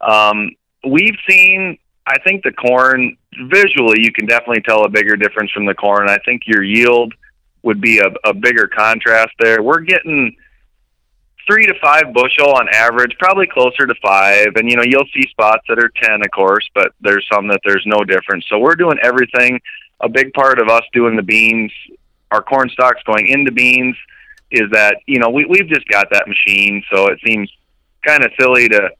Um, 0.00 0.50
we've 0.86 1.16
seen. 1.28 1.78
I 2.06 2.18
think 2.18 2.42
the 2.42 2.52
corn 2.52 3.16
visually, 3.48 4.02
you 4.02 4.12
can 4.12 4.26
definitely 4.26 4.60
tell 4.60 4.84
a 4.84 4.90
bigger 4.90 5.16
difference 5.16 5.50
from 5.52 5.64
the 5.64 5.74
corn. 5.74 6.10
I 6.10 6.18
think 6.26 6.42
your 6.44 6.62
yield 6.62 7.14
would 7.62 7.80
be 7.80 7.98
a, 7.98 8.10
a 8.28 8.34
bigger 8.34 8.68
contrast 8.68 9.32
there. 9.40 9.62
We're 9.62 9.80
getting 9.80 10.36
three 11.46 11.66
to 11.66 11.74
five 11.80 12.12
bushel 12.12 12.52
on 12.54 12.68
average, 12.72 13.16
probably 13.18 13.46
closer 13.46 13.86
to 13.86 13.94
five. 14.02 14.48
And 14.56 14.70
you 14.70 14.76
know, 14.76 14.82
you'll 14.84 15.08
see 15.14 15.28
spots 15.30 15.64
that 15.68 15.78
are 15.78 15.90
ten, 16.02 16.20
of 16.22 16.30
course, 16.30 16.68
but 16.74 16.92
there's 17.00 17.26
some 17.32 17.48
that 17.48 17.60
there's 17.64 17.84
no 17.86 18.04
difference. 18.04 18.44
So 18.48 18.58
we're 18.58 18.76
doing 18.76 18.98
everything. 19.02 19.60
A 20.00 20.08
big 20.08 20.32
part 20.32 20.58
of 20.58 20.68
us 20.68 20.82
doing 20.92 21.16
the 21.16 21.22
beans, 21.22 21.72
our 22.30 22.42
corn 22.42 22.68
stalks 22.68 23.02
going 23.04 23.28
into 23.28 23.52
beans, 23.52 23.96
is 24.50 24.70
that 24.72 24.98
you 25.06 25.18
know 25.18 25.30
we 25.30 25.44
we've 25.44 25.68
just 25.68 25.86
got 25.88 26.08
that 26.12 26.28
machine. 26.28 26.82
So 26.92 27.06
it 27.06 27.18
seems 27.26 27.50
kind 28.04 28.24
of 28.24 28.30
silly 28.38 28.68
to. 28.68 28.90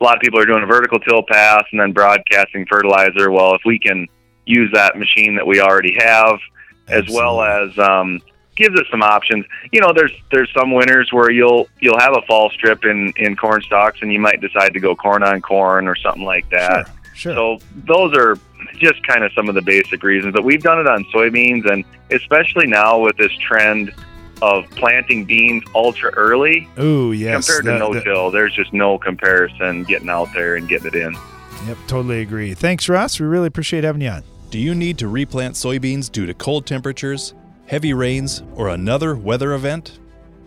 A 0.00 0.04
lot 0.04 0.16
of 0.16 0.22
people 0.22 0.40
are 0.40 0.44
doing 0.44 0.64
a 0.64 0.66
vertical 0.66 0.98
till 0.98 1.22
pass 1.22 1.62
and 1.70 1.80
then 1.80 1.92
broadcasting 1.92 2.66
fertilizer. 2.68 3.30
Well, 3.30 3.54
if 3.54 3.60
we 3.64 3.78
can 3.78 4.08
use 4.44 4.68
that 4.74 4.98
machine 4.98 5.36
that 5.36 5.46
we 5.46 5.60
already 5.60 5.94
have, 5.98 6.40
Absolutely. 6.88 6.98
as 6.98 7.14
well 7.14 7.42
as 7.42 7.78
um, 7.78 8.20
gives 8.56 8.78
us 8.78 8.86
some 8.90 9.02
options. 9.02 9.44
You 9.72 9.80
know, 9.80 9.92
there's 9.94 10.12
there's 10.30 10.52
some 10.52 10.72
winters 10.72 11.12
where 11.12 11.30
you'll 11.30 11.68
you'll 11.80 11.98
have 11.98 12.16
a 12.16 12.22
fall 12.22 12.50
strip 12.50 12.84
in 12.84 13.12
in 13.16 13.36
corn 13.36 13.62
stalks, 13.62 14.00
and 14.02 14.12
you 14.12 14.20
might 14.20 14.40
decide 14.40 14.72
to 14.74 14.80
go 14.80 14.94
corn 14.94 15.22
on 15.22 15.40
corn 15.40 15.88
or 15.88 15.96
something 15.96 16.24
like 16.24 16.48
that. 16.50 16.86
Sure, 17.14 17.34
sure. 17.34 17.34
So 17.34 17.58
those 17.74 18.16
are 18.16 18.38
just 18.78 19.06
kind 19.06 19.24
of 19.24 19.32
some 19.32 19.48
of 19.48 19.54
the 19.54 19.62
basic 19.62 20.02
reasons. 20.02 20.34
But 20.34 20.44
we've 20.44 20.62
done 20.62 20.78
it 20.78 20.86
on 20.86 21.04
soybeans, 21.06 21.70
and 21.70 21.84
especially 22.10 22.66
now 22.66 22.98
with 22.98 23.16
this 23.16 23.32
trend 23.32 23.92
of 24.42 24.68
planting 24.70 25.24
beans 25.24 25.62
ultra 25.74 26.10
early. 26.12 26.68
Ooh, 26.78 27.12
yes. 27.12 27.46
Compared 27.46 27.64
to 27.66 27.78
no-till, 27.78 28.30
there's 28.30 28.52
just 28.52 28.72
no 28.72 28.98
comparison 28.98 29.84
getting 29.84 30.10
out 30.10 30.28
there 30.34 30.56
and 30.56 30.68
getting 30.68 30.88
it 30.88 30.94
in. 30.94 31.16
Yep, 31.66 31.78
totally 31.86 32.20
agree. 32.20 32.52
Thanks, 32.52 32.88
Ross. 32.88 33.18
We 33.18 33.26
really 33.26 33.46
appreciate 33.46 33.84
having 33.84 34.02
you 34.02 34.08
on. 34.08 34.22
Do 34.50 34.58
you 34.58 34.74
need 34.74 34.98
to 34.98 35.08
replant 35.08 35.54
soybeans 35.54 36.12
due 36.12 36.26
to 36.26 36.34
cold 36.34 36.66
temperatures? 36.66 37.34
Heavy 37.66 37.94
rains, 37.94 38.42
or 38.56 38.68
another 38.68 39.14
weather 39.14 39.54
event? 39.54 39.98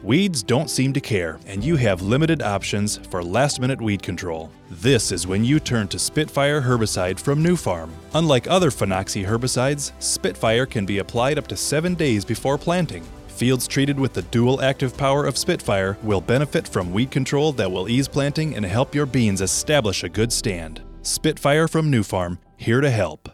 Weeds 0.04 0.44
don't 0.44 0.70
seem 0.70 0.94
to 0.94 1.02
care, 1.02 1.40
and 1.48 1.64
you 1.64 1.76
have 1.76 2.04
limited 2.04 2.44
options 2.44 2.98
for 3.10 3.24
last 3.24 3.60
minute 3.60 3.82
weed 3.82 4.04
control. 4.04 4.52
This 4.70 5.12
is 5.12 5.26
when 5.26 5.44
you 5.44 5.60
turn 5.60 5.88
to 5.88 5.98
Spitfire 5.98 6.62
herbicide 6.62 7.20
from 7.20 7.44
Nufarm. 7.44 7.90
Unlike 8.14 8.48
other 8.48 8.70
Phenoxy 8.70 9.26
herbicides, 9.26 9.94
Spitfire 9.98 10.68
can 10.68 10.86
be 10.86 11.00
applied 11.00 11.40
up 11.40 11.48
to 11.48 11.58
seven 11.58 11.96
days 11.96 12.24
before 12.24 12.58
planting. 12.58 13.04
Fields 13.30 13.68
treated 13.68 14.00
with 14.00 14.14
the 14.14 14.22
dual 14.24 14.62
active 14.62 14.96
power 14.96 15.26
of 15.26 15.40
Spitfire 15.40 15.98
will 16.04 16.22
benefit 16.22 16.68
from 16.68 16.94
weed 16.94 17.10
control 17.10 17.52
that 17.54 17.72
will 17.72 17.90
ease 17.90 18.08
planting 18.08 18.56
and 18.56 18.64
help 18.64 18.94
your 18.94 19.08
beans 19.08 19.42
establish 19.42 20.04
a 20.04 20.10
good 20.10 20.32
stand. 20.32 20.84
Spitfire 21.02 21.68
from 21.68 21.92
Nufarm, 21.92 22.38
here 22.58 22.82
to 22.82 22.92
help. 22.92 23.30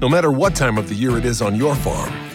No 0.00 0.08
matter 0.08 0.32
what 0.32 0.56
time 0.56 0.78
of 0.78 0.88
the 0.88 0.96
year 0.96 1.16
it 1.16 1.24
is 1.24 1.40
on 1.40 1.54
your 1.54 1.76
farm, 1.76 2.12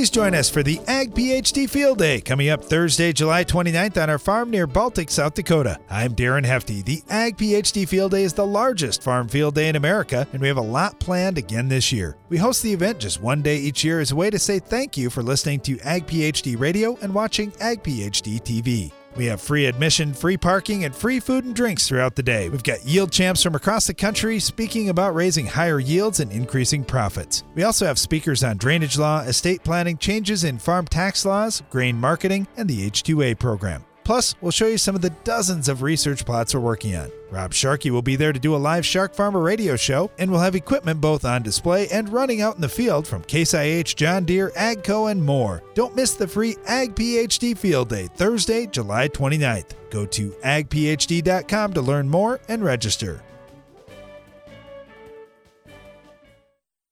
Please 0.00 0.08
join 0.08 0.34
us 0.34 0.48
for 0.48 0.62
the 0.62 0.80
Ag 0.86 1.12
PhD 1.12 1.68
Field 1.68 1.98
Day 1.98 2.22
coming 2.22 2.48
up 2.48 2.64
Thursday, 2.64 3.12
July 3.12 3.44
29th 3.44 4.02
on 4.02 4.08
our 4.08 4.18
farm 4.18 4.48
near 4.48 4.66
Baltic, 4.66 5.10
South 5.10 5.34
Dakota. 5.34 5.78
I'm 5.90 6.14
Darren 6.14 6.46
Hefty. 6.46 6.80
The 6.80 7.02
Ag 7.10 7.36
PhD 7.36 7.86
Field 7.86 8.12
Day 8.12 8.22
is 8.22 8.32
the 8.32 8.46
largest 8.46 9.02
farm 9.02 9.28
field 9.28 9.56
day 9.56 9.68
in 9.68 9.76
America, 9.76 10.26
and 10.32 10.40
we 10.40 10.48
have 10.48 10.56
a 10.56 10.62
lot 10.62 10.98
planned 11.00 11.36
again 11.36 11.68
this 11.68 11.92
year. 11.92 12.16
We 12.30 12.38
host 12.38 12.62
the 12.62 12.72
event 12.72 12.98
just 12.98 13.20
one 13.20 13.42
day 13.42 13.58
each 13.58 13.84
year 13.84 14.00
as 14.00 14.10
a 14.10 14.16
way 14.16 14.30
to 14.30 14.38
say 14.38 14.58
thank 14.58 14.96
you 14.96 15.10
for 15.10 15.22
listening 15.22 15.60
to 15.60 15.78
Ag 15.80 16.06
PhD 16.06 16.58
Radio 16.58 16.96
and 17.02 17.12
watching 17.12 17.52
Ag 17.60 17.82
PhD 17.82 18.40
TV. 18.40 18.92
We 19.16 19.26
have 19.26 19.40
free 19.40 19.66
admission, 19.66 20.14
free 20.14 20.36
parking, 20.36 20.84
and 20.84 20.94
free 20.94 21.20
food 21.20 21.44
and 21.44 21.54
drinks 21.54 21.88
throughout 21.88 22.14
the 22.14 22.22
day. 22.22 22.48
We've 22.48 22.62
got 22.62 22.84
yield 22.84 23.10
champs 23.10 23.42
from 23.42 23.54
across 23.54 23.86
the 23.86 23.94
country 23.94 24.38
speaking 24.38 24.88
about 24.88 25.14
raising 25.14 25.46
higher 25.46 25.80
yields 25.80 26.20
and 26.20 26.30
increasing 26.30 26.84
profits. 26.84 27.44
We 27.54 27.64
also 27.64 27.86
have 27.86 27.98
speakers 27.98 28.44
on 28.44 28.56
drainage 28.56 28.98
law, 28.98 29.20
estate 29.22 29.64
planning, 29.64 29.98
changes 29.98 30.44
in 30.44 30.58
farm 30.58 30.86
tax 30.86 31.24
laws, 31.24 31.62
grain 31.70 31.96
marketing, 31.96 32.46
and 32.56 32.68
the 32.68 32.88
H2A 32.88 33.38
program. 33.38 33.84
Plus, 34.10 34.34
we'll 34.40 34.50
show 34.50 34.66
you 34.66 34.76
some 34.76 34.96
of 34.96 35.02
the 35.02 35.14
dozens 35.22 35.68
of 35.68 35.82
research 35.82 36.26
plots 36.26 36.52
we're 36.52 36.60
working 36.60 36.96
on. 36.96 37.12
Rob 37.30 37.54
Sharkey 37.54 37.92
will 37.92 38.02
be 38.02 38.16
there 38.16 38.32
to 38.32 38.40
do 38.40 38.56
a 38.56 38.58
live 38.58 38.84
Shark 38.84 39.14
Farmer 39.14 39.38
radio 39.38 39.76
show, 39.76 40.10
and 40.18 40.28
we'll 40.28 40.40
have 40.40 40.56
equipment 40.56 41.00
both 41.00 41.24
on 41.24 41.44
display 41.44 41.86
and 41.90 42.08
running 42.08 42.42
out 42.42 42.56
in 42.56 42.60
the 42.60 42.68
field 42.68 43.06
from 43.06 43.22
Case 43.22 43.54
IH, 43.54 43.94
John 43.94 44.24
Deere, 44.24 44.50
AGCO, 44.56 45.12
and 45.12 45.24
more. 45.24 45.62
Don't 45.74 45.94
miss 45.94 46.14
the 46.14 46.26
free 46.26 46.56
Ag 46.66 46.96
PhD 46.96 47.56
Field 47.56 47.88
Day, 47.88 48.08
Thursday, 48.16 48.66
July 48.66 49.06
29th. 49.06 49.74
Go 49.90 50.04
to 50.06 50.30
agphd.com 50.42 51.72
to 51.72 51.80
learn 51.80 52.08
more 52.08 52.40
and 52.48 52.64
register. 52.64 53.22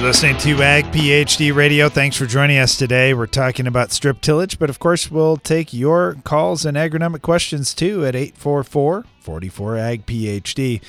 You're 0.00 0.06
listening 0.06 0.38
to 0.38 0.62
Ag 0.62 0.86
PhD 0.86 1.54
Radio. 1.54 1.90
Thanks 1.90 2.16
for 2.16 2.24
joining 2.24 2.56
us 2.56 2.74
today. 2.74 3.12
We're 3.12 3.26
talking 3.26 3.66
about 3.66 3.92
strip 3.92 4.22
tillage, 4.22 4.58
but 4.58 4.70
of 4.70 4.78
course, 4.78 5.10
we'll 5.10 5.36
take 5.36 5.74
your 5.74 6.16
calls 6.24 6.64
and 6.64 6.74
agronomic 6.74 7.20
questions 7.20 7.74
too 7.74 8.06
at 8.06 8.16
844 8.16 9.04
44 9.20 9.76
Ag 9.76 10.06
PhD. 10.06 10.80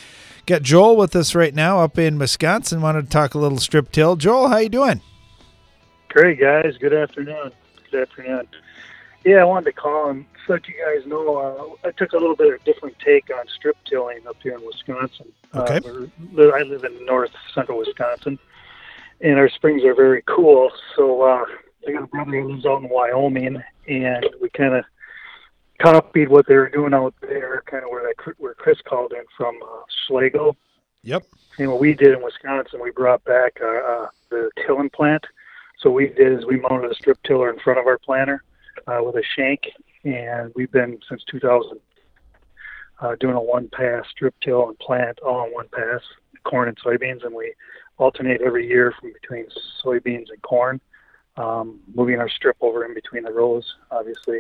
Got 0.45 0.61
Joel 0.61 0.95
with 0.95 1.13
us 1.17 1.35
right 1.35 1.53
now 1.53 1.81
up 1.81 1.99
in 1.99 2.17
Wisconsin. 2.19 2.79
Wanted 2.79 3.07
to 3.07 3.09
talk 3.09 3.33
a 3.33 3.37
little 3.37 3.57
strip 3.57 3.91
till. 3.91 4.15
Joel, 4.15 4.47
how 4.47 4.59
you 4.59 4.69
doing? 4.69 5.01
Great, 6.07 6.39
guys. 6.39 6.77
Good 6.77 6.93
afternoon. 6.93 7.51
Good 7.91 8.03
afternoon. 8.03 8.47
Yeah, 9.25 9.41
I 9.41 9.43
wanted 9.43 9.65
to 9.65 9.73
call 9.73 10.09
and 10.09 10.25
let 10.47 10.67
you 10.69 10.75
guys 10.85 11.05
know 11.05 11.77
uh, 11.83 11.87
I 11.87 11.91
took 11.91 12.13
a 12.13 12.17
little 12.17 12.37
bit 12.37 12.53
of 12.53 12.61
a 12.61 12.63
different 12.63 12.97
take 12.99 13.29
on 13.29 13.45
strip 13.47 13.75
tilling 13.85 14.25
up 14.25 14.37
here 14.41 14.55
in 14.55 14.65
Wisconsin. 14.65 15.31
Okay. 15.53 15.81
Uh, 15.85 16.47
I 16.51 16.61
live 16.61 16.85
in 16.85 17.05
north 17.05 17.31
central 17.53 17.77
Wisconsin, 17.77 18.39
and 19.21 19.37
our 19.37 19.49
springs 19.49 19.83
are 19.83 19.95
very 19.95 20.23
cool. 20.27 20.71
So 20.95 21.21
uh, 21.21 21.45
I 21.87 21.91
got 21.91 22.03
a 22.03 22.07
brother 22.07 22.31
who 22.31 22.53
lives 22.53 22.65
out 22.65 22.81
in 22.81 22.89
Wyoming, 22.89 23.61
and 23.87 24.25
we 24.41 24.49
kind 24.49 24.75
of 24.75 24.85
copied 25.79 26.29
what 26.29 26.47
they 26.47 26.55
were 26.55 26.69
doing 26.69 26.93
out 26.93 27.13
there, 27.21 27.63
kind 27.65 27.83
of 27.83 27.89
where 27.89 28.03
that 28.03 28.35
where 28.37 28.53
Chris 28.53 28.79
called 28.87 29.13
in 29.13 29.23
from 29.37 29.55
uh, 29.63 29.81
Schlagel. 30.07 30.55
Yep. 31.03 31.23
And 31.57 31.71
what 31.71 31.79
we 31.79 31.93
did 31.93 32.13
in 32.13 32.21
Wisconsin, 32.21 32.79
we 32.81 32.91
brought 32.91 33.23
back 33.23 33.57
uh, 33.61 33.67
uh, 33.67 34.07
the 34.29 34.49
tilling 34.65 34.89
plant. 34.89 35.25
So 35.79 35.89
what 35.89 35.97
we 35.97 36.07
did 36.09 36.39
is 36.39 36.45
we 36.45 36.59
mounted 36.59 36.91
a 36.91 36.95
strip 36.95 37.21
tiller 37.23 37.51
in 37.51 37.59
front 37.59 37.79
of 37.79 37.87
our 37.87 37.97
planter 37.97 38.43
uh, 38.87 38.99
with 39.03 39.15
a 39.15 39.23
shank, 39.35 39.61
and 40.03 40.51
we've 40.55 40.71
been 40.71 40.99
since 41.09 41.23
2000 41.29 41.79
uh, 43.01 43.15
doing 43.19 43.35
a 43.35 43.41
one 43.41 43.67
pass 43.73 44.05
strip 44.09 44.35
till 44.43 44.67
and 44.67 44.77
plant 44.77 45.19
all 45.19 45.45
in 45.45 45.53
one 45.53 45.67
pass, 45.73 46.01
corn 46.43 46.67
and 46.69 46.77
soybeans, 46.79 47.25
and 47.25 47.33
we 47.33 47.53
alternate 48.01 48.41
every 48.41 48.67
year 48.67 48.93
from 48.99 49.13
between 49.13 49.45
soybeans 49.83 50.29
and 50.29 50.41
corn, 50.41 50.81
um, 51.37 51.79
moving 51.93 52.19
our 52.19 52.29
strip 52.29 52.57
over 52.61 52.85
in 52.85 52.93
between 52.93 53.23
the 53.23 53.31
rows, 53.31 53.65
obviously. 53.91 54.39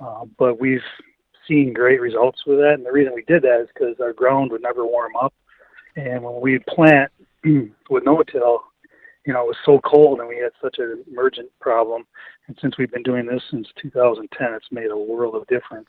Uh, 0.00 0.24
but 0.38 0.60
we've 0.60 0.80
seen 1.48 1.72
great 1.72 2.00
results 2.00 2.42
with 2.46 2.58
that, 2.58 2.74
and 2.74 2.86
the 2.86 2.92
reason 2.92 3.12
we 3.14 3.22
did 3.22 3.42
that 3.42 3.60
is 3.60 3.68
because 3.74 3.96
our 4.00 4.12
ground 4.12 4.50
would 4.50 4.62
never 4.62 4.84
warm 4.84 5.16
up, 5.16 5.34
and 5.96 6.22
when 6.22 6.40
we 6.40 6.58
plant 6.68 7.10
with 7.90 8.04
no-till, 8.04 8.62
you 9.26 9.32
know, 9.32 9.42
it 9.42 9.48
was 9.48 9.56
so 9.64 9.80
cold 9.84 10.18
and 10.20 10.28
we 10.28 10.38
had 10.38 10.52
such 10.62 10.78
an 10.78 11.04
emergent 11.10 11.50
problem. 11.60 12.04
And 12.46 12.58
since 12.60 12.78
we've 12.78 12.90
been 12.90 13.02
doing 13.02 13.26
this 13.26 13.42
since 13.50 13.68
2010, 13.80 14.54
it's 14.54 14.66
made 14.70 14.90
a 14.90 14.96
world 14.96 15.34
of 15.34 15.46
difference, 15.46 15.88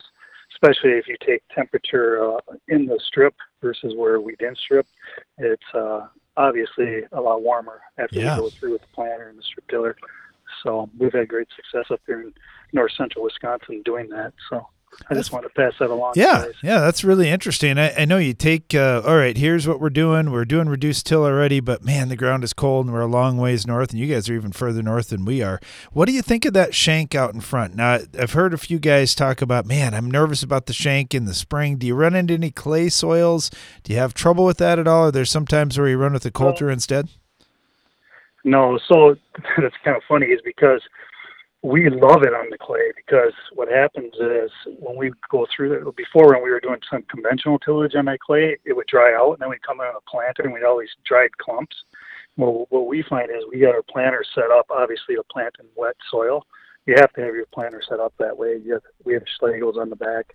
especially 0.53 0.91
if 0.91 1.07
you 1.07 1.15
take 1.25 1.41
temperature 1.53 2.23
uh, 2.23 2.39
in 2.67 2.85
the 2.85 2.99
strip 3.07 3.33
versus 3.61 3.93
where 3.95 4.19
we 4.19 4.35
didn't 4.35 4.57
strip. 4.57 4.85
It's 5.37 5.63
uh, 5.73 6.07
obviously 6.37 7.03
a 7.11 7.21
lot 7.21 7.41
warmer 7.43 7.81
after 7.97 8.19
Yeah. 8.19 8.35
we 8.37 8.43
go 8.43 8.49
through 8.49 8.71
with 8.73 8.81
the 8.81 8.87
planter 8.93 9.29
and 9.29 9.37
the 9.37 9.43
strip 9.43 9.67
tiller. 9.67 9.95
So 10.63 10.89
we've 10.97 11.13
had 11.13 11.27
great 11.27 11.47
success 11.55 11.91
up 11.91 12.01
here 12.05 12.21
in 12.21 12.33
north 12.73 12.91
central 12.97 13.23
Wisconsin 13.23 13.81
doing 13.83 14.09
that. 14.09 14.33
So 14.49 14.67
I 15.09 15.13
just 15.13 15.31
want 15.31 15.43
to 15.45 15.49
pass 15.49 15.73
that 15.79 15.89
along. 15.89 16.13
Yeah, 16.15 16.45
yeah, 16.63 16.79
that's 16.79 17.03
really 17.03 17.29
interesting. 17.29 17.77
I, 17.77 17.93
I 18.01 18.05
know 18.05 18.17
you 18.17 18.33
take, 18.33 18.75
uh, 18.75 19.01
all 19.05 19.17
right, 19.17 19.35
here's 19.35 19.67
what 19.67 19.79
we're 19.79 19.89
doing. 19.89 20.31
We're 20.31 20.45
doing 20.45 20.69
reduced 20.69 21.05
till 21.05 21.23
already, 21.23 21.59
but 21.59 21.83
man, 21.83 22.09
the 22.09 22.15
ground 22.15 22.43
is 22.43 22.53
cold 22.53 22.85
and 22.85 22.93
we're 22.93 23.01
a 23.01 23.07
long 23.07 23.37
ways 23.37 23.65
north, 23.65 23.91
and 23.91 23.99
you 23.99 24.13
guys 24.13 24.29
are 24.29 24.35
even 24.35 24.51
further 24.51 24.81
north 24.81 25.09
than 25.09 25.25
we 25.25 25.41
are. 25.41 25.59
What 25.91 26.05
do 26.05 26.13
you 26.13 26.21
think 26.21 26.45
of 26.45 26.53
that 26.53 26.75
shank 26.75 27.15
out 27.15 27.33
in 27.33 27.41
front? 27.41 27.75
Now, 27.75 27.99
I've 28.17 28.33
heard 28.33 28.53
a 28.53 28.57
few 28.57 28.79
guys 28.79 29.15
talk 29.15 29.41
about, 29.41 29.65
man, 29.65 29.93
I'm 29.93 30.09
nervous 30.09 30.43
about 30.43 30.65
the 30.65 30.73
shank 30.73 31.13
in 31.13 31.25
the 31.25 31.33
spring. 31.33 31.77
Do 31.77 31.87
you 31.87 31.95
run 31.95 32.15
into 32.15 32.33
any 32.33 32.51
clay 32.51 32.89
soils? 32.89 33.49
Do 33.83 33.93
you 33.93 33.99
have 33.99 34.13
trouble 34.13 34.45
with 34.45 34.57
that 34.57 34.79
at 34.79 34.87
all? 34.87 35.07
Are 35.07 35.11
there 35.11 35.25
some 35.25 35.47
times 35.47 35.77
where 35.77 35.89
you 35.89 35.97
run 35.97 36.13
with 36.13 36.23
the 36.23 36.31
coulter 36.31 36.69
instead? 36.69 37.09
No, 38.43 38.79
so 38.87 39.15
that's 39.57 39.75
kind 39.83 39.97
of 39.97 40.03
funny 40.07 40.27
is 40.27 40.41
because 40.43 40.81
we 41.63 41.89
love 41.89 42.23
it 42.23 42.33
on 42.33 42.49
the 42.49 42.57
clay 42.57 42.91
because 42.95 43.33
what 43.53 43.69
happens 43.69 44.13
is 44.15 44.49
when 44.79 44.95
we 44.97 45.11
go 45.29 45.45
through 45.55 45.69
there 45.69 45.91
before 45.91 46.33
when 46.33 46.43
we 46.43 46.49
were 46.49 46.59
doing 46.59 46.79
some 46.89 47.03
conventional 47.03 47.59
tillage 47.59 47.93
on 47.95 48.05
that 48.05 48.19
clay, 48.19 48.57
it 48.65 48.73
would 48.73 48.87
dry 48.87 49.13
out 49.13 49.33
and 49.33 49.39
then 49.39 49.49
we'd 49.49 49.61
come 49.61 49.79
in 49.79 49.85
a 49.85 50.09
planter 50.09 50.43
and 50.43 50.53
we'd 50.53 50.63
all 50.63 50.79
these 50.79 50.95
dried 51.05 51.37
clumps. 51.37 51.75
Well, 52.35 52.65
what 52.69 52.87
we 52.87 53.03
find 53.03 53.29
is 53.29 53.43
we 53.51 53.59
got 53.59 53.75
our 53.75 53.83
planter 53.83 54.23
set 54.33 54.49
up 54.49 54.67
obviously 54.71 55.15
to 55.15 55.23
plant 55.31 55.55
in 55.59 55.67
wet 55.75 55.95
soil. 56.09 56.45
You 56.87 56.95
have 56.97 57.13
to 57.13 57.21
have 57.21 57.35
your 57.35 57.45
planter 57.53 57.83
set 57.87 57.99
up 57.99 58.13
that 58.17 58.35
way. 58.35 58.59
You 58.63 58.73
have, 58.73 58.83
we 59.03 59.13
have 59.13 59.23
Schlagels 59.39 59.77
on 59.77 59.91
the 59.91 59.95
back 59.95 60.33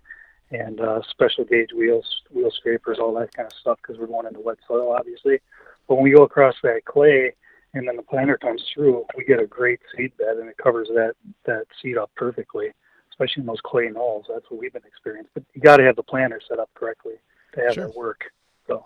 and 0.51 0.79
uh, 0.79 1.01
special 1.09 1.43
gauge 1.43 1.73
wheels, 1.75 2.05
wheel 2.31 2.51
scrapers, 2.51 2.99
all 3.01 3.13
that 3.15 3.33
kind 3.33 3.47
of 3.47 3.57
stuff 3.59 3.79
because 3.81 3.99
we're 3.99 4.07
going 4.07 4.27
into 4.27 4.39
wet 4.39 4.59
soil 4.65 4.95
obviously. 4.97 5.41
But 5.89 5.95
when 5.95 6.05
we 6.05 6.11
go 6.11 6.23
across 6.23 6.55
that 6.63 6.85
clay, 6.85 7.33
and 7.77 7.87
then 7.87 7.95
the 7.95 8.03
planter 8.03 8.37
comes 8.37 8.63
through, 8.73 9.05
we 9.15 9.23
get 9.23 9.39
a 9.39 9.47
great 9.47 9.79
seed 9.95 10.15
bed 10.17 10.37
and 10.37 10.49
it 10.49 10.57
covers 10.57 10.87
that 10.89 11.13
that 11.45 11.65
seed 11.81 11.97
up 11.97 12.11
perfectly, 12.15 12.67
especially 13.09 13.41
in 13.41 13.47
those 13.47 13.61
clay 13.63 13.89
knolls. 13.89 14.25
That's 14.29 14.45
what 14.49 14.59
we've 14.59 14.73
been 14.73 14.83
experiencing. 14.85 15.31
But 15.33 15.43
you 15.53 15.61
got 15.61 15.77
to 15.77 15.83
have 15.83 15.95
the 15.95 16.03
planter 16.03 16.41
set 16.47 16.59
up 16.59 16.69
correctly 16.75 17.15
to 17.55 17.61
have 17.61 17.73
Sure. 17.73 17.87
that 17.87 17.95
work. 17.95 18.21
So, 18.67 18.85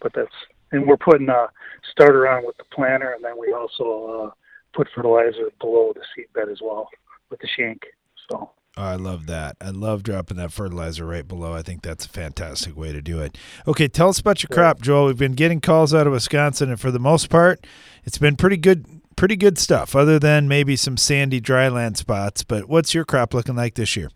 but 0.00 0.12
that's 0.14 0.32
and 0.72 0.86
we're 0.86 0.96
putting 0.96 1.28
a 1.28 1.48
starter 1.90 2.26
on 2.28 2.46
with 2.46 2.56
the 2.56 2.64
planter, 2.72 3.12
and 3.12 3.22
then 3.22 3.38
we 3.38 3.52
also 3.52 4.26
uh, 4.26 4.30
put 4.72 4.88
fertilizer 4.94 5.50
below 5.60 5.92
the 5.94 6.02
seed 6.14 6.32
bed 6.32 6.48
as 6.48 6.60
well 6.62 6.88
with 7.30 7.40
the 7.40 7.48
shank. 7.56 7.82
So. 8.30 8.50
Oh, 8.74 8.82
I 8.82 8.96
love 8.96 9.26
that. 9.26 9.56
I 9.60 9.68
love 9.68 10.02
dropping 10.02 10.38
that 10.38 10.50
fertilizer 10.50 11.04
right 11.04 11.28
below. 11.28 11.52
I 11.52 11.60
think 11.60 11.82
that's 11.82 12.06
a 12.06 12.08
fantastic 12.08 12.74
way 12.74 12.90
to 12.92 13.02
do 13.02 13.20
it. 13.20 13.36
Okay, 13.66 13.86
tell 13.86 14.08
us 14.08 14.18
about 14.18 14.42
your 14.42 14.48
crop, 14.48 14.80
Joel. 14.80 15.06
We've 15.06 15.18
been 15.18 15.34
getting 15.34 15.60
calls 15.60 15.92
out 15.92 16.06
of 16.06 16.14
Wisconsin, 16.14 16.70
and 16.70 16.80
for 16.80 16.90
the 16.90 16.98
most 16.98 17.28
part, 17.28 17.66
it's 18.04 18.16
been 18.16 18.34
pretty 18.34 18.56
good, 18.56 18.86
pretty 19.14 19.36
good 19.36 19.58
stuff. 19.58 19.94
Other 19.94 20.18
than 20.18 20.48
maybe 20.48 20.74
some 20.76 20.96
sandy 20.96 21.38
dryland 21.38 21.98
spots, 21.98 22.44
but 22.44 22.66
what's 22.66 22.94
your 22.94 23.04
crop 23.04 23.34
looking 23.34 23.56
like 23.56 23.74
this 23.74 23.94
year? 23.94 24.08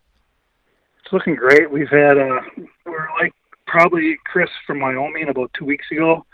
It's 1.04 1.12
looking 1.12 1.34
great. 1.34 1.70
We've 1.70 1.90
had 1.90 2.16
uh 2.16 2.40
we're 2.86 3.08
like 3.20 3.34
probably 3.66 4.16
Chris 4.24 4.48
from 4.66 4.80
Wyoming 4.80 5.28
about 5.28 5.50
two 5.52 5.66
weeks 5.66 5.84
ago, 5.92 6.24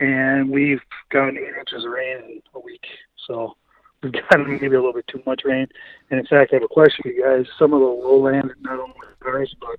and 0.00 0.50
we've 0.50 0.82
gotten 1.10 1.38
eight 1.38 1.56
inches 1.56 1.84
of 1.84 1.92
rain 1.92 2.16
in 2.24 2.42
a 2.56 2.60
week. 2.60 2.84
So 3.28 3.56
we've 4.02 4.12
gotten 4.12 4.50
maybe 4.50 4.66
a 4.66 4.80
little 4.80 4.92
bit 4.92 5.06
too 5.06 5.22
much 5.26 5.42
rain. 5.44 5.66
And 6.10 6.20
in 6.20 6.26
fact, 6.26 6.52
I 6.52 6.56
have 6.56 6.62
a 6.62 6.68
question 6.68 7.02
for 7.02 7.08
you 7.08 7.22
guys. 7.22 7.46
Some 7.58 7.72
of 7.72 7.80
the 7.80 7.86
lowland, 7.86 8.52
not 8.60 8.78
only 8.78 8.94
ours, 9.24 9.54
but 9.60 9.78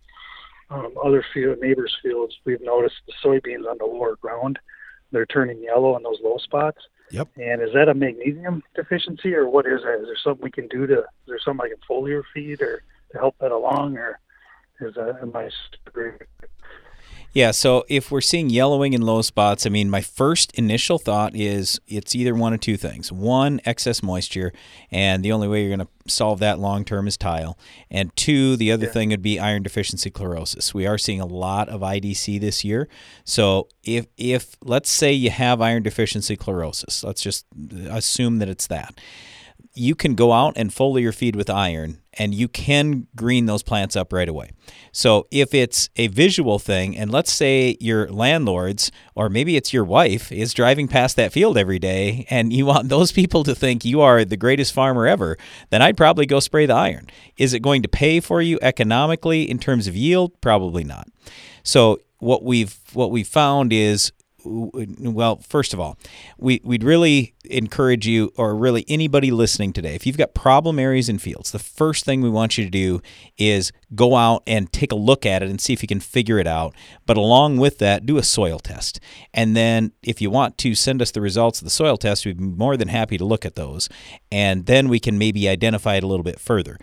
um, 0.75 0.93
other 1.03 1.25
field 1.33 1.59
neighbors' 1.61 1.97
fields, 2.03 2.35
we've 2.45 2.61
noticed 2.61 2.95
the 3.07 3.13
soybeans 3.23 3.69
on 3.69 3.77
the 3.79 3.85
lower 3.85 4.15
ground, 4.17 4.59
they're 5.11 5.25
turning 5.25 5.61
yellow 5.63 5.97
in 5.97 6.03
those 6.03 6.19
low 6.23 6.37
spots. 6.37 6.77
Yep. 7.11 7.29
And 7.37 7.61
is 7.61 7.69
that 7.73 7.89
a 7.89 7.93
magnesium 7.93 8.61
deficiency, 8.75 9.33
or 9.33 9.49
what 9.49 9.65
is 9.65 9.81
that? 9.83 9.99
Is 10.01 10.05
there 10.05 10.17
something 10.23 10.43
we 10.43 10.51
can 10.51 10.67
do 10.67 10.85
to? 10.85 10.99
Is 10.99 11.05
there 11.27 11.39
something 11.43 11.67
like 11.67 11.75
a 11.75 11.91
foliar 11.91 12.21
feed, 12.33 12.61
or 12.61 12.83
to 13.11 13.17
help 13.17 13.35
that 13.39 13.51
along, 13.51 13.97
or 13.97 14.19
is 14.79 14.93
that 14.93 15.17
am 15.21 15.35
I? 15.35 15.49
Yeah, 17.31 17.51
so 17.51 17.85
if 17.87 18.09
we're 18.09 18.21
seeing 18.21 18.49
yellowing 18.49 18.95
and 18.95 19.03
low 19.03 19.21
spots, 19.21 19.65
I 19.65 19.69
mean, 19.69 19.89
my 19.89 20.01
first 20.01 20.51
initial 20.53 20.97
thought 20.97 21.35
is 21.35 21.79
it's 21.87 22.15
either 22.15 22.33
one 22.33 22.53
of 22.53 22.59
two 22.59 22.75
things. 22.75 23.11
One, 23.11 23.61
excess 23.65 24.01
moisture, 24.01 24.51
and 24.91 25.23
the 25.23 25.31
only 25.31 25.47
way 25.47 25.61
you're 25.61 25.75
going 25.75 25.87
to 25.87 26.11
solve 26.11 26.39
that 26.39 26.57
long 26.57 26.85
term 26.85 27.07
is 27.07 27.17
tile. 27.17 27.57
And 27.91 28.15
two, 28.15 28.55
the 28.55 28.71
other 28.71 28.87
thing 28.87 29.09
would 29.09 29.21
be 29.21 29.39
iron 29.39 29.61
deficiency 29.61 30.09
chlorosis. 30.09 30.73
We 30.73 30.87
are 30.87 30.97
seeing 30.97 31.21
a 31.21 31.25
lot 31.27 31.69
of 31.69 31.81
IDC 31.81 32.41
this 32.41 32.63
year. 32.65 32.87
So 33.25 33.67
if 33.83 34.07
if 34.17 34.55
let's 34.63 34.89
say 34.89 35.13
you 35.13 35.29
have 35.29 35.61
iron 35.61 35.83
deficiency 35.83 36.35
chlorosis, 36.35 37.03
let's 37.03 37.21
just 37.21 37.45
assume 37.89 38.39
that 38.39 38.49
it's 38.49 38.65
that 38.67 38.99
you 39.73 39.95
can 39.95 40.15
go 40.15 40.33
out 40.33 40.53
and 40.57 40.71
foliar 40.71 41.13
feed 41.13 41.35
with 41.35 41.49
iron 41.49 42.01
and 42.19 42.35
you 42.35 42.47
can 42.47 43.07
green 43.15 43.45
those 43.45 43.63
plants 43.63 43.95
up 43.95 44.11
right 44.13 44.27
away. 44.27 44.51
So 44.91 45.25
if 45.31 45.53
it's 45.53 45.89
a 45.95 46.07
visual 46.07 46.59
thing, 46.59 46.97
and 46.97 47.09
let's 47.09 47.31
say 47.31 47.77
your 47.79 48.09
landlords 48.09 48.91
or 49.15 49.29
maybe 49.29 49.55
it's 49.55 49.73
your 49.73 49.85
wife 49.85 50.31
is 50.31 50.53
driving 50.53 50.87
past 50.87 51.15
that 51.15 51.31
field 51.31 51.57
every 51.57 51.79
day 51.79 52.27
and 52.29 52.51
you 52.51 52.65
want 52.65 52.89
those 52.89 53.11
people 53.11 53.43
to 53.45 53.55
think 53.55 53.85
you 53.85 54.01
are 54.01 54.25
the 54.25 54.37
greatest 54.37 54.73
farmer 54.73 55.07
ever, 55.07 55.37
then 55.69 55.81
I'd 55.81 55.97
probably 55.97 56.25
go 56.25 56.39
spray 56.39 56.65
the 56.65 56.73
iron. 56.73 57.07
Is 57.37 57.53
it 57.53 57.61
going 57.61 57.81
to 57.83 57.87
pay 57.87 58.19
for 58.19 58.41
you 58.41 58.59
economically 58.61 59.49
in 59.49 59.57
terms 59.57 59.87
of 59.87 59.95
yield? 59.95 60.39
Probably 60.41 60.83
not. 60.83 61.07
So 61.63 61.99
what 62.19 62.43
we've 62.43 62.77
what 62.93 63.11
we 63.11 63.23
found 63.23 63.71
is 63.71 64.11
well, 64.49 65.37
first 65.37 65.73
of 65.73 65.79
all, 65.79 65.97
we, 66.37 66.61
we'd 66.63 66.83
really 66.83 67.33
encourage 67.45 68.07
you, 68.07 68.31
or 68.35 68.55
really 68.55 68.85
anybody 68.87 69.31
listening 69.31 69.73
today, 69.73 69.95
if 69.95 70.05
you've 70.05 70.17
got 70.17 70.33
problem 70.33 70.79
areas 70.79 71.09
in 71.09 71.19
fields, 71.19 71.51
the 71.51 71.59
first 71.59 72.05
thing 72.05 72.21
we 72.21 72.29
want 72.29 72.57
you 72.57 72.63
to 72.63 72.69
do 72.69 73.01
is 73.37 73.71
go 73.95 74.15
out 74.15 74.43
and 74.47 74.71
take 74.73 74.91
a 74.91 74.95
look 74.95 75.25
at 75.25 75.43
it 75.43 75.49
and 75.49 75.61
see 75.61 75.73
if 75.73 75.81
you 75.81 75.87
can 75.87 75.99
figure 75.99 76.39
it 76.39 76.47
out. 76.47 76.73
But 77.05 77.17
along 77.17 77.57
with 77.57 77.77
that, 77.79 78.05
do 78.05 78.17
a 78.17 78.23
soil 78.23 78.59
test. 78.59 78.99
And 79.33 79.55
then 79.55 79.91
if 80.01 80.21
you 80.21 80.29
want 80.29 80.57
to 80.59 80.75
send 80.75 81.01
us 81.01 81.11
the 81.11 81.21
results 81.21 81.59
of 81.59 81.65
the 81.65 81.71
soil 81.71 81.97
test, 81.97 82.25
we'd 82.25 82.37
be 82.37 82.43
more 82.43 82.77
than 82.77 82.87
happy 82.87 83.17
to 83.17 83.25
look 83.25 83.45
at 83.45 83.55
those. 83.55 83.89
And 84.31 84.65
then 84.65 84.89
we 84.89 84.99
can 84.99 85.17
maybe 85.17 85.47
identify 85.47 85.95
it 85.95 86.03
a 86.03 86.07
little 86.07 86.23
bit 86.23 86.39
further. 86.39 86.77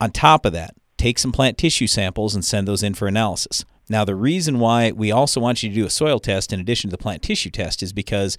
On 0.00 0.10
top 0.10 0.44
of 0.44 0.52
that, 0.52 0.74
take 0.96 1.18
some 1.18 1.32
plant 1.32 1.58
tissue 1.58 1.86
samples 1.86 2.34
and 2.34 2.44
send 2.44 2.66
those 2.66 2.82
in 2.82 2.94
for 2.94 3.08
analysis. 3.08 3.64
Now, 3.88 4.04
the 4.04 4.16
reason 4.16 4.58
why 4.58 4.90
we 4.90 5.12
also 5.12 5.40
want 5.40 5.62
you 5.62 5.68
to 5.68 5.74
do 5.74 5.86
a 5.86 5.90
soil 5.90 6.18
test 6.18 6.52
in 6.52 6.58
addition 6.60 6.90
to 6.90 6.96
the 6.96 7.02
plant 7.02 7.22
tissue 7.22 7.50
test 7.50 7.82
is 7.82 7.92
because 7.92 8.36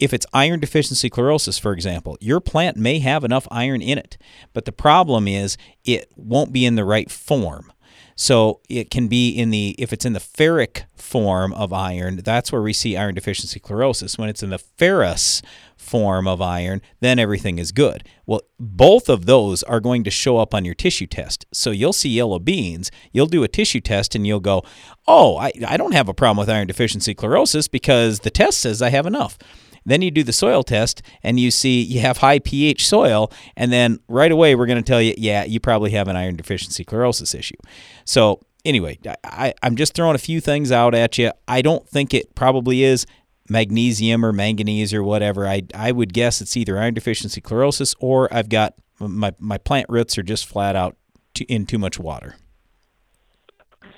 if 0.00 0.12
it's 0.12 0.26
iron 0.32 0.60
deficiency 0.60 1.08
chlorosis, 1.08 1.60
for 1.60 1.72
example, 1.72 2.16
your 2.20 2.40
plant 2.40 2.76
may 2.76 2.98
have 2.98 3.22
enough 3.22 3.46
iron 3.50 3.82
in 3.82 3.98
it, 3.98 4.16
but 4.52 4.64
the 4.64 4.72
problem 4.72 5.28
is 5.28 5.56
it 5.84 6.10
won't 6.16 6.52
be 6.52 6.64
in 6.64 6.74
the 6.74 6.84
right 6.84 7.10
form. 7.10 7.72
So 8.20 8.60
it 8.68 8.90
can 8.90 9.08
be 9.08 9.30
in 9.30 9.48
the 9.48 9.74
if 9.78 9.94
it's 9.94 10.04
in 10.04 10.12
the 10.12 10.20
ferric 10.20 10.82
form 10.94 11.54
of 11.54 11.72
iron, 11.72 12.16
that's 12.22 12.52
where 12.52 12.60
we 12.60 12.74
see 12.74 12.94
iron 12.94 13.14
deficiency 13.14 13.58
chlorosis. 13.58 14.18
When 14.18 14.28
it's 14.28 14.42
in 14.42 14.50
the 14.50 14.58
ferrous 14.58 15.40
form 15.74 16.28
of 16.28 16.42
iron, 16.42 16.82
then 17.00 17.18
everything 17.18 17.58
is 17.58 17.72
good. 17.72 18.06
Well, 18.26 18.42
both 18.58 19.08
of 19.08 19.24
those 19.24 19.62
are 19.62 19.80
going 19.80 20.04
to 20.04 20.10
show 20.10 20.36
up 20.36 20.52
on 20.52 20.66
your 20.66 20.74
tissue 20.74 21.06
test. 21.06 21.46
So 21.54 21.70
you'll 21.70 21.94
see 21.94 22.10
yellow 22.10 22.38
beans, 22.38 22.90
you'll 23.10 23.24
do 23.24 23.42
a 23.42 23.48
tissue 23.48 23.80
test 23.80 24.14
and 24.14 24.26
you'll 24.26 24.40
go, 24.40 24.64
"Oh, 25.08 25.38
I 25.38 25.52
I 25.66 25.78
don't 25.78 25.92
have 25.92 26.10
a 26.10 26.14
problem 26.14 26.36
with 26.36 26.50
iron 26.50 26.66
deficiency 26.66 27.14
chlorosis 27.14 27.70
because 27.70 28.20
the 28.20 28.30
test 28.30 28.58
says 28.58 28.82
I 28.82 28.90
have 28.90 29.06
enough." 29.06 29.38
Then 29.84 30.02
you 30.02 30.10
do 30.10 30.22
the 30.22 30.32
soil 30.32 30.62
test 30.62 31.02
and 31.22 31.40
you 31.40 31.50
see 31.50 31.82
you 31.82 32.00
have 32.00 32.18
high 32.18 32.38
pH 32.38 32.86
soil, 32.86 33.32
and 33.56 33.72
then 33.72 33.98
right 34.08 34.30
away 34.30 34.54
we're 34.54 34.66
going 34.66 34.82
to 34.82 34.88
tell 34.88 35.02
you, 35.02 35.14
yeah, 35.16 35.44
you 35.44 35.60
probably 35.60 35.90
have 35.92 36.08
an 36.08 36.16
iron 36.16 36.36
deficiency 36.36 36.84
chlorosis 36.84 37.34
issue. 37.34 37.56
So, 38.04 38.40
anyway, 38.64 38.98
I, 39.24 39.54
I'm 39.62 39.76
just 39.76 39.94
throwing 39.94 40.14
a 40.14 40.18
few 40.18 40.40
things 40.40 40.70
out 40.70 40.94
at 40.94 41.18
you. 41.18 41.32
I 41.48 41.62
don't 41.62 41.88
think 41.88 42.14
it 42.14 42.34
probably 42.34 42.82
is 42.84 43.06
magnesium 43.48 44.24
or 44.24 44.32
manganese 44.32 44.94
or 44.94 45.02
whatever. 45.02 45.46
I, 45.46 45.62
I 45.74 45.92
would 45.92 46.12
guess 46.12 46.40
it's 46.40 46.56
either 46.56 46.78
iron 46.78 46.94
deficiency 46.94 47.40
chlorosis 47.40 47.94
or 47.98 48.32
I've 48.32 48.48
got 48.48 48.74
my, 49.00 49.32
my 49.38 49.58
plant 49.58 49.86
roots 49.88 50.18
are 50.18 50.22
just 50.22 50.46
flat 50.46 50.76
out 50.76 50.96
too, 51.34 51.46
in 51.48 51.66
too 51.66 51.78
much 51.78 51.98
water. 51.98 52.36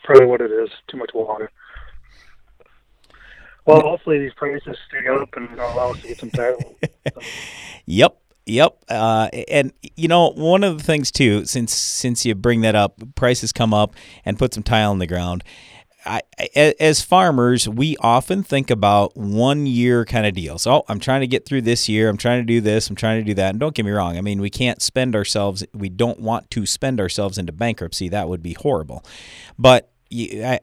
Probably 0.05 0.27
what 0.27 0.41
it 0.41 0.51
is, 0.51 0.71
too 0.89 0.97
much 0.97 1.11
water. 1.15 1.51
Well, 3.65 3.81
hopefully 3.81 4.19
these 4.19 4.35
prices 4.35 4.77
stay 4.89 5.07
up 5.09 5.37
and 5.37 5.49
allow 5.59 5.93
us 5.93 6.01
to 6.03 6.09
get 6.09 6.19
some 6.19 6.31
tile. 6.31 6.59
yep. 7.87 8.19
Yep, 8.45 8.77
uh, 8.89 9.29
and 9.47 9.73
you 9.95 10.09
know 10.09 10.33
one 10.33 10.65
of 10.65 10.79
the 10.79 10.83
things 10.83 11.13
too, 11.13 11.45
since 11.45 11.73
since 11.73 12.27
you 12.27 12.35
bring 12.35 12.63
that 12.63 12.75
up, 12.75 13.01
prices 13.15 13.53
come 13.53 13.73
up 13.73 13.95
and 14.25 14.37
put 14.37 14.53
some 14.53 14.65
tile 14.65 14.91
in 14.91 14.99
the 14.99 15.07
ground. 15.07 15.45
I, 16.05 16.23
as 16.81 17.03
farmers, 17.03 17.69
we 17.69 17.97
often 17.99 18.43
think 18.43 18.71
about 18.71 19.17
one 19.17 19.67
year 19.67 20.05
kind 20.05 20.27
of 20.27 20.35
deals. 20.35 20.67
Oh, 20.67 20.83
I'm 20.89 20.99
trying 20.99 21.21
to 21.21 21.29
get 21.29 21.47
through 21.47 21.63
this 21.63 21.89
year. 21.89 22.09
I'm 22.09 22.17
trying 22.17 22.41
to 22.41 22.45
do 22.47 22.61
this. 22.61 22.91
I'm 22.91 22.97
trying 22.97 23.21
to 23.21 23.25
do 23.25 23.35
that. 23.35 23.51
And 23.51 23.61
don't 23.61 23.75
get 23.75 23.85
me 23.85 23.93
wrong. 23.93 24.19
I 24.19 24.21
mean, 24.21 24.41
we 24.41 24.51
can't 24.51 24.83
spend 24.83 25.15
ourselves. 25.15 25.65
We 25.73 25.89
don't 25.89 26.19
want 26.19 26.51
to 26.51 26.67
spend 26.67 27.01
ourselves 27.01 27.39
into 27.39 27.53
bankruptcy. 27.53 28.09
That 28.09 28.29
would 28.29 28.43
be 28.43 28.55
horrible. 28.55 29.05
But 29.57 29.92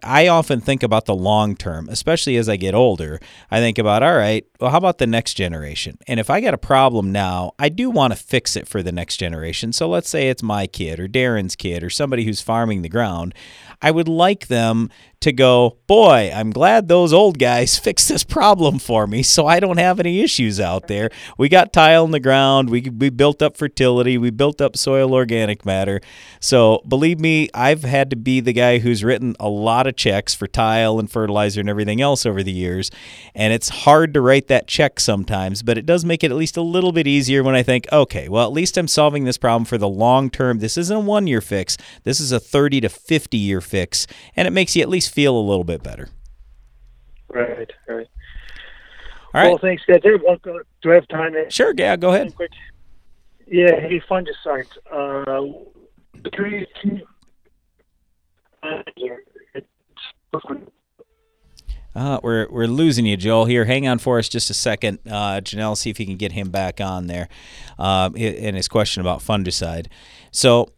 I 0.04 0.28
often 0.28 0.62
think 0.62 0.84
about 0.84 1.06
the 1.06 1.16
long 1.16 1.56
term, 1.56 1.90
especially 1.90 2.38
as 2.38 2.48
I 2.48 2.56
get 2.56 2.76
older. 2.76 3.20
I 3.50 3.60
think 3.60 3.78
about, 3.78 4.04
all 4.04 4.16
right, 4.16 4.46
well, 4.60 4.70
how 4.70 4.78
about 4.78 5.00
the 5.00 5.08
next 5.08 5.34
generation? 5.34 5.98
And 6.08 6.20
if 6.20 6.30
I 6.30 6.42
got 6.42 6.54
a 6.54 6.58
problem 6.58 7.12
now, 7.12 7.54
I 7.58 7.70
do 7.70 7.90
want 7.90 8.14
to 8.14 8.20
fix 8.20 8.56
it 8.56 8.68
for 8.68 8.84
the 8.84 8.92
next 8.92 9.18
generation. 9.18 9.74
So 9.74 9.90
let's 9.90 10.10
say 10.10 10.30
it's 10.30 10.44
my 10.44 10.68
kid 10.68 11.00
or 11.00 11.08
Darren's 11.08 11.56
kid 11.56 11.84
or 11.84 11.90
somebody 11.90 12.26
who's 12.26 12.42
farming 12.42 12.82
the 12.82 12.90
ground. 12.90 13.34
I 13.82 13.92
would 13.92 14.08
like 14.08 14.48
them 14.48 14.90
to 15.22 15.34
go, 15.34 15.78
boy, 15.86 16.32
I'm 16.34 16.52
glad 16.52 16.88
those 16.88 17.12
old 17.12 17.40
guys 17.40 17.78
fixed 17.90 18.08
this 18.08 18.24
problem 18.24 18.80
for 18.80 19.06
me 19.06 19.22
so 19.22 19.48
I 19.48 19.60
don't 19.60 19.78
have 19.78 20.00
any 20.00 20.22
issues 20.22 20.60
out 20.60 20.88
there. 20.88 21.10
We 21.38 21.50
got 21.50 21.74
tile 21.74 22.06
in 22.06 22.12
the 22.12 22.20
ground, 22.20 22.70
we, 22.70 22.82
we 22.82 23.10
built 23.10 23.42
up 23.42 23.58
fertility, 23.58 24.18
we 24.18 24.30
built 24.30 24.62
up 24.62 24.78
soil 24.78 25.14
organic 25.14 25.66
matter. 25.66 26.00
So 26.40 26.82
believe 26.88 27.20
me, 27.20 27.50
I've 27.54 27.84
had 27.84 28.10
to 28.12 28.16
be 28.16 28.40
the 28.40 28.54
guy 28.54 28.80
who's 28.80 29.04
written 29.04 29.36
a 29.40 29.50
lot 29.50 29.88
of 29.88 29.96
checks 29.96 30.34
for 30.34 30.48
tile 30.48 31.00
and 31.00 31.12
fertilizer 31.12 31.60
and 31.60 31.70
everything 31.70 32.02
else 32.02 32.26
over 32.26 32.42
the 32.42 32.52
years. 32.52 32.90
And 33.36 33.52
it's 33.52 33.70
hard 33.70 34.14
to 34.14 34.22
write 34.22 34.48
that 34.48 34.68
check 34.68 35.00
sometimes, 35.00 35.64
but 35.64 35.78
it 35.78 35.86
does 35.86 36.06
make 36.06 36.24
it 36.24 36.32
at 36.32 36.38
least 36.38 36.56
a 36.56 36.62
little 36.62 36.94
bit 36.94 37.08
easier 37.08 37.44
when 37.44 37.56
I 37.56 37.64
think, 37.64 37.88
okay, 37.92 38.30
well, 38.30 38.46
at 38.46 38.54
least 38.54 38.78
I'm 38.78 38.88
solving 38.88 39.26
this 39.26 39.38
problem 39.38 39.66
for 39.66 39.78
the 39.78 39.90
long 39.90 40.30
term. 40.30 40.60
This 40.60 40.78
isn't 40.78 40.96
a 40.96 41.00
one 41.00 41.28
year 41.28 41.42
fix, 41.42 41.78
this 42.04 42.22
is 42.22 42.32
a 42.32 42.40
30 42.40 42.82
to 42.82 42.90
50 42.90 43.38
year 43.38 43.60
fix. 43.70 44.08
And 44.36 44.48
it 44.48 44.52
makes 44.52 44.76
you 44.76 44.82
at 44.82 44.90
least 44.90 45.14
feel 45.14 45.38
a 45.38 45.40
little 45.40 45.64
bit 45.64 45.84
better. 45.84 46.10
Right, 47.30 47.72
right. 47.88 48.08
All 49.34 49.42
right. 49.42 49.50
Well, 49.50 49.60
thanks, 49.60 49.84
guys. 49.86 50.02
Do 50.02 50.92
I 50.92 50.94
have 50.94 51.08
time? 51.08 51.34
To 51.34 51.50
sure, 51.50 51.74
yeah, 51.78 51.96
go 51.96 52.14
ahead. 52.14 52.36
Quick. 52.36 52.52
Yeah, 53.48 53.80
hey, 53.80 54.02
fungicides. 54.10 54.78
Uh, 54.92 55.24
you, 58.98 59.16
uh, 61.96 62.20
we're 62.24 62.48
we're 62.50 62.68
losing 62.68 63.06
you, 63.06 63.18
Joel. 63.18 63.46
Here, 63.46 63.66
hang 63.66 63.88
on 63.88 64.00
for 64.00 64.20
us 64.20 64.30
just 64.30 64.50
a 64.50 64.54
second, 64.54 65.00
uh, 65.08 65.42
Janelle. 65.42 65.78
See 65.78 65.90
if 65.90 66.00
you 66.00 66.06
can 66.06 66.18
get 66.18 66.32
him 66.32 66.50
back 66.50 66.80
on 66.80 67.08
there, 67.08 67.30
uh, 67.78 68.10
in 68.16 68.56
his 68.56 68.68
question 68.68 69.02
about 69.02 69.20
fungicide. 69.20 69.88
So, 70.32 70.72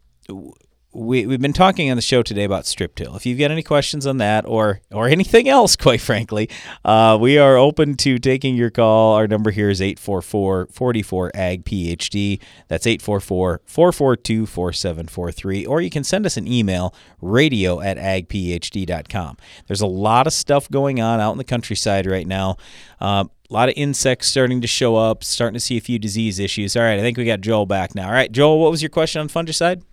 we, 0.93 1.25
we've 1.25 1.39
been 1.39 1.53
talking 1.53 1.89
on 1.89 1.95
the 1.95 2.01
show 2.01 2.21
today 2.21 2.43
about 2.43 2.65
strip 2.65 2.95
till. 2.95 3.15
If 3.15 3.25
you've 3.25 3.39
got 3.39 3.49
any 3.49 3.63
questions 3.63 4.05
on 4.05 4.17
that 4.17 4.45
or 4.45 4.81
or 4.91 5.07
anything 5.07 5.47
else, 5.47 5.77
quite 5.77 6.01
frankly, 6.01 6.49
uh, 6.83 7.17
we 7.19 7.37
are 7.37 7.55
open 7.55 7.95
to 7.97 8.17
taking 8.19 8.55
your 8.55 8.69
call. 8.69 9.15
Our 9.15 9.27
number 9.27 9.51
here 9.51 9.69
is 9.69 9.79
844-44-AG-PHD. 9.79 12.41
That's 12.67 12.85
844-442-4743. 12.85 15.67
Or 15.67 15.81
you 15.81 15.89
can 15.89 16.03
send 16.03 16.25
us 16.25 16.35
an 16.35 16.45
email, 16.47 16.93
radio 17.21 17.79
at 17.79 17.95
agphd.com. 17.97 19.37
There's 19.67 19.81
a 19.81 19.87
lot 19.87 20.27
of 20.27 20.33
stuff 20.33 20.69
going 20.69 20.99
on 20.99 21.21
out 21.21 21.31
in 21.31 21.37
the 21.37 21.45
countryside 21.45 22.05
right 22.05 22.27
now. 22.27 22.57
Uh, 22.99 23.23
a 23.49 23.53
lot 23.53 23.69
of 23.69 23.75
insects 23.77 24.27
starting 24.27 24.61
to 24.61 24.67
show 24.67 24.95
up, 24.95 25.23
starting 25.23 25.55
to 25.55 25.59
see 25.59 25.77
a 25.77 25.81
few 25.81 25.99
disease 25.99 26.39
issues. 26.39 26.75
All 26.75 26.83
right, 26.83 26.99
I 26.99 27.01
think 27.01 27.17
we 27.17 27.25
got 27.25 27.41
Joel 27.41 27.65
back 27.65 27.95
now. 27.95 28.07
All 28.07 28.13
right, 28.13 28.31
Joel, 28.31 28.59
what 28.59 28.71
was 28.71 28.81
your 28.81 28.89
question 28.89 29.19
on 29.19 29.27
fungicide? 29.27 29.83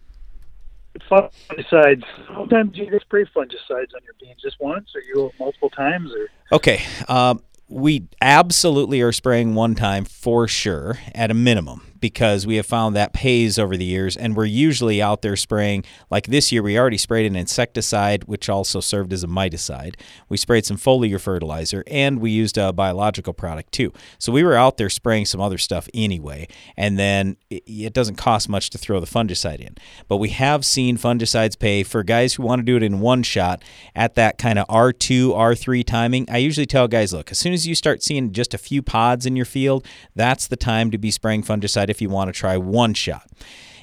Fungicides. 1.10 2.04
How 2.28 2.44
many 2.44 2.48
times 2.48 2.72
do 2.74 2.82
you 2.82 2.98
spray 3.00 3.24
fungicides 3.24 3.94
on 3.94 4.02
your 4.04 4.14
beans? 4.20 4.40
Just 4.42 4.56
once, 4.60 4.88
or 4.94 5.00
you 5.02 5.30
multiple 5.38 5.70
times, 5.70 6.10
or? 6.12 6.56
Okay, 6.56 6.82
um, 7.08 7.42
we 7.68 8.08
absolutely 8.20 9.00
are 9.02 9.12
spraying 9.12 9.54
one 9.54 9.74
time 9.74 10.04
for 10.04 10.48
sure 10.48 10.98
at 11.14 11.30
a 11.30 11.34
minimum 11.34 11.87
because 12.00 12.46
we 12.46 12.56
have 12.56 12.66
found 12.66 12.94
that 12.96 13.12
pays 13.12 13.58
over 13.58 13.76
the 13.76 13.84
years, 13.84 14.16
and 14.16 14.36
we're 14.36 14.44
usually 14.44 15.02
out 15.02 15.22
there 15.22 15.36
spraying. 15.36 15.84
Like 16.10 16.26
this 16.26 16.52
year, 16.52 16.62
we 16.62 16.78
already 16.78 16.98
sprayed 16.98 17.26
an 17.26 17.36
insecticide, 17.36 18.24
which 18.24 18.48
also 18.48 18.80
served 18.80 19.12
as 19.12 19.24
a 19.24 19.26
miticide. 19.26 19.94
We 20.28 20.36
sprayed 20.36 20.66
some 20.66 20.76
foliar 20.76 21.20
fertilizer, 21.20 21.84
and 21.86 22.20
we 22.20 22.30
used 22.30 22.58
a 22.58 22.72
biological 22.72 23.32
product 23.32 23.72
too. 23.72 23.92
So 24.18 24.32
we 24.32 24.42
were 24.42 24.54
out 24.54 24.76
there 24.76 24.90
spraying 24.90 25.26
some 25.26 25.40
other 25.40 25.58
stuff 25.58 25.88
anyway, 25.94 26.48
and 26.76 26.98
then 26.98 27.36
it, 27.50 27.92
doesn't 27.98 28.16
cost 28.16 28.48
much 28.48 28.68
to 28.70 28.78
throw 28.78 29.00
the 29.00 29.06
fungicide 29.06 29.60
in. 29.60 29.74
But 30.08 30.18
we 30.18 30.28
have 30.28 30.64
seen 30.64 30.98
fungicides 30.98 31.58
pay 31.58 31.82
for 31.82 32.02
guys 32.02 32.34
who 32.34 32.42
want 32.42 32.60
to 32.60 32.64
do 32.64 32.76
it 32.76 32.82
in 32.82 33.00
one 33.00 33.22
shot 33.22 33.62
at 33.94 34.14
that 34.14 34.38
kind 34.38 34.58
of 34.58 34.66
R2, 34.68 35.30
R3 35.30 35.84
timing. 35.84 36.26
I 36.30 36.36
usually 36.38 36.66
tell 36.66 36.86
guys, 36.86 37.12
look, 37.12 37.30
as 37.30 37.38
soon 37.38 37.52
as 37.54 37.66
you 37.66 37.74
start 37.74 38.02
seeing 38.02 38.32
just 38.32 38.54
a 38.54 38.58
few 38.58 38.82
pods 38.82 39.26
in 39.26 39.36
your 39.36 39.46
field, 39.46 39.86
that's 40.14 40.46
the 40.46 40.56
time 40.56 40.90
to 40.90 40.98
be 40.98 41.10
spraying 41.10 41.42
fungicide 41.42 41.87
if 41.88 42.00
you 42.00 42.08
want 42.08 42.28
to 42.28 42.38
try 42.38 42.56
one 42.56 42.94
shot. 42.94 43.28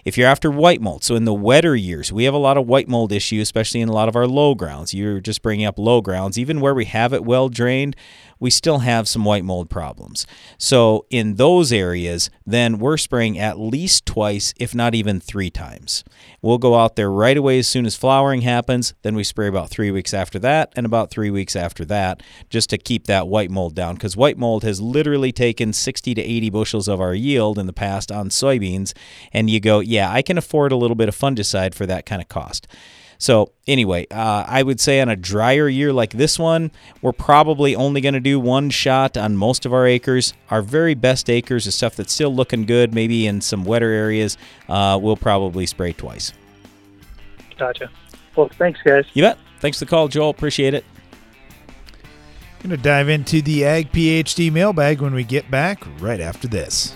If 0.06 0.20
you're 0.20 0.28
after 0.28 0.52
white 0.52 0.82
mold, 0.82 1.04
so 1.04 1.16
in 1.16 1.26
the 1.26 1.34
wetter 1.34 1.76
years, 1.76 2.14
we 2.14 2.26
have 2.26 2.34
a 2.36 2.38
lot 2.38 2.58
of 2.58 2.68
white 2.68 2.88
mold 2.88 3.12
issue, 3.12 3.42
especially 3.42 3.82
in 3.82 3.90
a 3.90 3.94
lot 3.94 4.08
of 4.08 4.16
our 4.16 4.28
low 4.28 4.54
grounds. 4.54 4.94
You're 4.94 5.20
just 5.20 5.42
bringing 5.42 5.66
up 5.66 5.80
low 5.80 6.00
grounds. 6.00 6.38
Even 6.38 6.62
where 6.62 6.76
we 6.76 6.86
have 6.86 7.12
it 7.12 7.26
well 7.26 7.50
drained, 7.50 7.96
we 8.40 8.50
still 8.50 8.80
have 8.80 9.08
some 9.08 9.26
white 9.26 9.44
mold 9.44 9.70
problems. 9.70 10.26
So 10.58 11.06
in 11.10 11.36
those 11.36 11.72
areas, 11.72 12.30
then 12.46 12.80
we're 12.80 12.98
spraying 12.98 13.40
at 13.40 13.60
least 13.60 14.06
twice, 14.06 14.54
if 14.58 14.76
not 14.76 14.96
even 14.96 15.20
three 15.20 15.50
times. 15.50 16.04
We'll 16.42 16.58
go 16.58 16.76
out 16.76 16.96
there 16.96 17.12
right 17.12 17.38
away 17.38 17.60
as 17.60 17.68
soon 17.68 17.86
as 17.86 17.96
flowering 17.96 18.42
happens. 18.42 18.94
Then 19.02 19.16
we 19.16 19.24
spray 19.24 19.48
about 19.48 19.70
three 19.70 19.92
weeks 19.92 20.14
after 20.14 20.38
that 20.40 20.74
and 20.76 20.86
about 20.86 21.12
three 21.12 21.30
weeks 21.30 21.56
after 21.56 21.86
that 21.86 22.22
just 22.50 22.70
to 22.70 22.78
keep 22.78 23.08
that 23.08 23.28
white 23.28 23.52
mold 23.52 23.76
down. 23.76 23.96
Because 23.96 24.18
white 24.18 24.38
mold 24.38 24.64
has 24.64 24.82
literally 24.82 25.32
taken 25.32 25.74
60 25.74 26.14
to 26.14 26.22
80 26.22 26.50
bushels 26.50 26.88
of 26.88 27.02
our 27.02 27.16
yield 27.16 27.58
in 27.58 27.68
the 27.68 27.74
past 27.74 28.12
on 28.12 28.30
soybeans. 28.30 28.94
And 29.32 29.50
you 29.50 29.60
go, 29.60 29.80
yeah, 29.80 30.12
I 30.12 30.22
can 30.22 30.38
afford 30.38 30.72
a 30.72 30.78
little 30.78 30.96
bit 30.96 31.10
of 31.10 31.16
fungicide 31.16 31.74
for 31.74 31.86
that 31.86 32.06
kind 32.06 32.22
of 32.22 32.30
cost. 32.30 32.68
So, 33.18 33.52
anyway, 33.68 34.08
uh, 34.12 34.46
I 34.48 34.64
would 34.64 34.80
say 34.80 35.02
on 35.02 35.10
a 35.10 35.16
drier 35.16 35.68
year 35.68 35.94
like 35.94 36.12
this 36.12 36.38
one, 36.38 36.72
we're 37.02 37.14
probably 37.14 37.76
only 37.76 38.02
going 38.02 38.14
to 38.14 38.20
do 38.20 38.40
one 38.40 38.70
shot 38.70 39.18
on 39.18 39.38
most 39.38 39.66
of 39.66 39.74
our 39.74 39.88
acres. 39.88 40.34
Our 40.50 40.62
very 40.62 40.94
best 40.94 41.30
acres, 41.30 41.68
is 41.68 41.76
stuff 41.76 41.96
that's 41.96 42.14
still 42.14 42.34
looking 42.34 42.66
good, 42.66 42.94
maybe 42.94 43.28
in 43.28 43.42
some 43.42 43.64
wetter 43.64 43.90
areas, 43.90 44.38
uh, 44.68 45.00
we'll 45.02 45.18
probably 45.18 45.66
spray 45.66 45.94
twice. 45.94 46.34
Gotcha. 47.58 47.90
Well, 48.36 48.50
thanks, 48.58 48.82
guys. 48.84 49.06
You 49.14 49.24
bet. 49.24 49.38
Thanks 49.60 49.80
for 49.80 49.86
the 49.86 49.90
call, 49.90 50.08
Joel. 50.08 50.30
Appreciate 50.30 50.74
it. 50.74 50.84
Going 52.60 52.76
to 52.76 52.78
dive 52.78 53.10
into 53.10 53.42
the 53.42 53.64
Ag 53.64 53.92
PhD 53.92 54.52
mailbag 54.52 55.02
when 55.02 55.14
we 55.14 55.24
get 55.24 55.50
back 55.50 55.84
right 56.00 56.20
after 56.20 56.48
this. 56.48 56.96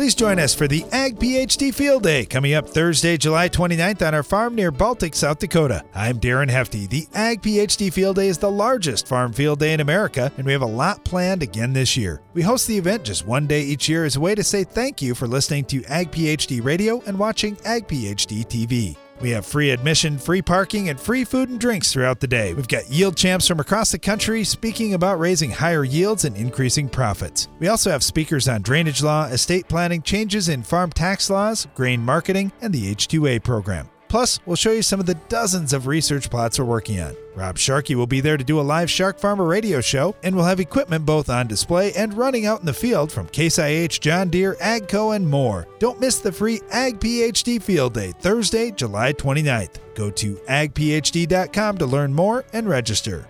Please 0.00 0.14
join 0.14 0.38
us 0.38 0.54
for 0.54 0.66
the 0.66 0.82
Ag 0.92 1.18
PhD 1.18 1.74
Field 1.74 2.04
Day 2.04 2.24
coming 2.24 2.54
up 2.54 2.66
Thursday, 2.66 3.18
July 3.18 3.50
29th 3.50 4.00
on 4.00 4.14
our 4.14 4.22
farm 4.22 4.54
near 4.54 4.70
Baltic, 4.70 5.14
South 5.14 5.38
Dakota. 5.38 5.84
I'm 5.94 6.18
Darren 6.18 6.48
Hefty. 6.48 6.86
The 6.86 7.06
Ag 7.12 7.42
PhD 7.42 7.92
Field 7.92 8.16
Day 8.16 8.28
is 8.28 8.38
the 8.38 8.50
largest 8.50 9.06
farm 9.06 9.34
field 9.34 9.58
day 9.58 9.74
in 9.74 9.80
America, 9.80 10.32
and 10.38 10.46
we 10.46 10.52
have 10.52 10.62
a 10.62 10.66
lot 10.66 11.04
planned 11.04 11.42
again 11.42 11.74
this 11.74 11.98
year. 11.98 12.22
We 12.32 12.40
host 12.40 12.66
the 12.66 12.78
event 12.78 13.04
just 13.04 13.26
one 13.26 13.46
day 13.46 13.60
each 13.60 13.90
year 13.90 14.06
as 14.06 14.16
a 14.16 14.20
way 14.20 14.34
to 14.34 14.42
say 14.42 14.64
thank 14.64 15.02
you 15.02 15.14
for 15.14 15.28
listening 15.28 15.66
to 15.66 15.84
Ag 15.84 16.10
PhD 16.10 16.64
Radio 16.64 17.02
and 17.04 17.18
watching 17.18 17.58
Ag 17.66 17.86
PhD 17.86 18.46
TV. 18.46 18.96
We 19.20 19.30
have 19.30 19.44
free 19.44 19.70
admission, 19.70 20.18
free 20.18 20.42
parking, 20.42 20.88
and 20.88 20.98
free 20.98 21.24
food 21.24 21.48
and 21.48 21.60
drinks 21.60 21.92
throughout 21.92 22.20
the 22.20 22.26
day. 22.26 22.54
We've 22.54 22.66
got 22.66 22.90
yield 22.90 23.16
champs 23.16 23.46
from 23.46 23.60
across 23.60 23.92
the 23.92 23.98
country 23.98 24.44
speaking 24.44 24.94
about 24.94 25.20
raising 25.20 25.50
higher 25.50 25.84
yields 25.84 26.24
and 26.24 26.36
increasing 26.36 26.88
profits. 26.88 27.48
We 27.58 27.68
also 27.68 27.90
have 27.90 28.02
speakers 28.02 28.48
on 28.48 28.62
drainage 28.62 29.02
law, 29.02 29.26
estate 29.26 29.68
planning, 29.68 30.02
changes 30.02 30.48
in 30.48 30.62
farm 30.62 30.90
tax 30.90 31.28
laws, 31.28 31.68
grain 31.74 32.00
marketing, 32.00 32.52
and 32.62 32.72
the 32.72 32.94
H2A 32.94 33.44
program. 33.44 33.88
Plus, 34.10 34.40
we'll 34.44 34.56
show 34.56 34.72
you 34.72 34.82
some 34.82 34.98
of 34.98 35.06
the 35.06 35.14
dozens 35.28 35.72
of 35.72 35.86
research 35.86 36.28
plots 36.30 36.58
we're 36.58 36.64
working 36.64 37.00
on. 37.00 37.14
Rob 37.36 37.56
Sharkey 37.56 37.94
will 37.94 38.08
be 38.08 38.20
there 38.20 38.36
to 38.36 38.42
do 38.42 38.58
a 38.58 38.60
live 38.60 38.90
Shark 38.90 39.20
Farmer 39.20 39.44
radio 39.44 39.80
show, 39.80 40.16
and 40.24 40.34
we'll 40.34 40.44
have 40.44 40.58
equipment 40.58 41.06
both 41.06 41.30
on 41.30 41.46
display 41.46 41.92
and 41.92 42.12
running 42.14 42.44
out 42.44 42.58
in 42.58 42.66
the 42.66 42.74
field 42.74 43.12
from 43.12 43.28
Case 43.28 43.60
IH, 43.60 44.00
John 44.00 44.28
Deere, 44.28 44.56
AGCO, 44.56 45.14
and 45.14 45.30
more. 45.30 45.68
Don't 45.78 46.00
miss 46.00 46.18
the 46.18 46.32
free 46.32 46.60
Ag 46.72 46.98
PhD 46.98 47.62
Field 47.62 47.94
Day, 47.94 48.10
Thursday, 48.18 48.72
July 48.72 49.12
29th. 49.12 49.76
Go 49.94 50.10
to 50.10 50.34
agphd.com 50.34 51.78
to 51.78 51.86
learn 51.86 52.12
more 52.12 52.44
and 52.52 52.68
register. 52.68 53.28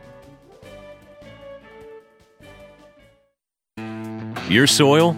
Your 4.48 4.66
soil, 4.66 5.14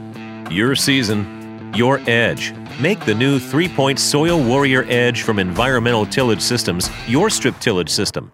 your 0.51 0.75
season, 0.75 1.73
your 1.73 2.01
edge. 2.09 2.53
Make 2.81 3.05
the 3.05 3.15
new 3.15 3.39
three 3.39 3.69
point 3.69 3.99
Soil 3.99 4.43
Warrior 4.43 4.87
Edge 4.89 5.23
from 5.23 5.39
Environmental 5.39 6.07
Tillage 6.07 6.41
Systems 6.41 6.89
your 7.07 7.29
strip 7.29 7.59
tillage 7.59 7.91
system. 7.91 8.33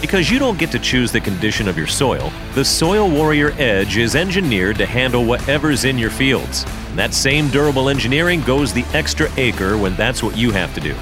Because 0.00 0.28
you 0.28 0.40
don't 0.40 0.58
get 0.58 0.72
to 0.72 0.80
choose 0.80 1.12
the 1.12 1.20
condition 1.20 1.68
of 1.68 1.78
your 1.78 1.86
soil, 1.86 2.32
the 2.54 2.64
Soil 2.64 3.08
Warrior 3.08 3.52
Edge 3.58 3.98
is 3.98 4.16
engineered 4.16 4.76
to 4.78 4.84
handle 4.84 5.24
whatever's 5.24 5.84
in 5.84 5.96
your 5.96 6.10
fields. 6.10 6.64
And 6.88 6.98
that 6.98 7.14
same 7.14 7.48
durable 7.50 7.88
engineering 7.88 8.40
goes 8.42 8.72
the 8.72 8.84
extra 8.94 9.30
acre 9.36 9.78
when 9.78 9.94
that's 9.94 10.24
what 10.24 10.36
you 10.36 10.50
have 10.50 10.74
to 10.74 10.80
do. 10.80 10.96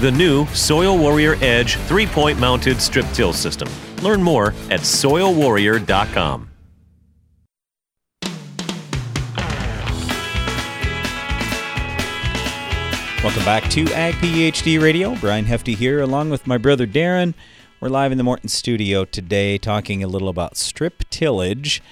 The 0.00 0.10
new 0.10 0.46
Soil 0.46 0.96
Warrior 0.96 1.36
Edge 1.42 1.76
three 1.76 2.06
point 2.06 2.38
mounted 2.38 2.80
strip 2.80 3.06
till 3.12 3.34
system. 3.34 3.68
Learn 4.02 4.22
more 4.22 4.54
at 4.70 4.80
soilwarrior.com. 4.80 6.49
Welcome 13.22 13.44
back 13.44 13.68
to 13.72 13.84
Ag 13.92 14.14
PhD 14.14 14.80
Radio. 14.80 15.14
Brian 15.16 15.44
Hefty 15.44 15.74
here, 15.74 16.00
along 16.00 16.30
with 16.30 16.46
my 16.46 16.56
brother 16.56 16.86
Darren. 16.86 17.34
We're 17.78 17.90
live 17.90 18.12
in 18.12 18.18
the 18.18 18.24
Morton 18.24 18.48
studio 18.48 19.04
today 19.04 19.58
talking 19.58 20.02
a 20.02 20.06
little 20.06 20.30
about 20.30 20.56
strip 20.56 21.04
tillage. 21.10 21.82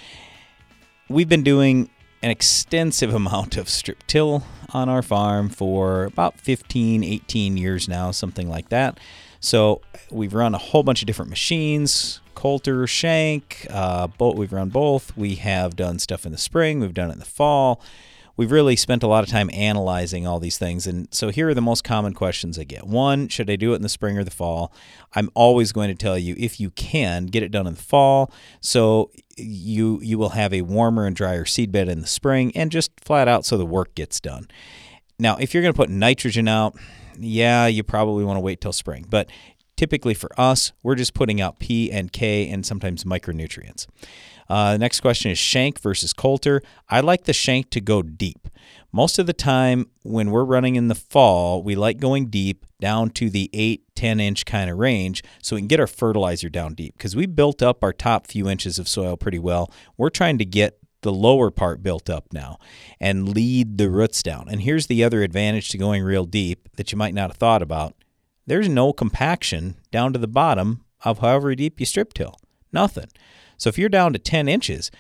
We've 1.07 1.29
been 1.29 1.43
doing 1.43 1.91
an 2.23 2.31
extensive 2.31 3.13
amount 3.15 3.59
of 3.59 3.69
strip 3.69 4.07
till 4.07 4.43
on 4.71 4.89
our 4.89 5.03
farm 5.03 5.51
for 5.51 6.05
about 6.05 6.41
15, 6.41 7.05
18 7.05 7.59
years 7.59 7.89
now, 7.91 8.11
something 8.11 8.49
like 8.49 8.71
that. 8.71 8.99
So 9.39 9.83
we've 10.11 10.33
run 10.33 10.55
a 10.55 10.59
whole 10.59 10.83
bunch 10.83 11.03
of 11.03 11.07
different 11.07 11.29
machines, 11.29 12.23
Coulter, 12.37 12.87
Shank, 12.87 13.67
uh, 13.69 14.07
both, 14.07 14.37
we've 14.37 14.53
run 14.53 14.71
both. 14.71 15.15
We 15.15 15.35
have 15.35 15.77
done 15.77 15.99
stuff 15.99 16.25
in 16.25 16.33
the 16.33 16.39
spring, 16.39 16.81
we've 16.81 16.95
done 16.95 17.11
it 17.11 17.15
in 17.15 17.19
the 17.19 17.27
fall. 17.27 17.83
We've 18.39 18.53
really 18.53 18.77
spent 18.77 19.03
a 19.03 19.09
lot 19.09 19.25
of 19.25 19.29
time 19.29 19.51
analyzing 19.53 20.25
all 20.25 20.39
these 20.39 20.57
things. 20.57 20.87
And 20.87 21.13
so 21.13 21.31
here 21.31 21.49
are 21.49 21.55
the 21.55 21.61
most 21.61 21.83
common 21.83 22.15
questions 22.15 22.57
I 22.57 22.63
get. 22.63 22.87
One, 22.87 23.27
should 23.27 23.51
I 23.51 23.57
do 23.57 23.73
it 23.73 23.77
in 23.77 23.83
the 23.83 23.89
spring 23.89 24.17
or 24.17 24.23
the 24.23 24.31
fall? 24.31 24.73
I'm 25.15 25.29
always 25.35 25.73
going 25.73 25.89
to 25.89 25.97
tell 25.97 26.17
you 26.17 26.37
if 26.39 26.61
you 26.61 26.71
can, 26.71 27.27
get 27.27 27.43
it 27.43 27.51
done 27.51 27.67
in 27.67 27.75
the 27.75 27.83
fall. 27.83 28.33
So 28.61 29.11
you 29.37 30.01
you 30.03 30.19
will 30.19 30.31
have 30.31 30.55
a 30.55 30.63
warmer 30.63 31.05
and 31.05 31.17
drier 31.17 31.45
seedbed 31.45 31.89
in 31.89 32.01
the 32.01 32.07
spring 32.07 32.53
and 32.55 32.71
just 32.71 32.93
flat 33.01 33.27
out 33.27 33.45
so 33.45 33.59
the 33.59 33.67
work 33.67 33.95
gets 33.97 34.21
done. 34.21 34.47
Now, 35.19 35.37
if 35.37 35.53
you're 35.53 35.63
going 35.63 35.75
to 35.75 35.77
put 35.77 35.91
nitrogen 35.91 36.47
out, 36.47 36.77
yeah, 37.19 37.67
you 37.67 37.83
probably 37.83 38.25
want 38.25 38.37
to 38.37 38.41
wait 38.41 38.61
till 38.61 38.73
spring. 38.73 39.05
But 39.11 39.29
typically 39.77 40.15
for 40.15 40.31
us, 40.39 40.71
we're 40.85 40.95
just 40.95 41.13
putting 41.13 41.41
out 41.41 41.59
P 41.59 41.91
and 41.91 42.13
K 42.13 42.49
and 42.49 42.65
sometimes 42.65 43.03
micronutrients. 43.03 43.87
Uh, 44.49 44.73
the 44.73 44.79
next 44.79 45.01
question 45.01 45.31
is 45.31 45.39
shank 45.39 45.81
versus 45.81 46.13
coulter. 46.13 46.63
I 46.89 47.01
like 47.01 47.25
the 47.25 47.33
shank 47.33 47.71
to 47.71 47.81
go 47.81 48.03
deep. 48.03 48.49
Most 48.93 49.19
of 49.19 49.27
the 49.27 49.35
time, 49.35 49.91
when 50.03 50.31
we're 50.31 50.45
running 50.45 50.77
in 50.77 50.89
the 50.89 50.95
fall, 50.95 51.63
we 51.63 51.75
like 51.75 51.99
going 51.99 52.27
deep 52.29 52.65
down 52.81 53.11
to 53.11 53.29
the 53.29 53.51
8, 53.53 53.83
10 53.95 54.21
inch 54.21 54.47
kind 54.47 54.71
of 54.71 54.79
range 54.79 55.23
so 55.43 55.57
we 55.57 55.61
can 55.63 55.69
get 55.69 55.81
our 55.81 55.87
fertilizer 55.87 56.49
down 56.49 56.75
deep 56.75 56.95
because 56.97 57.15
we 57.15 57.27
built 57.27 57.63
up 57.63 57.85
our 57.85 57.93
top 57.93 58.27
few 58.27 58.49
inches 58.49 58.79
of 58.79 58.89
soil 58.89 59.17
pretty 59.17 59.39
well. 59.39 59.71
We're 59.97 60.09
trying 60.11 60.39
to 60.39 60.45
get 60.45 60.79
the 61.03 61.13
lower 61.13 61.51
part 61.51 61.83
built 61.83 62.09
up 62.11 62.33
now 62.33 62.59
and 62.99 63.29
lead 63.29 63.79
the 63.79 63.91
roots 63.91 64.23
down. 64.23 64.49
And 64.51 64.63
here's 64.63 64.87
the 64.87 65.05
other 65.05 65.23
advantage 65.23 65.69
to 65.71 65.79
going 65.79 66.03
real 66.03 66.25
deep 66.25 66.69
that 66.77 66.91
you 66.91 66.99
might 66.99 67.15
not 67.15 67.31
have 67.31 67.37
thought 67.37 67.63
about 67.63 67.95
there's 68.47 68.69
no 68.69 68.95
compaction 68.95 69.77
down 69.91 70.15
to 70.15 70.19
the 70.19 70.27
bottom 70.27 70.85
of 71.05 71.19
however 71.19 71.55
deep 71.55 71.79
you 71.79 71.87
strip 71.87 72.15
till. 72.15 72.37
Nothing. 72.73 73.09
So 73.59 73.69
if 73.69 73.77
you're 73.77 73.89
down 73.89 74.13
to 74.15 74.19
10 74.19 74.49
inches, 74.49 74.91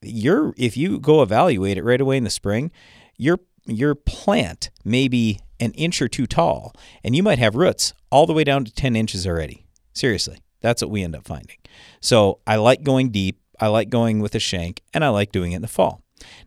you're 0.00 0.54
if 0.56 0.76
you 0.76 0.98
go 0.98 1.22
evaluate 1.22 1.76
it 1.76 1.84
right 1.84 2.00
away 2.00 2.16
in 2.16 2.24
the 2.24 2.30
spring, 2.30 2.70
your 3.16 3.40
your 3.66 3.94
plant 3.94 4.70
may 4.84 5.08
be 5.08 5.40
an 5.60 5.72
inch 5.72 6.00
or 6.00 6.08
two 6.08 6.26
tall, 6.26 6.72
and 7.04 7.14
you 7.14 7.22
might 7.22 7.38
have 7.38 7.56
roots 7.56 7.92
all 8.10 8.26
the 8.26 8.32
way 8.32 8.44
down 8.44 8.64
to 8.64 8.72
10 8.72 8.96
inches 8.96 9.26
already. 9.26 9.66
Seriously, 9.92 10.38
that's 10.60 10.80
what 10.80 10.90
we 10.90 11.02
end 11.02 11.16
up 11.16 11.26
finding. 11.26 11.56
So 12.00 12.38
I 12.46 12.56
like 12.56 12.82
going 12.82 13.10
deep. 13.10 13.40
I 13.60 13.66
like 13.66 13.90
going 13.90 14.20
with 14.20 14.36
a 14.36 14.38
shank, 14.38 14.82
and 14.94 15.04
I 15.04 15.08
like 15.08 15.32
doing 15.32 15.50
it 15.52 15.56
in 15.56 15.62
the 15.62 15.68
fall. 15.68 16.02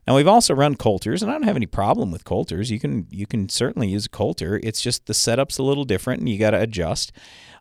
Now 0.08 0.16
we've 0.16 0.28
also 0.28 0.54
run 0.54 0.76
coulters, 0.76 1.22
and 1.22 1.30
I 1.30 1.36
don't 1.36 1.44
have 1.44 1.56
any 1.56 1.66
problem 1.66 2.12
with 2.12 2.24
coulters. 2.24 2.72
You 2.72 2.80
can 2.80 3.08
you 3.10 3.26
can 3.26 3.50
certainly 3.50 3.90
use 3.90 4.06
a 4.06 4.10
coulter. 4.10 4.60
It's 4.64 4.82
just 4.82 5.06
the 5.06 5.14
setup's 5.14 5.58
a 5.58 5.64
little 5.64 5.86
different, 5.86 6.22
and 6.22 6.30
you 6.30 6.40
got 6.40 6.52
to 6.52 6.62
adjust. 6.62 7.12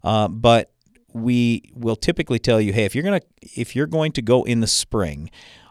Uh, 0.03 0.29
but 0.29 0.73
we 1.13 1.71
will 1.75 1.97
typically 1.97 2.39
tell 2.39 2.61
you, 2.61 2.73
hey, 2.73 2.85
if 2.85 2.95
you're 2.95 3.05
gonna 3.05 3.21
if 3.43 3.75
you're 3.75 3.87
going 3.87 4.13
to 4.13 4.23
go 4.23 4.45
in 4.45 4.61
the 4.61 4.67
spring, 4.67 5.31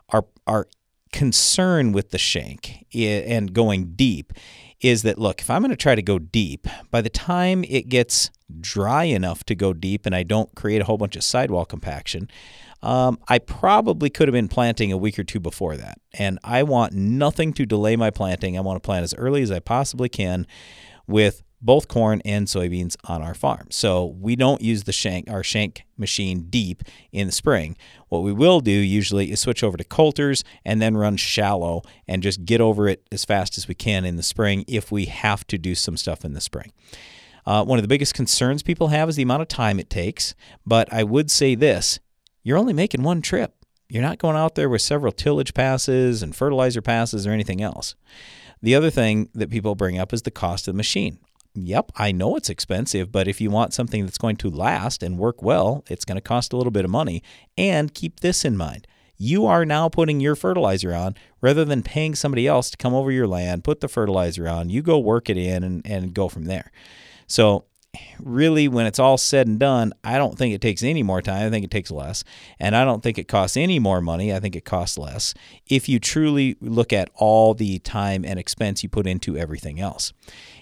our 0.09 0.25
our 0.47 0.67
concern 1.11 1.91
with 1.91 2.11
the 2.11 2.17
shank 2.17 2.85
and 2.93 3.53
going 3.53 3.93
deep 3.95 4.33
is 4.81 5.03
that 5.03 5.17
look, 5.17 5.41
if 5.41 5.49
I'm 5.49 5.61
going 5.61 5.71
to 5.71 5.77
try 5.77 5.95
to 5.95 6.01
go 6.01 6.19
deep, 6.19 6.67
by 6.91 7.01
the 7.01 7.09
time 7.09 7.63
it 7.67 7.89
gets 7.89 8.31
dry 8.61 9.05
enough 9.05 9.43
to 9.45 9.55
go 9.55 9.73
deep 9.73 10.05
and 10.05 10.15
I 10.15 10.23
don't 10.23 10.53
create 10.55 10.81
a 10.81 10.85
whole 10.85 10.97
bunch 10.97 11.15
of 11.15 11.23
sidewall 11.23 11.65
compaction, 11.65 12.29
um, 12.81 13.19
I 13.27 13.39
probably 13.39 14.09
could 14.09 14.27
have 14.27 14.33
been 14.33 14.47
planting 14.47 14.91
a 14.91 14.97
week 14.97 15.19
or 15.19 15.23
two 15.23 15.39
before 15.39 15.75
that. 15.77 15.99
And 16.13 16.39
I 16.43 16.63
want 16.63 16.93
nothing 16.93 17.51
to 17.53 17.65
delay 17.65 17.95
my 17.95 18.09
planting. 18.09 18.57
I 18.57 18.61
want 18.61 18.77
to 18.77 18.85
plant 18.85 19.03
as 19.03 19.13
early 19.15 19.41
as 19.41 19.51
I 19.51 19.59
possibly 19.59 20.07
can 20.07 20.47
with 21.07 21.43
both 21.61 21.87
corn 21.87 22.21
and 22.23 22.47
soybeans 22.47 22.95
on 23.05 23.21
our 23.21 23.33
farm. 23.33 23.67
So 23.69 24.05
we 24.05 24.35
don't 24.35 24.61
use 24.61 24.83
the 24.83 24.91
shank 24.91 25.29
our 25.29 25.43
shank 25.43 25.83
machine 25.97 26.47
deep 26.49 26.83
in 27.11 27.27
the 27.27 27.33
spring. 27.33 27.77
What 28.07 28.23
we 28.23 28.31
will 28.31 28.61
do 28.61 28.71
usually 28.71 29.31
is 29.31 29.39
switch 29.39 29.63
over 29.63 29.77
to 29.77 29.83
coulters 29.83 30.43
and 30.63 30.81
then 30.81 30.95
run 30.95 31.17
shallow 31.17 31.81
and 32.07 32.23
just 32.23 32.45
get 32.45 32.61
over 32.61 32.87
it 32.87 33.05
as 33.11 33.25
fast 33.25 33.57
as 33.57 33.67
we 33.67 33.75
can 33.75 34.05
in 34.05 34.15
the 34.15 34.23
spring 34.23 34.63
if 34.67 34.91
we 34.91 35.05
have 35.05 35.45
to 35.47 35.57
do 35.57 35.75
some 35.75 35.97
stuff 35.97 36.23
in 36.23 36.33
the 36.33 36.41
spring. 36.41 36.71
Uh, 37.45 37.63
one 37.65 37.79
of 37.79 37.83
the 37.83 37.89
biggest 37.89 38.13
concerns 38.13 38.63
people 38.63 38.89
have 38.89 39.09
is 39.09 39.15
the 39.15 39.23
amount 39.23 39.41
of 39.41 39.47
time 39.47 39.79
it 39.79 39.89
takes. 39.89 40.35
But 40.65 40.91
I 40.93 41.03
would 41.03 41.29
say 41.29 41.55
this 41.55 41.99
you're 42.43 42.57
only 42.57 42.73
making 42.73 43.03
one 43.03 43.21
trip. 43.21 43.53
You're 43.89 44.03
not 44.03 44.19
going 44.19 44.35
out 44.35 44.55
there 44.55 44.69
with 44.69 44.83
several 44.83 45.11
tillage 45.11 45.53
passes 45.55 46.21
and 46.21 46.35
fertilizer 46.35 46.81
passes 46.81 47.25
or 47.25 47.31
anything 47.31 47.59
else. 47.59 47.95
The 48.61 48.75
other 48.75 48.91
thing 48.91 49.29
that 49.33 49.49
people 49.49 49.73
bring 49.73 49.97
up 49.97 50.13
is 50.13 50.21
the 50.21 50.31
cost 50.31 50.67
of 50.67 50.75
the 50.75 50.77
machine 50.77 51.17
yep, 51.53 51.91
I 51.95 52.11
know 52.11 52.35
it's 52.35 52.49
expensive, 52.49 53.11
but 53.11 53.27
if 53.27 53.41
you 53.41 53.49
want 53.49 53.73
something 53.73 54.05
that's 54.05 54.17
going 54.17 54.37
to 54.37 54.49
last 54.49 55.03
and 55.03 55.17
work 55.17 55.41
well, 55.41 55.83
it's 55.89 56.05
going 56.05 56.15
to 56.17 56.21
cost 56.21 56.53
a 56.53 56.57
little 56.57 56.71
bit 56.71 56.85
of 56.85 56.91
money. 56.91 57.23
And 57.57 57.93
keep 57.93 58.19
this 58.19 58.45
in 58.45 58.57
mind. 58.57 58.87
You 59.17 59.45
are 59.45 59.65
now 59.65 59.89
putting 59.89 60.21
your 60.21 60.35
fertilizer 60.35 60.93
on 60.93 61.15
rather 61.41 61.65
than 61.65 61.83
paying 61.83 62.15
somebody 62.15 62.47
else 62.47 62.69
to 62.71 62.77
come 62.77 62.93
over 62.93 63.11
your 63.11 63.27
land, 63.27 63.65
put 63.65 63.81
the 63.81 63.89
fertilizer 63.89 64.47
on, 64.47 64.69
you 64.69 64.81
go 64.81 64.97
work 64.97 65.29
it 65.29 65.37
in 65.37 65.63
and, 65.63 65.85
and 65.85 66.13
go 66.13 66.29
from 66.29 66.45
there. 66.45 66.71
So, 67.27 67.65
really, 68.19 68.67
when 68.67 68.85
it's 68.85 68.99
all 68.99 69.17
said 69.17 69.47
and 69.47 69.59
done, 69.59 69.93
I 70.03 70.17
don't 70.17 70.37
think 70.37 70.53
it 70.53 70.61
takes 70.61 70.83
any 70.83 71.03
more 71.03 71.21
time. 71.21 71.47
I 71.47 71.49
think 71.49 71.65
it 71.65 71.71
takes 71.71 71.91
less. 71.91 72.23
And 72.59 72.75
I 72.75 72.85
don't 72.85 73.01
think 73.01 73.17
it 73.17 73.27
costs 73.27 73.57
any 73.57 73.79
more 73.79 74.01
money. 74.01 74.33
I 74.33 74.39
think 74.39 74.55
it 74.55 74.65
costs 74.65 74.97
less 74.97 75.33
if 75.67 75.89
you 75.89 75.99
truly 75.99 76.55
look 76.61 76.93
at 76.93 77.09
all 77.15 77.53
the 77.53 77.79
time 77.79 78.23
and 78.25 78.39
expense 78.39 78.83
you 78.83 78.89
put 78.89 79.07
into 79.07 79.37
everything 79.37 79.79
else. 79.79 80.13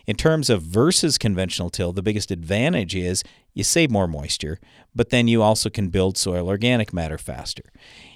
In 0.05 0.15
terms 0.15 0.49
of 0.49 0.61
versus 0.61 1.17
conventional 1.17 1.69
till, 1.69 1.91
the 1.91 2.01
biggest 2.01 2.31
advantage 2.31 2.95
is 2.95 3.23
you 3.53 3.63
save 3.63 3.91
more 3.91 4.07
moisture, 4.07 4.59
but 4.95 5.09
then 5.09 5.27
you 5.27 5.41
also 5.41 5.69
can 5.69 5.89
build 5.89 6.17
soil 6.17 6.47
organic 6.47 6.93
matter 6.93 7.17
faster. 7.17 7.63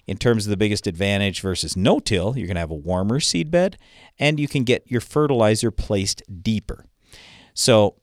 In 0.08 0.18
terms 0.18 0.46
of 0.46 0.52
the 0.52 0.58
biggest 0.58 0.88
advantage 0.88 1.42
versus 1.42 1.76
no 1.76 2.00
till, 2.00 2.38
you're 2.38 2.48
going 2.48 2.56
to 2.56 2.62
have 2.62 2.72
a 2.72 2.76
warmer 2.76 3.20
seed 3.20 3.52
bed 3.52 3.78
and 4.18 4.40
you 4.40 4.48
can 4.48 4.64
get 4.64 4.90
your 4.90 5.02
fertilizer 5.02 5.70
placed 5.70 6.24
deeper. 6.42 6.86
So, 7.54 7.96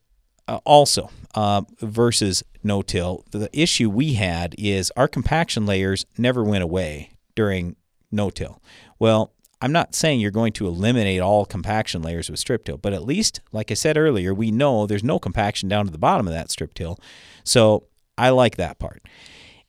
uh, 0.48 0.60
also, 0.64 1.10
uh, 1.34 1.62
versus 1.80 2.42
no 2.64 2.82
till, 2.82 3.24
the 3.30 3.48
issue 3.52 3.90
we 3.90 4.14
had 4.14 4.54
is 4.58 4.90
our 4.96 5.06
compaction 5.06 5.66
layers 5.66 6.06
never 6.16 6.42
went 6.42 6.64
away 6.64 7.10
during 7.36 7.76
no 8.10 8.30
till. 8.30 8.60
Well, 8.98 9.32
I'm 9.60 9.72
not 9.72 9.94
saying 9.94 10.20
you're 10.20 10.30
going 10.30 10.52
to 10.54 10.66
eliminate 10.66 11.20
all 11.20 11.44
compaction 11.44 12.00
layers 12.02 12.30
with 12.30 12.38
strip 12.38 12.64
till, 12.64 12.78
but 12.78 12.92
at 12.92 13.04
least, 13.04 13.40
like 13.52 13.70
I 13.70 13.74
said 13.74 13.96
earlier, 13.96 14.32
we 14.32 14.50
know 14.50 14.86
there's 14.86 15.04
no 15.04 15.18
compaction 15.18 15.68
down 15.68 15.84
to 15.86 15.92
the 15.92 15.98
bottom 15.98 16.26
of 16.26 16.32
that 16.32 16.50
strip 16.50 16.74
till. 16.74 16.98
So 17.44 17.84
I 18.16 18.30
like 18.30 18.56
that 18.56 18.78
part. 18.78 19.02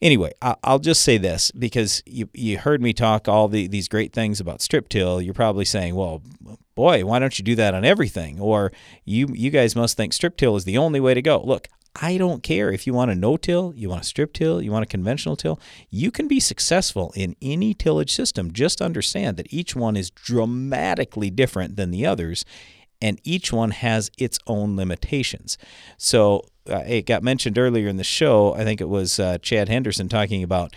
Anyway, 0.01 0.31
I'll 0.41 0.79
just 0.79 1.01
say 1.01 1.17
this 1.17 1.51
because 1.51 2.01
you, 2.05 2.29
you 2.33 2.57
heard 2.57 2.81
me 2.81 2.93
talk 2.93 3.27
all 3.27 3.49
the, 3.49 3.67
these 3.67 3.89
great 3.89 4.13
things 4.13 4.39
about 4.39 4.61
strip 4.61 4.87
till. 4.87 5.21
You're 5.21 5.33
probably 5.33 5.65
saying, 5.65 5.93
well, 5.93 6.21
boy, 6.73 7.03
why 7.03 7.19
don't 7.19 7.37
you 7.37 7.43
do 7.43 7.55
that 7.55 7.73
on 7.73 7.83
everything? 7.83 8.39
Or 8.39 8.71
you, 9.03 9.27
you 9.33 9.49
guys 9.49 9.75
must 9.75 9.97
think 9.97 10.13
strip 10.13 10.37
till 10.37 10.55
is 10.55 10.63
the 10.63 10.77
only 10.77 11.01
way 11.01 11.13
to 11.13 11.21
go. 11.21 11.41
Look, 11.41 11.67
I 12.01 12.17
don't 12.17 12.43
care 12.43 12.71
if 12.71 12.87
you 12.87 12.93
want 12.93 13.11
a 13.11 13.15
no 13.15 13.35
till, 13.35 13.73
you 13.75 13.89
want 13.89 14.03
a 14.03 14.05
strip 14.05 14.31
till, 14.31 14.61
you 14.61 14.71
want 14.71 14.83
a 14.83 14.87
conventional 14.87 15.35
till. 15.35 15.59
You 15.89 16.11
can 16.11 16.29
be 16.29 16.39
successful 16.39 17.11
in 17.15 17.35
any 17.41 17.73
tillage 17.73 18.13
system. 18.13 18.53
Just 18.53 18.81
understand 18.81 19.35
that 19.35 19.51
each 19.51 19.75
one 19.75 19.97
is 19.97 20.11
dramatically 20.11 21.29
different 21.29 21.75
than 21.75 21.91
the 21.91 22.05
others, 22.05 22.45
and 23.01 23.19
each 23.25 23.51
one 23.51 23.71
has 23.71 24.11
its 24.17 24.39
own 24.47 24.77
limitations. 24.77 25.57
So 25.97 26.45
it 26.77 27.05
got 27.05 27.23
mentioned 27.23 27.57
earlier 27.57 27.87
in 27.87 27.97
the 27.97 28.03
show. 28.03 28.53
I 28.53 28.63
think 28.63 28.81
it 28.81 28.89
was 28.89 29.19
uh, 29.19 29.37
Chad 29.39 29.69
Henderson 29.69 30.09
talking 30.09 30.43
about 30.43 30.73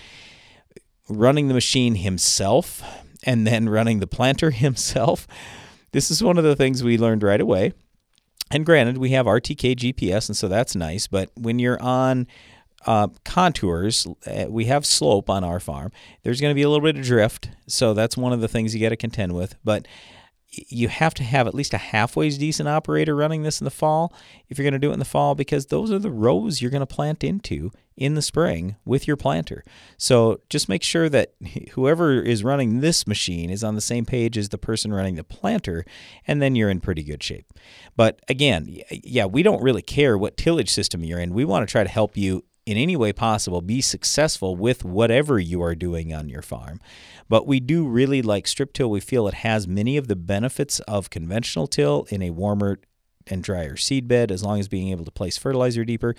running 1.09 1.49
the 1.49 1.55
machine 1.55 1.97
himself 1.97 2.83
and 3.25 3.47
then 3.47 3.69
running 3.69 4.01
the 4.01 4.07
planter 4.07 4.51
himself. 4.53 5.27
This 5.93 6.11
is 6.11 6.23
one 6.23 6.39
of 6.39 6.45
the 6.45 6.57
things 6.57 6.83
we 6.83 6.97
learned 6.99 7.23
right 7.23 7.41
away. 7.41 7.73
And 8.51 8.67
granted, 8.67 8.99
we 8.99 9.11
have 9.11 9.27
RTK 9.27 9.77
GPS, 9.77 10.29
and 10.29 10.37
so 10.37 10.47
that's 10.47 10.75
nice. 10.75 11.07
But 11.07 11.31
when 11.37 11.59
you're 11.59 11.81
on 11.83 12.27
uh, 12.87 13.09
contours, 13.25 14.07
uh, 14.27 14.47
we 14.49 14.67
have 14.67 14.85
slope 14.85 15.31
on 15.31 15.43
our 15.43 15.61
farm. 15.61 15.91
There's 16.23 16.41
going 16.41 16.51
to 16.51 16.55
be 16.55 16.63
a 16.63 16.69
little 16.69 16.85
bit 16.85 16.97
of 16.99 17.05
drift, 17.05 17.49
so 17.67 17.95
that's 17.95 18.17
one 18.17 18.33
of 18.33 18.41
the 18.41 18.49
things 18.49 18.75
you 18.75 18.81
got 18.81 18.91
to 18.91 18.97
contend 18.97 19.33
with. 19.33 19.55
But 19.65 19.89
you 20.53 20.89
have 20.89 21.15
to 21.15 21.25
have 21.25 21.47
at 21.47 21.55
least 21.55 21.73
a 21.73 21.79
halfway 21.79 22.29
decent 22.31 22.69
operator 22.69 23.17
running 23.17 23.43
this 23.43 23.61
in 23.61 23.65
the 23.65 23.71
fall 23.71 24.13
if 24.49 24.59
you're 24.59 24.65
going 24.65 24.73
to 24.73 24.79
do 24.79 24.91
it 24.91 24.95
in 24.95 24.99
the 24.99 25.05
fall 25.05 25.35
because 25.35 25.67
those 25.67 25.91
are 25.91 25.99
the 25.99 26.11
rows 26.11 26.61
you're 26.61 26.71
going 26.71 26.81
to 26.81 26.87
plant 26.87 27.25
into 27.25 27.71
in 27.97 28.15
the 28.15 28.23
spring 28.23 28.77
with 28.85 29.07
your 29.07 29.17
planter. 29.17 29.65
So 29.97 30.41
just 30.51 30.69
make 30.69 30.83
sure 30.83 31.09
that 31.09 31.33
whoever 31.73 32.21
is 32.21 32.45
running 32.45 32.81
this 32.81 33.07
machine 33.07 33.51
is 33.51 33.65
on 33.65 33.75
the 33.75 33.81
same 33.81 34.05
page 34.05 34.37
as 34.37 34.51
the 34.51 34.59
person 34.59 34.93
running 34.93 35.17
the 35.17 35.25
planter, 35.25 35.85
and 36.27 36.41
then 36.41 36.55
you're 36.55 36.71
in 36.71 36.81
pretty 36.81 37.03
good 37.03 37.23
shape. 37.23 37.47
But 37.97 38.21
again, 38.29 38.83
yeah, 38.91 39.27
we 39.27 39.43
don't 39.43 39.63
really 39.63 39.83
care 39.83 40.17
what 40.19 40.37
tillage 40.37 40.71
system 40.71 41.05
you're 41.05 41.21
in. 41.21 41.35
We 41.35 41.45
want 41.45 41.67
to 41.67 41.71
try 41.71 41.83
to 41.83 41.91
help 41.91 42.17
you 42.17 42.45
in 42.67 42.77
any 42.77 42.97
way 42.97 43.13
possible 43.13 43.61
be 43.61 43.81
successful 43.81 44.57
with 44.57 44.85
whatever 44.85 45.39
you 45.39 45.63
are 45.63 45.75
doing 45.75 46.13
on 46.15 46.29
your 46.29 46.43
farm. 46.43 46.81
But 47.29 47.47
we 47.47 47.61
do 47.61 47.87
really 47.87 48.23
like 48.23 48.47
strip 48.47 48.73
till. 48.73 48.91
We 48.91 49.01
feel 49.01 49.27
it 49.29 49.35
has 49.35 49.67
many 49.67 49.97
of 49.97 50.09
the 50.09 50.17
benefits 50.17 50.81
of 50.81 51.11
conventional 51.11 51.67
till 51.67 52.07
in 52.11 52.23
a 52.23 52.31
warmer 52.31 52.79
and 53.29 53.43
drier 53.43 53.77
seed 53.77 54.09
bed 54.09 54.31
as 54.31 54.43
long 54.43 54.59
as 54.59 54.69
being 54.69 54.89
able 54.89 55.05
to 55.05 55.11
place 55.11 55.39
fertilizer 55.39 55.85
deeper 55.85 56.15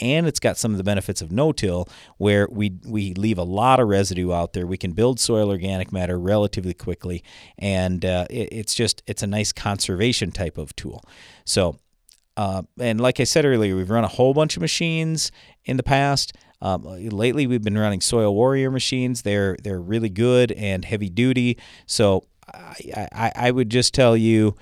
and 0.00 0.26
it's 0.26 0.40
got 0.40 0.56
some 0.56 0.70
of 0.70 0.78
the 0.78 0.84
benefits 0.84 1.20
of 1.20 1.30
no-till 1.30 1.88
where 2.16 2.48
we 2.50 2.78
we 2.86 3.12
leave 3.14 3.38
a 3.38 3.42
lot 3.42 3.80
of 3.80 3.88
residue 3.88 4.32
out 4.32 4.52
there 4.52 4.66
we 4.66 4.76
can 4.76 4.92
build 4.92 5.20
soil 5.20 5.50
organic 5.50 5.92
matter 5.92 6.18
relatively 6.18 6.74
quickly 6.74 7.22
and 7.58 8.04
uh, 8.04 8.26
it, 8.30 8.48
it's 8.52 8.74
just 8.74 9.02
it's 9.06 9.22
a 9.22 9.26
nice 9.26 9.52
conservation 9.52 10.30
type 10.30 10.56
of 10.58 10.74
tool 10.76 11.02
so 11.44 11.76
uh, 12.36 12.62
and 12.78 13.00
like 13.00 13.20
I 13.20 13.24
said 13.24 13.44
earlier, 13.44 13.76
we've 13.76 13.90
run 13.90 14.04
a 14.04 14.08
whole 14.08 14.34
bunch 14.34 14.56
of 14.56 14.60
machines 14.60 15.32
in 15.64 15.76
the 15.76 15.82
past. 15.82 16.32
Um, 16.60 16.82
lately, 16.84 17.46
we've 17.46 17.62
been 17.62 17.78
running 17.78 18.00
Soil 18.00 18.34
Warrior 18.34 18.70
machines. 18.70 19.22
They're 19.22 19.56
they're 19.62 19.80
really 19.80 20.08
good 20.08 20.52
and 20.52 20.84
heavy 20.84 21.08
duty. 21.10 21.58
So 21.86 22.24
I, 22.52 23.08
I, 23.12 23.32
I 23.34 23.50
would 23.50 23.70
just 23.70 23.92
tell 23.92 24.16
you, 24.16 24.56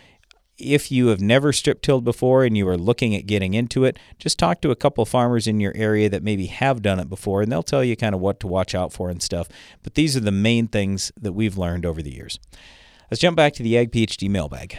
if 0.58 0.90
you 0.90 1.08
have 1.08 1.20
never 1.20 1.52
strip 1.52 1.82
tilled 1.82 2.04
before 2.04 2.44
and 2.44 2.56
you 2.56 2.68
are 2.68 2.76
looking 2.76 3.14
at 3.14 3.26
getting 3.26 3.54
into 3.54 3.84
it, 3.84 3.98
just 4.18 4.38
talk 4.38 4.60
to 4.60 4.70
a 4.70 4.76
couple 4.76 5.04
farmers 5.04 5.46
in 5.46 5.60
your 5.60 5.72
area 5.76 6.08
that 6.08 6.22
maybe 6.22 6.46
have 6.46 6.82
done 6.82 7.00
it 7.00 7.08
before, 7.08 7.42
and 7.42 7.50
they'll 7.50 7.62
tell 7.62 7.84
you 7.84 7.96
kind 7.96 8.14
of 8.14 8.20
what 8.20 8.40
to 8.40 8.46
watch 8.46 8.74
out 8.74 8.92
for 8.92 9.10
and 9.10 9.22
stuff. 9.22 9.48
But 9.82 9.94
these 9.94 10.16
are 10.16 10.20
the 10.20 10.32
main 10.32 10.68
things 10.68 11.12
that 11.20 11.32
we've 11.32 11.58
learned 11.58 11.84
over 11.84 12.02
the 12.02 12.14
years. 12.14 12.38
Let's 13.10 13.20
jump 13.20 13.36
back 13.36 13.52
to 13.54 13.62
the 13.62 13.76
Ag 13.76 13.92
PhD 13.92 14.28
mailbag. 14.30 14.78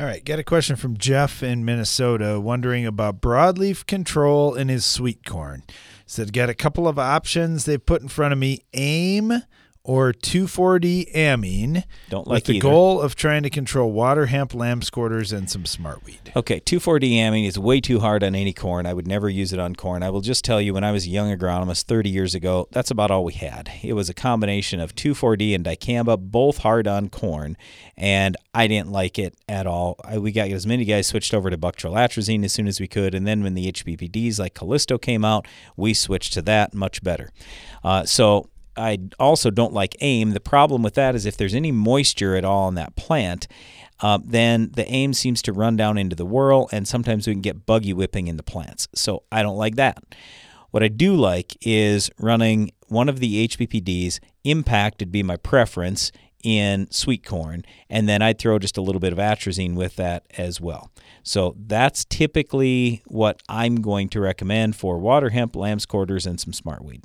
All 0.00 0.06
right, 0.06 0.24
got 0.24 0.38
a 0.38 0.44
question 0.44 0.76
from 0.76 0.96
Jeff 0.96 1.42
in 1.42 1.64
Minnesota 1.64 2.38
wondering 2.38 2.86
about 2.86 3.20
broadleaf 3.20 3.84
control 3.84 4.54
in 4.54 4.68
his 4.68 4.84
sweet 4.84 5.26
corn. 5.26 5.64
Said, 6.06 6.32
got 6.32 6.48
a 6.48 6.54
couple 6.54 6.86
of 6.86 7.00
options 7.00 7.64
they 7.64 7.78
put 7.78 8.00
in 8.00 8.06
front 8.06 8.32
of 8.32 8.38
me 8.38 8.60
AIM 8.74 9.42
or 9.88 10.12
2,4-D 10.12 11.08
amine. 11.14 11.82
Don't 12.10 12.26
with 12.26 12.28
like 12.28 12.44
the 12.44 12.56
either. 12.56 12.62
goal 12.62 13.00
of 13.00 13.16
trying 13.16 13.42
to 13.42 13.48
control 13.48 13.90
water 13.90 14.26
hemp, 14.26 14.52
lamb's 14.52 14.90
quarters, 14.90 15.32
and 15.32 15.48
some 15.48 15.64
smartweed. 15.64 16.36
Okay, 16.36 16.60
2,4-D 16.60 17.18
amine 17.18 17.46
is 17.46 17.58
way 17.58 17.80
too 17.80 17.98
hard 18.00 18.22
on 18.22 18.34
any 18.34 18.52
corn. 18.52 18.84
I 18.84 18.92
would 18.92 19.06
never 19.08 19.30
use 19.30 19.54
it 19.54 19.58
on 19.58 19.74
corn. 19.74 20.02
I 20.02 20.10
will 20.10 20.20
just 20.20 20.44
tell 20.44 20.60
you, 20.60 20.74
when 20.74 20.84
I 20.84 20.92
was 20.92 21.06
a 21.06 21.08
young 21.08 21.34
agronomist 21.34 21.84
30 21.84 22.10
years 22.10 22.34
ago, 22.34 22.68
that's 22.70 22.90
about 22.90 23.10
all 23.10 23.24
we 23.24 23.32
had. 23.32 23.70
It 23.82 23.94
was 23.94 24.10
a 24.10 24.14
combination 24.14 24.78
of 24.78 24.94
2,4-D 24.94 25.54
and 25.54 25.64
dicamba, 25.64 26.18
both 26.18 26.58
hard 26.58 26.86
on 26.86 27.08
corn, 27.08 27.56
and 27.96 28.36
I 28.52 28.66
didn't 28.66 28.92
like 28.92 29.18
it 29.18 29.36
at 29.48 29.66
all. 29.66 29.98
I, 30.04 30.18
we 30.18 30.32
got 30.32 30.50
as 30.50 30.66
many 30.66 30.84
guys 30.84 31.06
switched 31.06 31.32
over 31.32 31.48
to 31.48 31.56
Buctril 31.56 31.94
atrazine 31.94 32.44
as 32.44 32.52
soon 32.52 32.68
as 32.68 32.78
we 32.78 32.88
could, 32.88 33.14
and 33.14 33.26
then 33.26 33.42
when 33.42 33.54
the 33.54 33.72
HPPDs 33.72 34.38
like 34.38 34.52
Callisto 34.52 34.98
came 34.98 35.24
out, 35.24 35.48
we 35.78 35.94
switched 35.94 36.34
to 36.34 36.42
that 36.42 36.74
much 36.74 37.02
better. 37.02 37.30
Uh, 37.82 38.04
so 38.04 38.50
I 38.78 38.98
also 39.18 39.50
don't 39.50 39.72
like 39.72 39.96
AIM. 40.00 40.30
The 40.30 40.40
problem 40.40 40.82
with 40.82 40.94
that 40.94 41.14
is 41.14 41.26
if 41.26 41.36
there's 41.36 41.54
any 41.54 41.72
moisture 41.72 42.36
at 42.36 42.44
all 42.44 42.68
in 42.68 42.74
that 42.76 42.96
plant, 42.96 43.48
uh, 44.00 44.18
then 44.24 44.70
the 44.74 44.90
AIM 44.90 45.12
seems 45.12 45.42
to 45.42 45.52
run 45.52 45.76
down 45.76 45.98
into 45.98 46.14
the 46.14 46.24
whorl, 46.24 46.68
and 46.72 46.86
sometimes 46.86 47.26
we 47.26 47.34
can 47.34 47.42
get 47.42 47.66
buggy 47.66 47.92
whipping 47.92 48.28
in 48.28 48.36
the 48.36 48.42
plants. 48.42 48.88
So 48.94 49.24
I 49.32 49.42
don't 49.42 49.56
like 49.56 49.76
that. 49.76 50.02
What 50.70 50.82
I 50.82 50.88
do 50.88 51.14
like 51.14 51.56
is 51.66 52.10
running 52.18 52.70
one 52.88 53.08
of 53.08 53.20
the 53.20 53.48
HPPDs. 53.48 54.20
Impact 54.44 55.00
would 55.00 55.10
be 55.10 55.22
my 55.22 55.36
preference 55.36 56.12
in 56.44 56.88
sweet 56.90 57.24
corn, 57.24 57.64
and 57.90 58.08
then 58.08 58.22
I'd 58.22 58.38
throw 58.38 58.58
just 58.58 58.76
a 58.76 58.82
little 58.82 59.00
bit 59.00 59.12
of 59.12 59.18
atrazine 59.18 59.74
with 59.74 59.96
that 59.96 60.24
as 60.36 60.60
well. 60.60 60.90
So 61.22 61.56
that's 61.58 62.04
typically 62.04 63.02
what 63.06 63.42
I'm 63.48 63.76
going 63.76 64.08
to 64.10 64.20
recommend 64.20 64.76
for 64.76 64.98
water 64.98 65.30
hemp, 65.30 65.56
lamb's 65.56 65.84
quarters, 65.84 66.26
and 66.26 66.38
some 66.40 66.52
smartweed. 66.52 67.02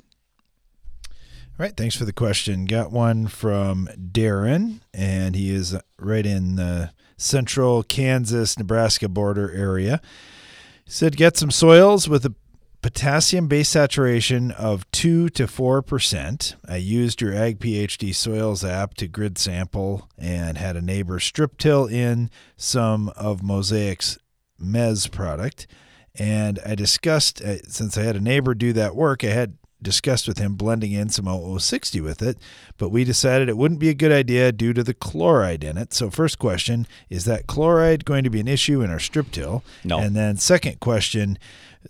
All 1.56 1.62
right, 1.62 1.76
thanks 1.76 1.94
for 1.94 2.04
the 2.04 2.12
question. 2.12 2.64
Got 2.64 2.90
one 2.90 3.28
from 3.28 3.88
Darren, 3.96 4.80
and 4.92 5.36
he 5.36 5.54
is 5.54 5.76
right 6.00 6.26
in 6.26 6.56
the 6.56 6.90
central 7.16 7.84
Kansas 7.84 8.58
Nebraska 8.58 9.08
border 9.08 9.52
area. 9.52 10.00
He 10.84 10.90
said, 10.90 11.16
Get 11.16 11.36
some 11.36 11.52
soils 11.52 12.08
with 12.08 12.26
a 12.26 12.34
potassium 12.82 13.46
base 13.46 13.68
saturation 13.68 14.50
of 14.50 14.90
2 14.90 15.28
to 15.28 15.46
4%. 15.46 16.56
I 16.68 16.74
used 16.74 17.20
your 17.20 17.32
Ag 17.32 17.60
PhD 17.60 18.12
Soils 18.12 18.64
app 18.64 18.94
to 18.94 19.06
grid 19.06 19.38
sample 19.38 20.08
and 20.18 20.58
had 20.58 20.74
a 20.76 20.82
neighbor 20.82 21.20
strip 21.20 21.56
till 21.56 21.86
in 21.86 22.30
some 22.56 23.10
of 23.10 23.42
Mosaic's 23.42 24.18
Mez 24.60 25.08
product. 25.08 25.68
And 26.16 26.58
I 26.66 26.74
discussed, 26.74 27.40
uh, 27.40 27.58
since 27.68 27.96
I 27.96 28.02
had 28.02 28.16
a 28.16 28.20
neighbor 28.20 28.54
do 28.54 28.72
that 28.72 28.96
work, 28.96 29.22
I 29.22 29.28
had 29.28 29.56
discussed 29.84 30.26
with 30.26 30.38
him 30.38 30.56
blending 30.56 30.90
in 30.90 31.08
some 31.10 31.26
0060 31.26 32.00
with 32.00 32.20
it, 32.22 32.38
but 32.76 32.88
we 32.88 33.04
decided 33.04 33.48
it 33.48 33.56
wouldn't 33.56 33.78
be 33.78 33.88
a 33.90 33.94
good 33.94 34.10
idea 34.10 34.50
due 34.50 34.72
to 34.72 34.82
the 34.82 34.94
chloride 34.94 35.62
in 35.62 35.78
it. 35.78 35.92
So, 35.94 36.10
first 36.10 36.40
question 36.40 36.88
is 37.08 37.24
that 37.26 37.46
chloride 37.46 38.04
going 38.04 38.24
to 38.24 38.30
be 38.30 38.40
an 38.40 38.48
issue 38.48 38.82
in 38.82 38.90
our 38.90 38.98
strip 38.98 39.30
till? 39.30 39.62
No. 39.84 39.98
And 39.98 40.16
then, 40.16 40.36
second 40.38 40.80
question, 40.80 41.38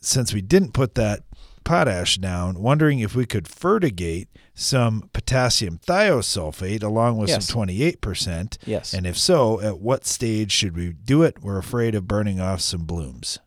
since 0.03 0.35
we 0.35 0.43
didn't 0.43 0.73
put 0.75 0.95
that 0.97 1.21
potash 1.65 2.19
down, 2.19 2.61
wondering 2.61 2.99
if 2.99 3.15
we 3.17 3.25
could 3.25 3.49
fertigate 3.49 4.29
some 4.55 5.09
potassium 5.15 5.79
thiosulfate 5.79 6.83
along 6.83 7.17
with 7.17 7.31
Yes. 7.31 7.47
some 7.47 7.67
28%. 7.67 8.59
Yes. 8.67 8.93
And 8.93 9.07
if 9.07 9.17
so, 9.19 9.61
at 9.63 9.81
what 9.81 10.05
stage 10.07 10.53
should 10.53 10.77
we 10.77 10.93
do 10.93 11.23
it? 11.23 11.39
We're 11.43 11.59
afraid 11.59 11.95
of 11.95 12.07
burning 12.07 12.39
off 12.39 12.61
some 12.61 12.85
blooms. 12.85 13.39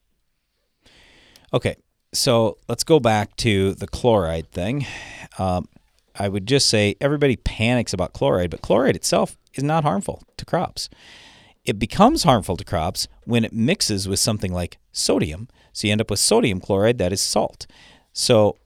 Okay, 1.54 1.76
so 2.18 2.58
let's 2.68 2.84
go 2.84 3.00
back 3.00 3.36
to 3.38 3.74
the 3.76 3.88
chloride 3.88 4.52
thing. 4.52 4.86
Um, 5.38 5.68
I 6.16 6.30
would 6.30 6.48
just 6.48 6.68
say 6.68 6.96
everybody 7.00 7.36
panics 7.36 7.94
about 7.94 8.14
chloride, 8.14 8.50
but 8.50 8.62
chloride 8.62 8.96
itself 8.96 9.38
is 9.54 9.64
not 9.64 9.84
harmful 9.84 10.24
to 10.38 10.46
crops. 10.46 10.90
It 11.64 11.78
becomes 11.78 12.24
harmful 12.24 12.58
to 12.58 12.66
crops 12.66 13.08
when 13.26 13.46
it 13.46 13.54
mixes 13.54 14.08
with 14.08 14.20
something 14.20 14.52
like 14.52 14.78
sodium. 14.92 15.48
So 15.74 15.88
you 15.88 15.92
end 15.92 16.02
up 16.02 16.10
with 16.10 16.20
sodium 16.20 16.60
chloride 16.60 16.98
that 16.98 17.14
is 17.14 17.22
salt. 17.22 17.68
So 18.14 18.58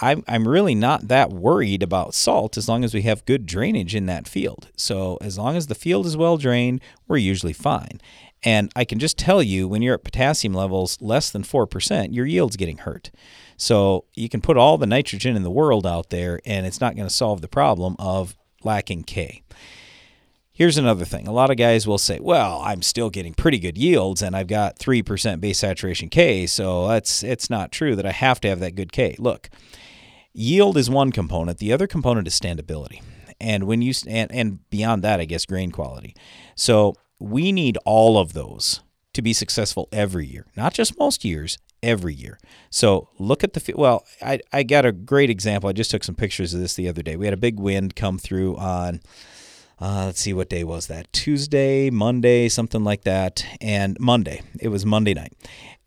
I'm, 0.00 0.24
I'm 0.26 0.48
really 0.48 0.74
not 0.74 1.08
that 1.08 1.30
worried 1.30 1.82
about 1.82 2.14
salt 2.14 2.56
as 2.56 2.68
long 2.68 2.84
as 2.84 2.94
we 2.94 3.02
have 3.02 3.26
good 3.26 3.44
drainage 3.44 3.94
in 3.94 4.06
that 4.06 4.26
field. 4.26 4.68
So 4.76 5.18
as 5.20 5.36
long 5.36 5.56
as 5.56 5.66
the 5.66 5.74
field 5.74 6.06
is 6.06 6.16
well 6.16 6.38
drained, 6.38 6.80
we're 7.06 7.18
usually 7.18 7.52
fine. 7.52 8.00
And 8.44 8.70
I 8.76 8.84
can 8.84 8.98
just 8.98 9.18
tell 9.18 9.42
you 9.42 9.66
when 9.66 9.80
you're 9.80 9.94
at 9.94 10.04
potassium 10.04 10.52
levels 10.52 10.98
less 11.00 11.30
than 11.30 11.42
4%, 11.42 12.14
your 12.14 12.26
yield's 12.26 12.56
getting 12.56 12.78
hurt. 12.78 13.10
So 13.56 14.04
you 14.14 14.28
can 14.28 14.40
put 14.40 14.58
all 14.58 14.76
the 14.76 14.86
nitrogen 14.86 15.34
in 15.34 15.42
the 15.42 15.50
world 15.50 15.86
out 15.86 16.10
there 16.10 16.40
and 16.44 16.66
it's 16.66 16.80
not 16.80 16.94
going 16.94 17.08
to 17.08 17.14
solve 17.14 17.40
the 17.40 17.48
problem 17.48 17.96
of 17.98 18.36
lacking 18.62 19.04
K. 19.04 19.42
Here's 20.52 20.78
another 20.78 21.04
thing. 21.04 21.26
A 21.26 21.32
lot 21.32 21.50
of 21.50 21.56
guys 21.56 21.84
will 21.84 21.98
say, 21.98 22.20
"Well, 22.20 22.60
I'm 22.62 22.80
still 22.82 23.10
getting 23.10 23.34
pretty 23.34 23.58
good 23.58 23.76
yields 23.76 24.22
and 24.22 24.36
I've 24.36 24.46
got 24.46 24.78
3% 24.78 25.40
base 25.40 25.58
saturation 25.58 26.08
K, 26.08 26.46
so 26.46 26.86
that's 26.86 27.24
it's 27.24 27.50
not 27.50 27.72
true 27.72 27.96
that 27.96 28.06
I 28.06 28.12
have 28.12 28.40
to 28.42 28.48
have 28.48 28.60
that 28.60 28.76
good 28.76 28.92
K." 28.92 29.16
Look, 29.18 29.50
yield 30.32 30.76
is 30.76 30.88
one 30.88 31.10
component. 31.10 31.58
The 31.58 31.72
other 31.72 31.88
component 31.88 32.28
is 32.28 32.38
standability. 32.38 33.02
And 33.40 33.64
when 33.64 33.82
you 33.82 33.92
and, 34.06 34.30
and 34.30 34.70
beyond 34.70 35.02
that, 35.02 35.18
I 35.18 35.24
guess 35.24 35.44
grain 35.44 35.72
quality. 35.72 36.14
So, 36.54 36.94
we 37.24 37.52
need 37.52 37.78
all 37.84 38.18
of 38.18 38.32
those 38.32 38.80
to 39.14 39.22
be 39.22 39.32
successful 39.32 39.88
every 39.92 40.26
year, 40.26 40.46
not 40.56 40.74
just 40.74 40.98
most 40.98 41.24
years, 41.24 41.58
every 41.82 42.14
year. 42.14 42.38
So 42.70 43.08
look 43.18 43.42
at 43.44 43.54
the 43.54 43.74
well. 43.76 44.04
I 44.20 44.40
I 44.52 44.62
got 44.62 44.84
a 44.84 44.92
great 44.92 45.30
example. 45.30 45.70
I 45.70 45.72
just 45.72 45.90
took 45.90 46.04
some 46.04 46.14
pictures 46.14 46.52
of 46.52 46.60
this 46.60 46.74
the 46.74 46.88
other 46.88 47.02
day. 47.02 47.16
We 47.16 47.26
had 47.26 47.34
a 47.34 47.38
big 47.38 47.58
wind 47.58 47.96
come 47.96 48.18
through 48.18 48.56
on. 48.56 49.00
Uh, 49.80 50.06
let's 50.06 50.20
see 50.20 50.32
what 50.32 50.48
day 50.48 50.62
was 50.62 50.86
that 50.86 51.12
tuesday 51.12 51.90
monday 51.90 52.48
something 52.48 52.84
like 52.84 53.02
that 53.02 53.44
and 53.60 53.98
monday 53.98 54.40
it 54.60 54.68
was 54.68 54.86
monday 54.86 55.12
night 55.12 55.32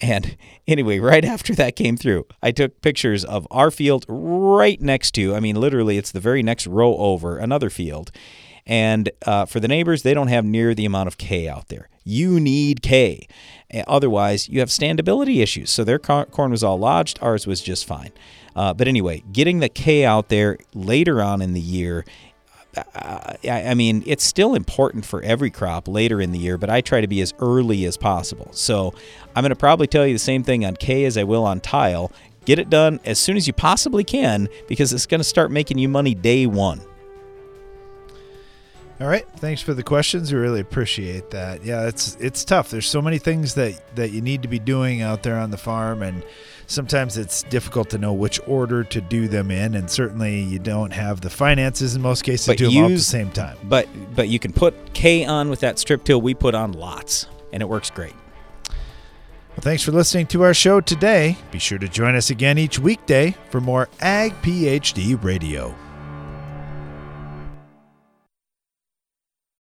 and 0.01 0.35
anyway 0.67 0.99
right 0.99 1.23
after 1.35 1.55
that 1.55 1.77
came 1.77 1.95
through 1.95 2.25
i 2.43 2.51
took 2.51 2.81
pictures 2.81 3.23
of 3.23 3.47
our 3.49 3.71
field 3.71 4.05
right 4.09 4.81
next 4.81 5.11
to 5.11 5.33
i 5.33 5.39
mean 5.39 5.55
literally 5.55 5.97
it's 5.97 6.11
the 6.11 6.19
very 6.19 6.43
next 6.43 6.67
row 6.67 6.97
over 6.97 7.38
another 7.38 7.69
field 7.69 8.11
and 8.68 9.09
uh, 9.26 9.45
for 9.45 9.61
the 9.61 9.68
neighbors, 9.68 10.03
they 10.03 10.13
don't 10.13 10.28
have 10.28 10.43
near 10.45 10.76
the 10.76 10.86
amount 10.86 11.07
of 11.07 11.18
K 11.18 11.47
out 11.47 11.70
there. 11.70 11.88
You 12.03 12.39
need 12.39 12.82
K. 12.82 13.28
Otherwise, 13.88 14.49
you 14.49 14.59
have 14.59 14.70
standability 14.70 15.41
issues. 15.41 15.72
So 15.72 15.84
their 15.84 15.97
corn 15.97 16.51
was 16.51 16.63
all 16.63 16.78
lodged, 16.78 17.18
ours 17.22 17.47
was 17.47 17.61
just 17.61 17.86
fine. 17.86 18.11
Uh, 18.55 18.74
but 18.74 18.88
anyway, 18.88 19.24
getting 19.32 19.59
the 19.59 19.70
K 19.70 20.03
out 20.03 20.30
there 20.30 20.57
later 20.74 21.22
on 21.22 21.41
in 21.41 21.53
the 21.53 21.61
year, 21.61 22.05
uh, 22.76 23.34
I 23.45 23.70
I 23.70 23.74
mean, 23.74 24.03
it's 24.05 24.24
still 24.24 24.53
important 24.53 25.05
for 25.05 25.22
every 25.22 25.49
crop 25.49 25.88
later 25.88 26.20
in 26.20 26.32
the 26.32 26.39
year, 26.39 26.57
but 26.57 26.70
I 26.70 26.82
try 26.82 26.99
to 26.99 27.07
be 27.07 27.22
as 27.22 27.34
early 27.39 27.86
as 27.86 27.95
possible. 27.95 28.49
So 28.51 28.93
I'm 29.36 29.43
going 29.43 29.49
to 29.49 29.55
probably 29.55 29.88
tell 29.88 30.05
you 30.05 30.13
the 30.13 30.20
same 30.20 30.43
thing 30.43 30.65
on 30.65 30.76
K 30.76 31.05
as 31.05 31.18
I 31.18 31.24
will 31.24 31.45
on 31.45 31.61
tile. 31.61 32.11
Get 32.45 32.59
it 32.59 32.70
done 32.70 32.99
as 33.05 33.20
soon 33.20 33.38
as 33.38 33.47
you 33.47 33.53
possibly 33.53 34.03
can 34.03 34.47
because 34.68 34.93
it's 34.93 35.05
going 35.05 35.20
to 35.20 35.26
start 35.26 35.51
making 35.51 35.78
you 35.78 35.89
money 35.89 36.13
day 36.13 36.45
one. 36.45 36.82
All 38.99 39.07
right, 39.07 39.27
thanks 39.35 39.61
for 39.61 39.75
the 39.75 39.83
questions. 39.83 40.33
We 40.33 40.39
really 40.39 40.59
appreciate 40.59 41.29
that. 41.29 41.63
Yeah, 41.63 41.87
it's 41.87 42.15
it's 42.15 42.43
tough. 42.43 42.71
There's 42.71 42.87
so 42.87 42.99
many 42.99 43.19
things 43.19 43.53
that 43.53 43.95
that 43.95 44.09
you 44.09 44.21
need 44.21 44.41
to 44.41 44.47
be 44.47 44.57
doing 44.57 45.03
out 45.03 45.21
there 45.21 45.37
on 45.37 45.51
the 45.51 45.57
farm, 45.57 46.01
and 46.01 46.23
sometimes 46.65 47.15
it's 47.15 47.43
difficult 47.43 47.91
to 47.91 47.99
know 47.99 48.13
which 48.13 48.39
order 48.47 48.83
to 48.85 48.99
do 48.99 49.27
them 49.27 49.51
in, 49.51 49.75
and 49.75 49.87
certainly 49.87 50.41
you 50.41 50.57
don't 50.57 50.91
have 50.91 51.21
the 51.21 51.29
finances 51.29 51.95
in 51.95 52.01
most 52.01 52.23
cases 52.23 52.47
to 52.47 52.55
do 52.55 52.71
them 52.71 52.77
all 52.77 52.85
at 52.85 52.89
the 52.89 52.99
same 52.99 53.29
time. 53.29 53.57
But 53.65 53.87
but 54.15 54.29
you 54.29 54.39
can 54.39 54.51
put 54.51 54.95
K 54.95 55.25
on 55.25 55.51
with 55.51 55.59
that 55.59 55.77
strip 55.77 56.03
till. 56.03 56.19
We 56.19 56.33
put 56.33 56.55
on 56.55 56.71
lots, 56.71 57.27
and 57.53 57.61
it 57.61 57.69
works 57.69 57.91
great. 57.91 58.15
Well, 58.69 59.61
thanks 59.61 59.83
for 59.83 59.91
listening 59.91 60.25
to 60.27 60.41
our 60.41 60.55
show 60.55 60.81
today. 60.81 61.37
Be 61.51 61.59
sure 61.59 61.77
to 61.77 61.87
join 61.87 62.15
us 62.15 62.31
again 62.31 62.57
each 62.57 62.79
weekday 62.79 63.35
for 63.51 63.61
more 63.61 63.89
Ag 64.01 64.33
PhD 64.41 65.23
Radio. 65.23 65.75